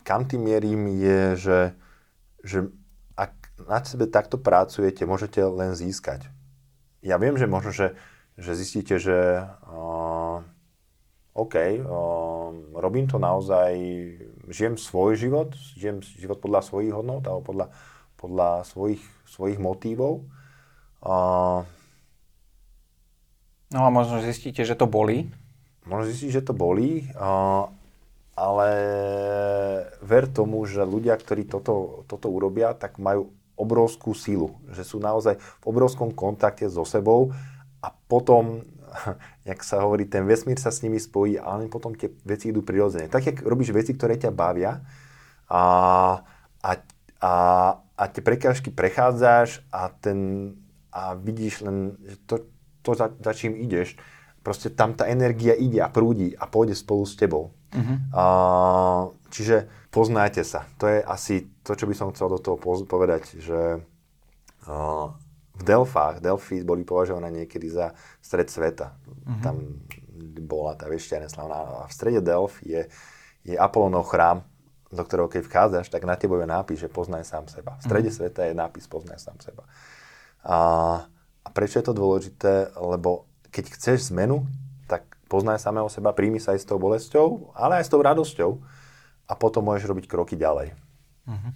kam 0.07 0.23
tým 0.31 0.47
mierím 0.47 0.87
je, 0.95 1.21
že, 1.35 1.61
že 2.47 2.59
ak 3.19 3.35
na 3.67 3.83
sebe 3.83 4.07
takto 4.07 4.39
pracujete, 4.39 5.03
môžete 5.03 5.43
len 5.43 5.75
získať. 5.75 6.31
Ja 7.03 7.19
viem, 7.19 7.35
že 7.35 7.51
možno, 7.51 7.75
že, 7.75 7.99
že 8.39 8.55
zistíte, 8.55 9.03
že 9.03 9.43
uh, 9.43 10.39
OK, 11.35 11.55
uh, 11.59 12.55
robím 12.79 13.11
to 13.11 13.19
naozaj, 13.19 13.75
žijem 14.47 14.79
svoj 14.79 15.19
život, 15.19 15.51
žijem 15.75 15.99
život 15.99 16.39
podľa 16.39 16.63
svojich 16.63 16.95
hodnot 16.95 17.27
alebo 17.27 17.43
podľa, 17.43 17.67
podľa 18.15 18.51
svojich, 18.71 19.03
svojich 19.27 19.59
motívov. 19.59 20.31
Uh, 21.03 21.67
no 23.73 23.81
a 23.87 23.91
možno 23.91 24.21
zistíte, 24.21 24.65
že 24.65 24.79
to 24.79 24.89
bolí. 24.89 25.29
Možno 25.89 26.09
zistíte, 26.13 26.41
že 26.41 26.47
to 26.49 26.55
bolí, 26.57 27.09
ale 28.37 28.71
ver 30.05 30.29
tomu, 30.29 30.63
že 30.69 30.85
ľudia, 30.85 31.17
ktorí 31.17 31.49
toto, 31.49 32.05
toto 32.05 32.29
urobia, 32.29 32.77
tak 32.77 33.01
majú 33.01 33.33
obrovskú 33.57 34.13
sílu. 34.13 34.61
Že 34.71 34.83
sú 34.85 34.97
naozaj 35.01 35.41
v 35.41 35.65
obrovskom 35.65 36.13
kontakte 36.13 36.69
so 36.69 36.85
sebou 36.85 37.33
a 37.81 37.89
potom, 37.91 38.63
jak 39.49 39.61
sa 39.65 39.81
hovorí, 39.83 40.05
ten 40.05 40.29
vesmír 40.29 40.61
sa 40.61 40.69
s 40.69 40.85
nimi 40.85 41.01
spojí 41.01 41.41
len 41.41 41.73
potom 41.73 41.97
tie 41.97 42.13
veci 42.23 42.53
idú 42.53 42.61
prirodzene. 42.61 43.09
Tak, 43.09 43.23
jak 43.25 43.39
robíš 43.43 43.73
veci, 43.73 43.97
ktoré 43.97 44.21
ťa 44.21 44.31
bavia 44.31 44.85
a, 45.49 45.63
a, 46.63 46.71
a 47.19 47.33
a 47.99 48.05
tie 48.07 48.23
prekážky 48.23 48.71
prechádzaš 48.71 49.59
a, 49.75 49.91
ten, 49.91 50.55
a 50.95 51.19
vidíš 51.19 51.67
len, 51.67 51.99
že 52.07 52.17
to, 52.31 52.35
to 52.83 52.95
za, 52.95 53.11
za 53.19 53.33
čím 53.35 53.59
ideš, 53.59 53.99
proste 54.43 54.73
tam 54.73 54.95
tá 54.97 55.05
energia 55.11 55.53
ide 55.53 55.83
a 55.83 55.93
prúdi 55.93 56.33
a 56.33 56.49
pôjde 56.49 56.73
spolu 56.73 57.05
s 57.05 57.19
tebou. 57.19 57.53
Uh-huh. 57.69 57.97
A, 58.17 58.25
čiže 59.29 59.69
poznajte 59.93 60.41
sa. 60.41 60.65
To 60.81 60.89
je 60.89 61.05
asi 61.05 61.53
to, 61.61 61.77
čo 61.77 61.85
by 61.85 61.95
som 61.95 62.09
chcel 62.17 62.33
do 62.33 62.41
toho 62.41 62.57
povedať, 62.89 63.37
že 63.37 63.83
a, 64.65 65.13
v 65.59 65.63
Delfách, 65.67 66.23
Delfy 66.23 66.63
boli 66.63 66.87
považované 66.87 67.35
niekedy 67.35 67.67
za 67.69 67.93
stred 68.23 68.49
sveta. 68.49 68.95
Uh-huh. 68.95 69.43
Tam 69.43 69.85
bola 70.49 70.79
tá 70.79 70.89
vešťa 70.89 71.29
neslavná. 71.29 71.85
A 71.85 71.91
v 71.91 71.93
strede 71.93 72.25
Delf 72.25 72.63
je, 72.65 72.89
je 73.45 73.55
Apolonov 73.59 74.09
chrám, 74.09 74.47
do 74.89 75.03
ktorého 75.05 75.29
keď 75.29 75.43
vchádzaš, 75.45 75.87
tak 75.93 76.09
na 76.09 76.17
tebo 76.17 76.41
je 76.41 76.49
nápis, 76.49 76.81
že 76.81 76.89
poznaj 76.89 77.29
sám 77.29 77.45
seba. 77.53 77.77
V 77.77 77.85
strede 77.85 78.09
mm. 78.09 78.17
sveta 78.17 78.41
je 78.49 78.55
nápis 78.57 78.89
poznaj 78.89 79.21
sám 79.21 79.37
seba. 79.45 79.69
A, 80.41 80.57
a 81.49 81.51
prečo 81.51 81.81
je 81.81 81.89
to 81.89 81.97
dôležité? 81.97 82.77
Lebo 82.77 83.25
keď 83.49 83.73
chceš 83.73 84.13
zmenu, 84.13 84.45
tak 84.85 85.09
poznaj 85.33 85.65
samého 85.65 85.89
seba, 85.89 86.13
príjmi 86.13 86.37
sa 86.37 86.53
aj 86.53 86.61
s 86.61 86.69
tou 86.69 86.77
bolesťou, 86.77 87.57
ale 87.57 87.81
aj 87.81 87.89
s 87.89 87.93
tou 87.93 88.05
radosťou 88.05 88.51
a 89.25 89.33
potom 89.33 89.65
môžeš 89.65 89.89
robiť 89.89 90.05
kroky 90.05 90.37
ďalej. 90.37 90.77
Mm-hmm. 91.25 91.53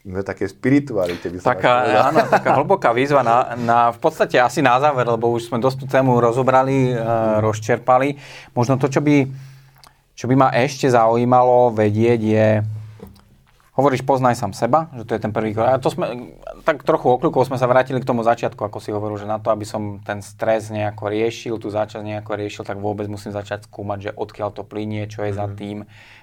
No, 0.00 0.24
také 0.24 0.48
spiritualite 0.48 1.28
by 1.28 1.36
som 1.40 1.52
taká, 1.52 2.08
áno, 2.08 2.24
taká 2.24 2.56
hlboká 2.56 2.88
výzva 2.96 3.20
na, 3.20 3.52
na, 3.56 3.78
v 3.92 4.00
podstate 4.00 4.40
asi 4.40 4.64
na 4.64 4.80
záver, 4.80 5.04
lebo 5.04 5.28
už 5.28 5.52
sme 5.52 5.60
dosť 5.60 5.84
tú 5.84 5.86
tému 5.92 6.16
rozobrali, 6.16 6.92
e, 6.92 6.96
rozčerpali. 7.44 8.16
Možno 8.56 8.80
to, 8.80 8.88
čo 8.88 9.04
by 9.04 9.28
čo 10.20 10.28
by 10.28 10.36
ma 10.36 10.48
ešte 10.52 10.84
zaujímalo 10.84 11.72
vedieť 11.72 12.20
je, 12.20 12.48
hovoríš 13.80 14.04
poznaj 14.04 14.36
sám 14.36 14.52
seba, 14.52 14.92
že 14.92 15.08
to 15.08 15.16
je 15.16 15.20
ten 15.24 15.32
prvý 15.32 15.56
krok. 15.56 15.72
A 15.72 15.80
to 15.80 15.88
sme, 15.88 16.36
tak 16.68 16.84
trochu 16.84 17.16
okľukov 17.16 17.48
sme 17.48 17.56
sa 17.56 17.64
vrátili 17.64 17.96
k 17.96 18.04
tomu 18.04 18.20
začiatku, 18.20 18.60
ako 18.60 18.76
si 18.76 18.92
hovoril, 18.92 19.16
že 19.16 19.24
na 19.24 19.40
to, 19.40 19.48
aby 19.48 19.64
som 19.64 20.04
ten 20.04 20.20
stres 20.20 20.68
nejako 20.68 21.08
riešil, 21.08 21.56
tú 21.56 21.72
záčasť 21.72 22.04
nejako 22.04 22.36
riešil, 22.36 22.62
tak 22.68 22.76
vôbec 22.76 23.08
musím 23.08 23.32
začať 23.32 23.64
skúmať, 23.72 23.98
že 23.98 24.10
odkiaľ 24.12 24.52
to 24.52 24.68
plinie, 24.68 25.08
čo 25.08 25.24
je 25.24 25.32
mm. 25.32 25.38
za 25.40 25.46
mhm. 25.48 25.54
tým. 25.56 25.76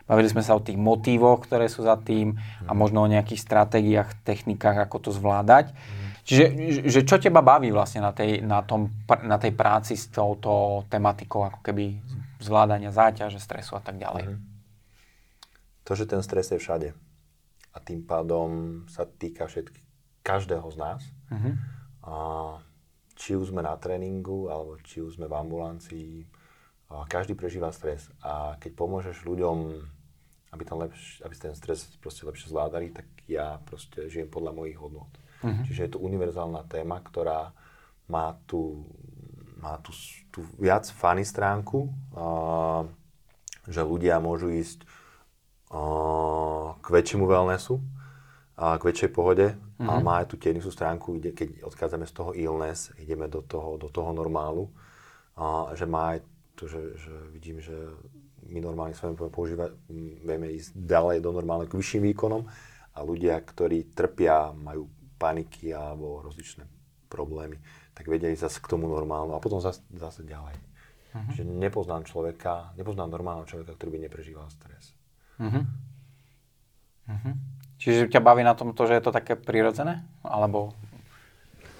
Bavili 0.06 0.30
sme 0.30 0.46
sa 0.46 0.54
o 0.54 0.62
tých 0.62 0.78
motívoch, 0.78 1.44
ktoré 1.44 1.66
sú 1.66 1.82
za 1.82 1.98
tým 1.98 2.38
mm. 2.38 2.70
a 2.70 2.72
mhm. 2.72 2.78
možno 2.78 3.02
o 3.02 3.10
nejakých 3.10 3.42
stratégiách, 3.42 4.14
technikách, 4.22 4.78
ako 4.78 5.10
to 5.10 5.10
zvládať. 5.10 5.74
Mm. 5.74 6.06
Čiže 6.28 6.46
že 6.92 7.02
čo 7.08 7.18
teba 7.18 7.40
baví 7.40 7.72
vlastne 7.72 8.04
na 8.04 8.12
tej, 8.12 8.44
na, 8.44 8.60
tom, 8.62 8.92
na 9.24 9.40
tej 9.40 9.56
práci 9.56 9.96
s 9.96 10.12
touto 10.12 10.84
tematikou, 10.92 11.48
ako 11.48 11.64
keby 11.64 11.98
zvládania 12.44 12.92
záťaže, 12.92 13.40
stresu 13.40 13.80
a 13.80 13.82
tak 13.82 13.96
ďalej. 13.96 14.36
Mm-hmm. 14.36 14.46
To, 15.88 15.92
že 15.96 16.04
ten 16.04 16.20
stres 16.20 16.52
je 16.52 16.60
všade 16.60 17.07
a 17.78 17.82
tým 17.86 18.02
pádom 18.02 18.82
sa 18.90 19.06
týka 19.06 19.46
všetky, 19.46 19.78
každého 20.26 20.66
z 20.74 20.78
nás. 20.82 21.02
Mm-hmm. 21.30 21.54
A 22.10 22.16
či 23.14 23.38
už 23.38 23.54
sme 23.54 23.62
na 23.62 23.78
tréningu, 23.78 24.50
alebo 24.50 24.82
či 24.82 25.06
už 25.06 25.22
sme 25.22 25.30
v 25.30 25.38
ambulancii, 25.38 26.14
a 26.88 27.06
každý 27.06 27.38
prežíva 27.38 27.70
stres. 27.70 28.10
A 28.26 28.58
keď 28.58 28.74
pomôžeš 28.74 29.28
ľuďom, 29.28 29.58
aby, 30.56 30.64
ten, 30.66 30.78
lepš, 30.80 31.22
aby 31.22 31.36
ten 31.38 31.54
stres 31.54 31.86
proste 32.02 32.26
lepšie 32.26 32.50
zvládali, 32.50 32.96
tak 32.96 33.06
ja 33.30 33.62
proste 33.62 34.10
žijem 34.10 34.32
podľa 34.32 34.58
mojich 34.58 34.80
hodnot. 34.80 35.12
Mm-hmm. 35.46 35.64
Čiže 35.70 35.82
je 35.86 35.92
to 35.94 36.02
univerzálna 36.02 36.66
téma, 36.66 36.98
ktorá 37.04 37.54
má 38.10 38.40
tú 38.50 38.88
má 39.58 39.82
tú, 39.82 39.90
tú 40.30 40.46
viac 40.62 40.86
funny 40.86 41.26
stránku, 41.26 41.90
uh, 42.14 42.86
že 43.66 43.82
ľudia 43.82 44.22
môžu 44.22 44.54
ísť 44.54 44.86
k 46.78 46.86
väčšiemu 46.88 47.28
wellnessu, 47.28 47.84
k 48.58 48.82
väčšej 48.82 49.12
pohode 49.14 49.54
mm-hmm. 49.54 49.86
a 49.86 49.94
mhm. 50.00 50.04
má 50.04 50.14
aj 50.24 50.28
tú 50.34 50.36
tenisú 50.42 50.74
stránku, 50.74 51.22
kde, 51.22 51.38
keď 51.38 51.62
odchádzame 51.68 52.10
z 52.10 52.14
toho 52.16 52.32
illness, 52.34 52.90
ideme 52.98 53.30
do 53.30 53.46
toho, 53.46 53.78
do 53.78 53.92
toho 53.92 54.10
normálu, 54.16 54.66
uh, 55.38 55.70
že 55.78 55.86
má 55.86 56.18
aj 56.18 56.26
to, 56.58 56.66
že, 56.66 56.82
že 56.98 57.14
vidím, 57.30 57.62
že 57.62 57.78
my 58.50 58.60
normálne 58.64 58.98
sa 58.98 59.14
používať, 59.14 59.78
vieme 60.26 60.50
ísť 60.58 60.74
ďalej 60.74 61.22
do 61.22 61.30
normálneho 61.30 61.70
k 61.70 61.78
vyšším 61.78 62.10
výkonom 62.12 62.42
a 62.96 63.00
ľudia, 63.06 63.38
ktorí 63.38 63.94
trpia, 63.94 64.50
majú 64.58 64.90
paniky 65.22 65.70
alebo 65.70 66.26
rozličné 66.26 66.66
problémy, 67.12 67.62
tak 67.94 68.10
vedia 68.10 68.34
ísť 68.34 68.50
zase 68.50 68.60
k 68.64 68.72
tomu 68.74 68.90
normálnu 68.90 69.38
a 69.38 69.44
potom 69.44 69.62
zase, 69.62 69.86
zase 69.94 70.26
ďalej. 70.26 70.58
Uh-huh. 70.58 71.34
Že 71.38 71.44
nepoznám 71.46 72.10
človeka, 72.10 72.74
nepoznám 72.74 73.14
normálneho 73.14 73.46
človeka, 73.46 73.78
ktorý 73.78 73.98
by 73.98 74.00
neprežíval 74.10 74.48
stres. 74.50 74.97
Uh-huh. 75.38 75.64
Uh-huh. 77.08 77.34
Čiže 77.78 78.10
ťa 78.10 78.22
baví 78.22 78.42
na 78.42 78.58
tom 78.58 78.74
to, 78.74 78.90
že 78.90 78.98
je 78.98 79.04
to 79.06 79.12
také 79.14 79.38
prirodzené? 79.38 80.04
Alebo... 80.26 80.74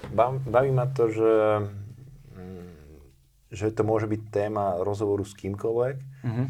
Baví, 0.08 0.40
baví 0.46 0.70
ma 0.72 0.86
to, 0.88 1.10
že, 1.10 1.32
mm, 2.32 2.70
že 3.52 3.74
to 3.74 3.82
môže 3.82 4.06
byť 4.06 4.22
téma 4.30 4.80
rozhovoru 4.80 5.26
s 5.26 5.36
kýmkoľvek 5.36 5.96
uh-huh. 5.98 6.46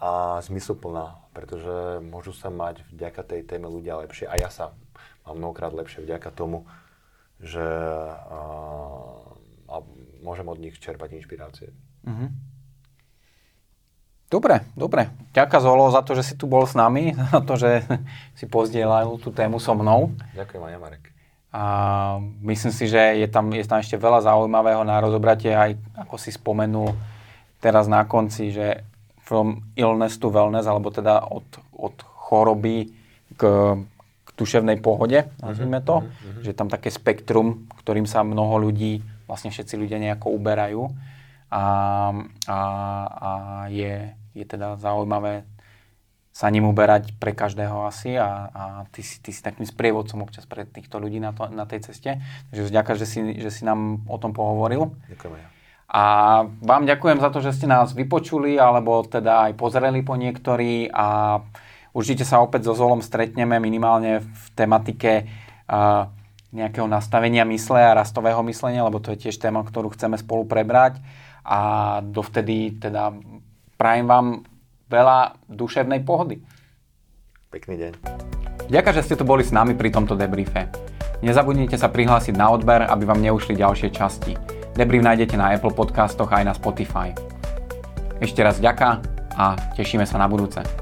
a 0.00 0.40
zmysluplná, 0.46 1.20
pretože 1.36 2.00
môžu 2.00 2.32
sa 2.32 2.48
mať 2.48 2.86
vďaka 2.94 3.22
tej 3.26 3.40
téme 3.44 3.68
ľudia 3.68 4.00
lepšie 4.00 4.30
a 4.30 4.38
ja 4.38 4.48
sa 4.48 4.72
mám 5.26 5.38
mnohokrát 5.38 5.74
lepšie 5.74 6.06
vďaka 6.06 6.30
tomu, 6.32 6.64
že 7.42 7.66
a 9.72 9.80
môžem 10.20 10.46
od 10.46 10.60
nich 10.60 10.76
čerpať 10.76 11.16
inšpirácie. 11.16 11.72
Mm-hmm. 12.04 12.28
Dobre, 14.32 14.64
dobre. 14.72 15.12
Ďakujem 15.36 15.60
Zolo 15.60 15.92
za 15.92 16.00
to, 16.00 16.16
že 16.16 16.24
si 16.24 16.34
tu 16.40 16.48
bol 16.48 16.64
s 16.64 16.72
nami, 16.72 17.12
za 17.36 17.44
to, 17.44 17.60
že 17.60 17.84
si 18.32 18.48
pozdielal 18.48 19.20
tú 19.20 19.28
tému 19.28 19.60
so 19.60 19.76
mnou. 19.76 20.16
Ďakujem 20.32 20.62
aj 20.72 20.80
Marek. 20.80 21.04
A 21.52 21.62
myslím 22.40 22.72
si, 22.72 22.88
že 22.88 23.20
je 23.20 23.28
tam, 23.28 23.52
je 23.52 23.60
tam 23.68 23.84
ešte 23.84 24.00
veľa 24.00 24.24
zaujímavého 24.24 24.88
na 24.88 25.04
rozobratie, 25.04 25.52
aj 25.52 25.76
ako 26.00 26.16
si 26.16 26.32
spomenul 26.32 26.96
teraz 27.60 27.84
na 27.92 28.08
konci, 28.08 28.48
že 28.48 28.88
from 29.20 29.68
illness 29.76 30.16
to 30.16 30.32
wellness, 30.32 30.64
alebo 30.64 30.88
teda 30.88 31.28
od, 31.28 31.44
od 31.76 31.92
choroby 32.00 32.88
k 33.36 33.42
duševnej 34.32 34.80
pohode, 34.80 35.28
nazvime 35.44 35.84
to, 35.84 36.00
uh-huh. 36.00 36.40
že 36.40 36.56
je 36.56 36.56
tam 36.56 36.72
také 36.72 36.88
spektrum, 36.88 37.68
ktorým 37.84 38.08
sa 38.08 38.24
mnoho 38.24 38.56
ľudí, 38.56 39.04
vlastne 39.28 39.52
všetci 39.52 39.76
ľudia 39.76 40.00
nejako 40.00 40.32
uberajú 40.32 40.88
a, 41.52 41.64
a, 42.48 42.58
a 43.12 43.30
je, 43.68 44.16
je 44.32 44.44
teda 44.44 44.76
zaujímavé 44.80 45.44
sa 46.32 46.48
ním 46.48 46.64
uberať 46.64 47.12
pre 47.20 47.36
každého 47.36 47.84
asi 47.84 48.16
a, 48.16 48.48
a 48.48 48.62
ty, 48.88 49.04
si, 49.04 49.20
ty 49.20 49.36
si 49.36 49.44
takým 49.44 49.68
sprievodcom 49.68 50.24
občas 50.24 50.48
pre 50.48 50.64
týchto 50.64 50.96
ľudí 50.96 51.20
na, 51.20 51.36
to, 51.36 51.44
na 51.52 51.68
tej 51.68 51.92
ceste. 51.92 52.24
Takže 52.48 52.72
ďakujem, 52.72 52.96
že 52.96 53.06
si, 53.06 53.18
že 53.36 53.50
si 53.52 53.62
nám 53.68 54.00
o 54.08 54.16
tom 54.16 54.32
pohovoril. 54.32 54.96
Ďakujem 55.12 55.36
ja. 55.36 55.48
A 55.92 56.04
vám 56.64 56.88
ďakujem 56.88 57.20
za 57.20 57.28
to, 57.28 57.44
že 57.44 57.52
ste 57.52 57.68
nás 57.68 57.92
vypočuli 57.92 58.56
alebo 58.56 59.04
teda 59.04 59.52
aj 59.52 59.60
pozreli 59.60 60.00
po 60.00 60.16
niektorí 60.16 60.88
a 60.88 61.36
určite 61.92 62.24
sa 62.24 62.40
opäť 62.40 62.64
so 62.64 62.72
Zolom 62.72 63.04
stretneme 63.04 63.60
minimálne 63.60 64.24
v 64.24 64.44
tematike 64.56 65.28
uh, 65.68 66.08
nejakého 66.48 66.88
nastavenia 66.88 67.44
mysle 67.44 67.92
a 67.92 67.96
rastového 67.96 68.40
myslenia, 68.48 68.88
lebo 68.88 69.04
to 69.04 69.12
je 69.12 69.28
tiež 69.28 69.36
téma, 69.36 69.60
ktorú 69.68 69.92
chceme 69.92 70.16
spolu 70.16 70.48
prebrať 70.48 70.96
a 71.44 72.00
dovtedy 72.00 72.80
teda 72.80 73.12
prajem 73.76 74.06
vám 74.08 74.26
veľa 74.88 75.36
duševnej 75.48 76.04
pohody. 76.04 76.40
Pekný 77.52 77.76
deň. 77.80 77.92
Ďakujem, 78.72 78.96
že 78.96 79.04
ste 79.04 79.18
tu 79.18 79.24
boli 79.28 79.44
s 79.44 79.52
nami 79.52 79.76
pri 79.76 79.92
tomto 79.92 80.16
debriefe. 80.16 80.68
Nezabudnite 81.22 81.78
sa 81.78 81.92
prihlásiť 81.92 82.34
na 82.34 82.50
odber, 82.50 82.82
aby 82.82 83.06
vám 83.06 83.22
neušli 83.22 83.54
ďalšie 83.54 83.94
časti. 83.94 84.34
Debrief 84.74 85.04
nájdete 85.04 85.36
na 85.36 85.52
Apple 85.52 85.76
podcastoch 85.76 86.32
aj 86.32 86.44
na 86.48 86.54
Spotify. 86.56 87.12
Ešte 88.18 88.40
raz 88.40 88.58
ďaká 88.58 89.04
a 89.36 89.54
tešíme 89.76 90.08
sa 90.08 90.16
na 90.16 90.26
budúce. 90.26 90.81